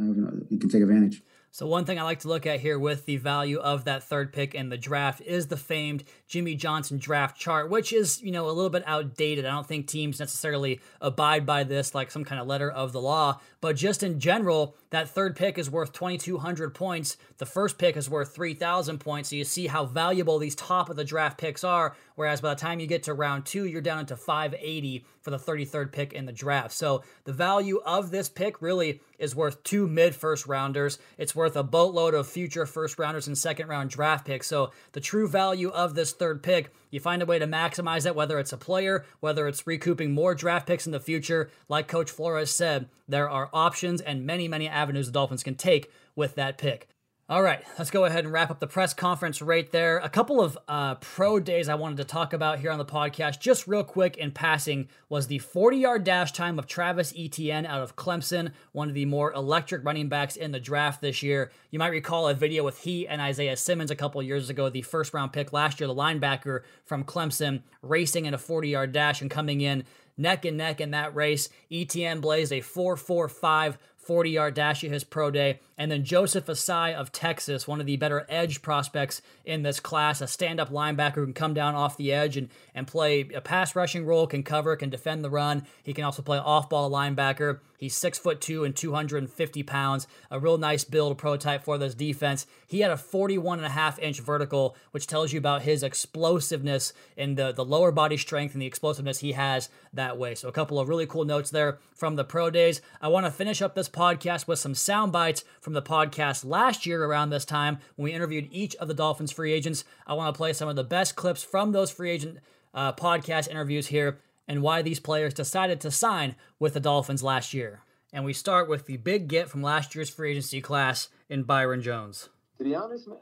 uh, 0.00 0.30
we 0.50 0.58
can 0.58 0.68
take 0.68 0.82
advantage. 0.82 1.22
So, 1.56 1.66
one 1.66 1.86
thing 1.86 1.98
I 1.98 2.02
like 2.02 2.20
to 2.20 2.28
look 2.28 2.44
at 2.44 2.60
here 2.60 2.78
with 2.78 3.06
the 3.06 3.16
value 3.16 3.58
of 3.60 3.86
that 3.86 4.02
third 4.02 4.30
pick 4.30 4.54
in 4.54 4.68
the 4.68 4.76
draft 4.76 5.22
is 5.22 5.46
the 5.46 5.56
famed 5.56 6.04
Jimmy 6.28 6.54
Johnson 6.54 6.98
draft 6.98 7.40
chart, 7.40 7.70
which 7.70 7.94
is, 7.94 8.20
you 8.20 8.30
know, 8.30 8.44
a 8.44 8.52
little 8.52 8.68
bit 8.68 8.82
outdated. 8.84 9.46
I 9.46 9.52
don't 9.52 9.66
think 9.66 9.86
teams 9.86 10.20
necessarily 10.20 10.82
abide 11.00 11.46
by 11.46 11.64
this 11.64 11.94
like 11.94 12.10
some 12.10 12.26
kind 12.26 12.42
of 12.42 12.46
letter 12.46 12.70
of 12.70 12.92
the 12.92 13.00
law, 13.00 13.40
but 13.62 13.74
just 13.74 14.02
in 14.02 14.20
general, 14.20 14.76
that 14.90 15.08
third 15.08 15.36
pick 15.36 15.58
is 15.58 15.70
worth 15.70 15.92
2,200 15.92 16.74
points. 16.74 17.16
The 17.38 17.46
first 17.46 17.78
pick 17.78 17.96
is 17.96 18.08
worth 18.08 18.34
3,000 18.34 18.98
points. 18.98 19.30
So, 19.30 19.36
you 19.36 19.44
see 19.44 19.66
how 19.66 19.84
valuable 19.84 20.38
these 20.38 20.54
top 20.54 20.88
of 20.90 20.96
the 20.96 21.04
draft 21.04 21.38
picks 21.38 21.64
are. 21.64 21.96
Whereas 22.14 22.40
by 22.40 22.54
the 22.54 22.60
time 22.60 22.80
you 22.80 22.86
get 22.86 23.02
to 23.04 23.14
round 23.14 23.44
two, 23.44 23.66
you're 23.66 23.82
down 23.82 24.00
into 24.00 24.16
580 24.16 25.04
for 25.20 25.30
the 25.30 25.38
33rd 25.38 25.92
pick 25.92 26.12
in 26.12 26.26
the 26.26 26.32
draft. 26.32 26.72
So, 26.72 27.02
the 27.24 27.32
value 27.32 27.80
of 27.84 28.10
this 28.10 28.28
pick 28.28 28.62
really 28.62 29.00
is 29.18 29.34
worth 29.34 29.62
two 29.62 29.86
mid 29.86 30.14
first 30.14 30.46
rounders. 30.46 30.98
It's 31.18 31.34
worth 31.34 31.56
a 31.56 31.62
boatload 31.62 32.14
of 32.14 32.26
future 32.26 32.66
first 32.66 32.98
rounders 32.98 33.26
and 33.26 33.36
second 33.36 33.68
round 33.68 33.90
draft 33.90 34.26
picks. 34.26 34.46
So 34.46 34.72
the 34.92 35.00
true 35.00 35.28
value 35.28 35.70
of 35.70 35.94
this 35.94 36.12
third 36.12 36.42
pick, 36.42 36.72
you 36.90 37.00
find 37.00 37.22
a 37.22 37.26
way 37.26 37.38
to 37.38 37.46
maximize 37.46 38.06
it, 38.06 38.14
whether 38.14 38.38
it's 38.38 38.52
a 38.52 38.58
player, 38.58 39.04
whether 39.20 39.48
it's 39.48 39.66
recouping 39.66 40.12
more 40.12 40.34
draft 40.34 40.66
picks 40.66 40.86
in 40.86 40.92
the 40.92 41.00
future. 41.00 41.50
Like 41.68 41.88
Coach 41.88 42.10
Flores 42.10 42.50
said, 42.50 42.88
there 43.08 43.28
are 43.28 43.50
options 43.52 44.00
and 44.00 44.26
many, 44.26 44.48
many 44.48 44.68
avenues 44.76 45.06
the 45.06 45.12
Dolphins 45.12 45.42
can 45.42 45.54
take 45.54 45.90
with 46.14 46.34
that 46.34 46.58
pick. 46.58 46.88
All 47.28 47.42
right, 47.42 47.60
let's 47.76 47.90
go 47.90 48.04
ahead 48.04 48.22
and 48.22 48.32
wrap 48.32 48.52
up 48.52 48.60
the 48.60 48.68
press 48.68 48.94
conference 48.94 49.42
right 49.42 49.68
there. 49.72 49.98
A 49.98 50.08
couple 50.08 50.40
of 50.40 50.56
uh, 50.68 50.94
pro 50.94 51.40
days 51.40 51.68
I 51.68 51.74
wanted 51.74 51.96
to 51.96 52.04
talk 52.04 52.32
about 52.32 52.60
here 52.60 52.70
on 52.70 52.78
the 52.78 52.84
podcast, 52.84 53.40
just 53.40 53.66
real 53.66 53.82
quick 53.82 54.16
in 54.16 54.30
passing, 54.30 54.86
was 55.08 55.26
the 55.26 55.40
40 55.40 55.76
yard 55.76 56.04
dash 56.04 56.30
time 56.30 56.56
of 56.56 56.68
Travis 56.68 57.12
Etienne 57.18 57.66
out 57.66 57.82
of 57.82 57.96
Clemson, 57.96 58.52
one 58.70 58.88
of 58.88 58.94
the 58.94 59.06
more 59.06 59.32
electric 59.32 59.84
running 59.84 60.08
backs 60.08 60.36
in 60.36 60.52
the 60.52 60.60
draft 60.60 61.00
this 61.00 61.20
year. 61.20 61.50
You 61.72 61.80
might 61.80 61.88
recall 61.88 62.28
a 62.28 62.34
video 62.34 62.62
with 62.62 62.78
he 62.82 63.08
and 63.08 63.20
Isaiah 63.20 63.56
Simmons 63.56 63.90
a 63.90 63.96
couple 63.96 64.22
years 64.22 64.48
ago, 64.48 64.68
the 64.68 64.82
first 64.82 65.12
round 65.12 65.32
pick 65.32 65.52
last 65.52 65.80
year, 65.80 65.88
the 65.88 65.94
linebacker 65.96 66.60
from 66.84 67.02
Clemson, 67.02 67.62
racing 67.82 68.26
in 68.26 68.34
a 68.34 68.38
40 68.38 68.68
yard 68.68 68.92
dash 68.92 69.20
and 69.20 69.28
coming 69.28 69.62
in 69.62 69.82
neck 70.16 70.44
and 70.44 70.56
neck 70.56 70.80
in 70.80 70.92
that 70.92 71.14
race. 71.14 71.48
Etienne 71.72 72.20
blazed 72.20 72.52
a 72.52 72.60
4 72.60 72.96
4 72.96 73.28
5 73.28 73.78
40 74.06 74.30
yard 74.30 74.54
dash 74.54 74.84
at 74.84 74.90
his 74.90 75.02
pro 75.02 75.32
day. 75.32 75.58
And 75.76 75.90
then 75.90 76.04
Joseph 76.04 76.46
Ossai 76.46 76.94
of 76.94 77.10
Texas, 77.10 77.66
one 77.66 77.80
of 77.80 77.86
the 77.86 77.96
better 77.96 78.24
edge 78.28 78.62
prospects 78.62 79.20
in 79.44 79.62
this 79.62 79.80
class, 79.80 80.20
a 80.20 80.28
stand 80.28 80.60
up 80.60 80.70
linebacker 80.70 81.16
who 81.16 81.24
can 81.24 81.34
come 81.34 81.54
down 81.54 81.74
off 81.74 81.96
the 81.96 82.12
edge 82.12 82.36
and, 82.36 82.48
and 82.72 82.86
play 82.86 83.28
a 83.34 83.40
pass 83.40 83.74
rushing 83.74 84.06
role, 84.06 84.28
can 84.28 84.44
cover, 84.44 84.76
can 84.76 84.90
defend 84.90 85.24
the 85.24 85.30
run. 85.30 85.66
He 85.82 85.92
can 85.92 86.04
also 86.04 86.22
play 86.22 86.38
off 86.38 86.70
ball 86.70 86.88
linebacker. 86.88 87.58
He's 87.78 87.96
six 87.96 88.18
foot 88.18 88.40
two 88.40 88.64
and 88.64 88.74
250 88.74 89.62
pounds, 89.62 90.06
a 90.30 90.38
real 90.38 90.58
nice 90.58 90.84
build 90.84 91.16
prototype 91.18 91.64
for 91.64 91.78
this 91.78 91.94
defense. 91.94 92.46
He 92.66 92.80
had 92.80 92.90
a 92.90 92.96
41 92.96 93.58
and 93.58 93.66
a 93.66 93.70
half 93.70 93.98
inch 93.98 94.20
vertical, 94.20 94.76
which 94.90 95.06
tells 95.06 95.32
you 95.32 95.38
about 95.38 95.62
his 95.62 95.82
explosiveness 95.82 96.92
and 97.16 97.36
the, 97.36 97.52
the 97.52 97.64
lower 97.64 97.92
body 97.92 98.16
strength 98.16 98.54
and 98.54 98.62
the 98.62 98.66
explosiveness 98.66 99.18
he 99.18 99.32
has 99.32 99.68
that 99.92 100.18
way. 100.18 100.34
So, 100.34 100.48
a 100.48 100.52
couple 100.52 100.78
of 100.78 100.88
really 100.88 101.06
cool 101.06 101.24
notes 101.24 101.50
there 101.50 101.78
from 101.94 102.16
the 102.16 102.24
pro 102.24 102.50
days. 102.50 102.80
I 103.00 103.08
want 103.08 103.26
to 103.26 103.32
finish 103.32 103.62
up 103.62 103.74
this 103.74 103.88
podcast 103.88 104.46
with 104.46 104.58
some 104.58 104.74
sound 104.74 105.12
bites 105.12 105.44
from 105.60 105.72
the 105.72 105.82
podcast 105.82 106.44
last 106.44 106.86
year 106.86 107.04
around 107.04 107.30
this 107.30 107.44
time 107.44 107.78
when 107.96 108.04
we 108.04 108.12
interviewed 108.12 108.48
each 108.50 108.74
of 108.76 108.88
the 108.88 108.94
Dolphins 108.94 109.32
free 109.32 109.52
agents. 109.52 109.84
I 110.06 110.14
want 110.14 110.34
to 110.34 110.36
play 110.36 110.52
some 110.52 110.68
of 110.68 110.76
the 110.76 110.84
best 110.84 111.16
clips 111.16 111.42
from 111.42 111.72
those 111.72 111.90
free 111.90 112.10
agent 112.10 112.38
uh, 112.74 112.92
podcast 112.92 113.48
interviews 113.48 113.86
here 113.86 114.18
and 114.48 114.62
why 114.62 114.82
these 114.82 115.00
players 115.00 115.34
decided 115.34 115.80
to 115.80 115.90
sign 115.90 116.36
with 116.58 116.74
the 116.74 116.80
Dolphins 116.80 117.22
last 117.22 117.54
year. 117.54 117.82
And 118.12 118.24
we 118.24 118.32
start 118.32 118.68
with 118.68 118.86
the 118.86 118.96
big 118.96 119.28
get 119.28 119.48
from 119.48 119.62
last 119.62 119.94
year's 119.94 120.10
free 120.10 120.30
agency 120.30 120.60
class 120.60 121.08
in 121.28 121.42
Byron 121.42 121.82
Jones. 121.82 122.28
To 122.58 122.64
be 122.64 122.74
honest, 122.74 123.08
man, 123.08 123.18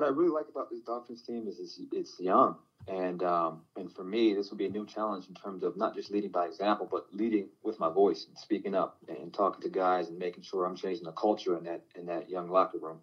what 0.00 0.04
I 0.04 0.08
really 0.08 0.30
like 0.30 0.46
about 0.48 0.70
this 0.70 0.80
Dolphins 0.80 1.22
team 1.22 1.48
is 1.48 1.58
it's, 1.58 1.80
it's 1.92 2.20
young, 2.20 2.56
and 2.86 3.22
um, 3.22 3.62
and 3.76 3.92
for 3.92 4.04
me, 4.04 4.34
this 4.34 4.50
will 4.50 4.56
be 4.56 4.66
a 4.66 4.70
new 4.70 4.86
challenge 4.86 5.26
in 5.28 5.34
terms 5.34 5.62
of 5.62 5.76
not 5.76 5.94
just 5.94 6.10
leading 6.10 6.30
by 6.30 6.46
example, 6.46 6.88
but 6.90 7.06
leading 7.12 7.48
with 7.64 7.80
my 7.80 7.90
voice 7.90 8.26
and 8.28 8.38
speaking 8.38 8.74
up 8.74 8.98
and 9.08 9.34
talking 9.34 9.62
to 9.62 9.68
guys 9.68 10.08
and 10.08 10.18
making 10.18 10.44
sure 10.44 10.64
I'm 10.64 10.76
changing 10.76 11.04
the 11.04 11.12
culture 11.12 11.56
in 11.58 11.64
that 11.64 11.82
in 11.96 12.06
that 12.06 12.30
young 12.30 12.48
locker 12.48 12.78
room. 12.78 13.00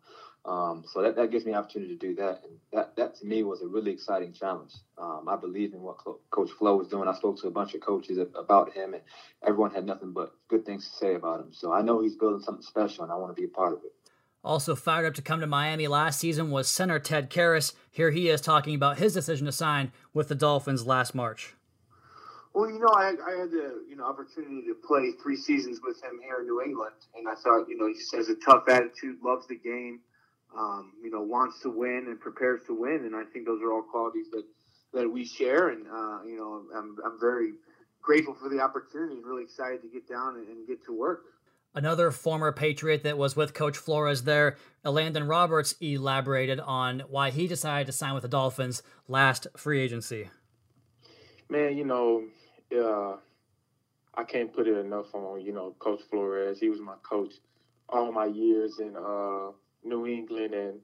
Um, 0.48 0.86
so 0.88 1.02
that, 1.02 1.18
that 1.18 1.30
gives 1.30 1.46
me 1.46 1.52
an 1.52 1.58
opportunity 1.58 1.98
to 1.98 2.00
do 2.00 2.16
that, 2.16 2.42
and 2.46 2.54
that 2.72 2.96
that 2.96 3.16
to 3.16 3.26
me 3.26 3.44
was 3.44 3.62
a 3.62 3.68
really 3.68 3.92
exciting 3.92 4.32
challenge. 4.32 4.72
Um, 4.98 5.26
I 5.28 5.36
believe 5.36 5.74
in 5.74 5.82
what 5.82 5.98
Coach 5.98 6.52
Flo 6.58 6.78
was 6.78 6.88
doing. 6.88 7.10
I 7.10 7.14
spoke 7.14 7.42
to 7.42 7.48
a 7.48 7.52
bunch 7.52 7.74
of 7.74 7.82
coaches 7.82 8.18
about 8.18 8.72
him, 8.72 8.94
and 8.94 9.04
everyone 9.46 9.72
had 9.72 9.86
nothing 9.86 10.14
but 10.14 10.32
good 10.48 10.66
things 10.66 10.90
to 10.90 10.96
say 10.96 11.16
about 11.16 11.42
him. 11.42 11.50
So 11.52 11.74
I 11.74 11.82
know 11.82 12.02
he's 12.02 12.16
building 12.16 12.42
something 12.42 12.64
special, 12.64 13.04
and 13.04 13.12
I 13.12 13.18
want 13.18 13.36
to 13.36 13.40
be 13.40 13.46
a 13.46 13.50
part 13.50 13.74
of 13.74 13.80
it. 13.80 13.92
Also 14.42 14.74
fired 14.74 15.06
up 15.06 15.14
to 15.16 15.22
come 15.22 15.42
to 15.42 15.48
Miami 15.48 15.90
last 15.90 16.18
season 16.18 16.50
was 16.50 16.70
center 16.70 17.00
Ted 17.00 17.30
Karras. 17.30 17.74
Here 17.92 18.12
he 18.12 18.30
is 18.30 18.40
talking 18.40 18.74
about 18.74 19.00
his 19.00 19.14
decision 19.14 19.48
to 19.48 19.52
sign 19.52 19.92
with 20.14 20.30
the 20.30 20.36
Dolphins 20.36 20.88
last 20.88 21.14
March. 21.14 21.56
Well, 22.54 22.72
you 22.72 22.80
know, 22.80 22.88
I, 22.88 23.10
I 23.28 23.40
had 23.42 23.52
the 23.52 23.84
you 23.90 23.98
know 23.98 24.06
opportunity 24.06 24.62
to 24.68 24.76
play 24.76 25.12
three 25.22 25.36
seasons 25.36 25.82
with 25.84 26.02
him 26.02 26.22
here 26.24 26.40
in 26.40 26.46
New 26.46 26.62
England, 26.62 26.96
and 27.18 27.28
I 27.28 27.36
thought 27.36 27.68
you 27.68 27.78
know 27.78 27.88
he 27.88 27.96
just 27.96 28.16
has 28.16 28.30
a 28.30 28.36
tough 28.36 28.64
attitude, 28.70 29.18
loves 29.22 29.46
the 29.48 29.58
game, 29.58 30.00
um, 30.56 30.94
you 31.04 31.10
know, 31.10 31.22
wants 31.22 31.62
to 31.62 31.70
win 31.70 32.06
and 32.08 32.20
prepares 32.20 32.62
to 32.68 32.80
win, 32.80 33.06
and 33.06 33.16
I 33.16 33.24
think 33.26 33.46
those 33.46 33.62
are 33.62 33.72
all 33.72 33.84
qualities 33.84 34.28
that 34.32 34.44
that 34.94 35.10
we 35.10 35.26
share, 35.26 35.70
and 35.70 35.86
uh, 35.88 36.24
you 36.26 36.38
know, 36.38 36.64
I'm 36.76 36.98
I'm 37.06 37.20
very 37.20 37.54
grateful 38.02 38.34
for 38.34 38.50
the 38.50 38.60
opportunity 38.60 39.16
and 39.16 39.26
really 39.26 39.44
excited 39.44 39.82
to 39.82 39.90
get 39.90 40.08
down 40.08 40.36
and, 40.36 40.48
and 40.48 40.68
get 40.68 40.84
to 40.86 40.98
work. 40.98 41.24
Another 41.76 42.10
former 42.10 42.52
Patriot 42.52 43.04
that 43.04 43.18
was 43.18 43.36
with 43.36 43.54
Coach 43.54 43.78
Flores 43.78 44.24
there, 44.24 44.56
Elandon 44.84 45.30
Roberts, 45.30 45.76
elaborated 45.82 46.60
on 46.60 47.02
why 47.02 47.30
he 47.30 47.48
decided 47.48 47.86
to 47.88 47.92
sign 47.92 48.14
with 48.14 48.24
the 48.24 48.30
Dolphins 48.30 48.82
last 49.08 49.46
free 49.56 49.82
agency. 49.82 50.30
Man, 51.50 51.78
you 51.78 51.86
know, 51.86 52.24
uh, 52.76 53.18
I 54.16 54.24
can't 54.24 54.52
put 54.52 54.68
it 54.68 54.78
enough 54.78 55.14
on, 55.14 55.42
you 55.42 55.54
know, 55.54 55.76
Coach 55.78 56.02
Flores. 56.10 56.60
He 56.60 56.70
was 56.70 56.80
my 56.80 56.96
coach 57.04 57.36
all 57.90 58.12
my 58.12 58.26
years 58.26 58.80
And, 58.80 58.98
uh, 58.98 59.52
New 59.88 60.08
England 60.08 60.54
and 60.54 60.80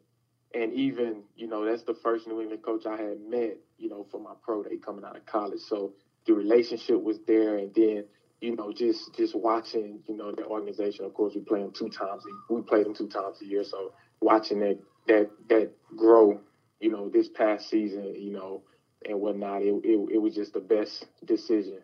and 0.56 0.72
even, 0.74 1.24
you 1.36 1.48
know, 1.48 1.66
that's 1.66 1.84
the 1.84 1.96
first 1.96 2.28
New 2.28 2.40
England 2.40 2.62
coach 2.64 2.86
I 2.86 2.96
had 2.96 3.20
met, 3.22 3.58
you 3.78 3.90
know, 3.90 4.06
for 4.12 4.20
my 4.20 4.34
pro 4.44 4.64
day 4.64 4.78
coming 4.78 5.04
out 5.04 5.18
of 5.18 5.26
college. 5.26 5.62
So 5.62 5.94
the 6.28 6.34
relationship 6.34 7.02
was 7.02 7.20
there 7.28 7.58
and 7.58 7.74
then 7.74 8.06
you 8.42 8.56
know, 8.58 8.74
just 8.74 9.16
just 9.16 9.36
watching, 9.36 10.00
you 10.06 10.18
know, 10.18 10.34
the 10.34 10.46
organization. 10.46 11.06
Of 11.06 11.14
course, 11.14 11.34
we 11.34 11.42
play 11.42 11.62
them 11.62 11.72
two 11.72 11.90
times. 11.90 12.24
We 12.50 12.62
play 12.62 12.84
them 12.84 12.94
two 12.94 13.08
times 13.08 13.42
a 13.42 13.46
year, 13.46 13.64
so 13.64 13.94
watching 14.20 14.60
that 14.60 14.80
that 15.08 15.30
that 15.48 15.72
grow, 15.96 16.42
you 16.82 16.92
know, 16.92 17.10
this 17.10 17.30
past 17.30 17.70
season, 17.70 18.14
you 18.16 18.32
know, 18.32 18.64
and 19.08 19.22
whatnot, 19.22 19.62
it 19.62 19.74
it, 19.86 19.98
it 20.16 20.18
was 20.18 20.36
just 20.36 20.54
the 20.54 20.60
best 20.60 21.06
decision 21.26 21.80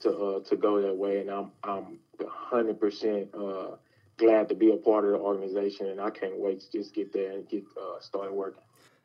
to 0.00 0.10
uh, 0.10 0.40
to 0.48 0.56
go 0.56 0.82
that 0.82 0.96
way, 0.96 1.20
and 1.20 1.30
I'm 1.30 1.52
I'm 1.62 2.00
100 2.18 2.80
percent 2.80 3.28
uh, 3.32 3.76
glad 4.20 4.48
to 4.50 4.54
be 4.54 4.70
a 4.70 4.76
part 4.76 5.04
of 5.04 5.12
the 5.12 5.18
organization, 5.18 5.86
and 5.88 6.00
I 6.00 6.10
can't 6.10 6.38
wait 6.38 6.60
to 6.60 6.70
just 6.70 6.94
get 6.94 7.12
there 7.12 7.32
and 7.32 7.48
get 7.48 7.64
uh, 7.76 7.98
started 8.00 8.32
working. 8.32 8.62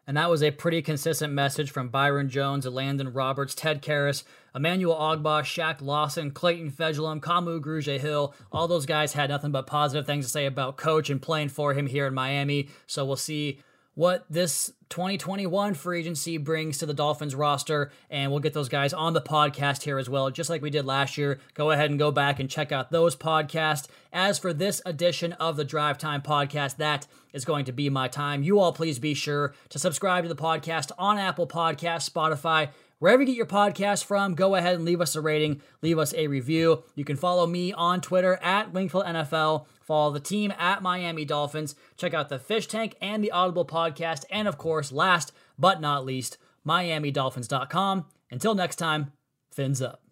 And 0.08 0.18
that 0.18 0.30
was 0.30 0.44
a 0.44 0.52
pretty 0.52 0.84
consistent 0.84 1.34
message 1.34 1.72
from 1.72 1.90
Byron 1.90 2.30
Jones, 2.30 2.66
Elandon 2.66 3.10
Roberts, 3.16 3.56
Ted 3.56 3.82
Karras, 3.82 4.24
Emmanuel 4.54 4.96
Ogbah, 4.96 5.42
Shaq 5.42 5.82
Lawson, 5.82 6.30
Clayton 6.30 6.72
Fejedelem, 6.72 7.20
Kamu 7.20 7.60
Grugier 7.60 8.00
Hill. 8.00 8.36
All 8.52 8.68
those 8.68 8.86
guys 8.86 9.14
had 9.14 9.32
nothing 9.32 9.52
but 9.52 9.66
positive 9.66 10.06
things 10.06 10.26
to 10.26 10.32
say 10.32 10.46
about 10.46 10.78
Coach 10.78 11.10
and 11.10 11.20
playing 11.20 11.50
for 11.50 11.74
him 11.74 11.88
here 11.88 12.06
in 12.06 12.14
Miami. 12.14 12.70
So 12.86 13.04
we'll 13.04 13.16
see 13.16 13.60
what 13.96 14.26
this 14.30 14.72
2021 14.90 15.74
free 15.74 16.00
agency 16.00 16.38
brings 16.38 16.78
to 16.78 16.86
the 16.86 16.94
Dolphins 16.94 17.34
roster, 17.34 17.92
and 18.10 18.30
we'll 18.30 18.42
get 18.42 18.54
those 18.54 18.70
guys 18.70 18.94
on 18.94 19.14
the 19.14 19.22
podcast 19.22 19.84
here 19.84 19.98
as 19.98 20.10
well, 20.10 20.30
just 20.30 20.50
like 20.50 20.62
we 20.62 20.70
did 20.70 20.86
last 20.86 21.18
year. 21.18 21.40
Go 21.54 21.72
ahead 21.72 21.90
and 21.90 21.98
go 21.98 22.12
back 22.12 22.40
and 22.40 22.50
check 22.50 22.72
out 22.72 22.92
those 22.92 23.16
podcasts. 23.16 23.88
As 24.14 24.38
for 24.38 24.54
this 24.54 24.82
edition 24.86 25.34
of 25.34 25.56
the 25.56 25.66
Drive 25.66 25.98
Time 25.98 26.22
podcast, 26.22 26.78
that 26.78 27.08
is 27.34 27.46
going 27.46 27.66
to 27.66 27.72
be 27.72 27.90
my 27.90 28.08
time. 28.08 28.44
You 28.44 28.60
all 28.60 28.74
please 28.74 29.00
be 29.00 29.14
sure 29.14 29.54
to 29.70 29.80
subscribe 29.80 30.24
to 30.24 30.30
the 30.30 30.36
podcast 30.36 30.92
on 30.98 31.18
Apple 31.18 31.48
Podcasts, 31.48 32.10
Spotify, 32.10 32.70
Wherever 33.00 33.22
you 33.22 33.28
get 33.28 33.36
your 33.36 33.46
podcast 33.46 34.06
from, 34.06 34.36
go 34.36 34.56
ahead 34.56 34.76
and 34.76 34.86
leave 34.86 35.02
us 35.02 35.18
a 35.18 35.22
rating, 35.22 35.62
leave 35.82 36.00
us 36.00 36.14
a 36.14 36.28
review. 36.28 36.84
You 36.96 37.04
can 37.04 37.18
follow 37.18 37.46
me 37.46 37.74
on 37.74 38.00
Twitter 38.00 38.40
at 38.42 38.72
Wingfield 38.72 39.06
NFL. 39.06 39.66
Follow 39.86 40.12
the 40.12 40.20
team 40.20 40.52
at 40.58 40.82
Miami 40.82 41.26
Dolphins. 41.26 41.76
Check 41.96 42.14
out 42.14 42.30
the 42.30 42.40
Fish 42.40 42.68
Tank 42.68 42.96
and 43.02 43.24
the 43.24 43.32
Audible 43.32 43.66
podcast. 43.66 44.26
And 44.32 44.48
of 44.48 44.58
course, 44.58 44.92
last 44.92 45.32
but 45.58 45.80
not 45.80 46.06
least, 46.06 46.38
MiamiDolphins.com. 46.68 48.06
Until 48.32 48.56
next 48.56 48.78
time, 48.78 49.12
fins 49.52 49.82
up. 49.82 50.05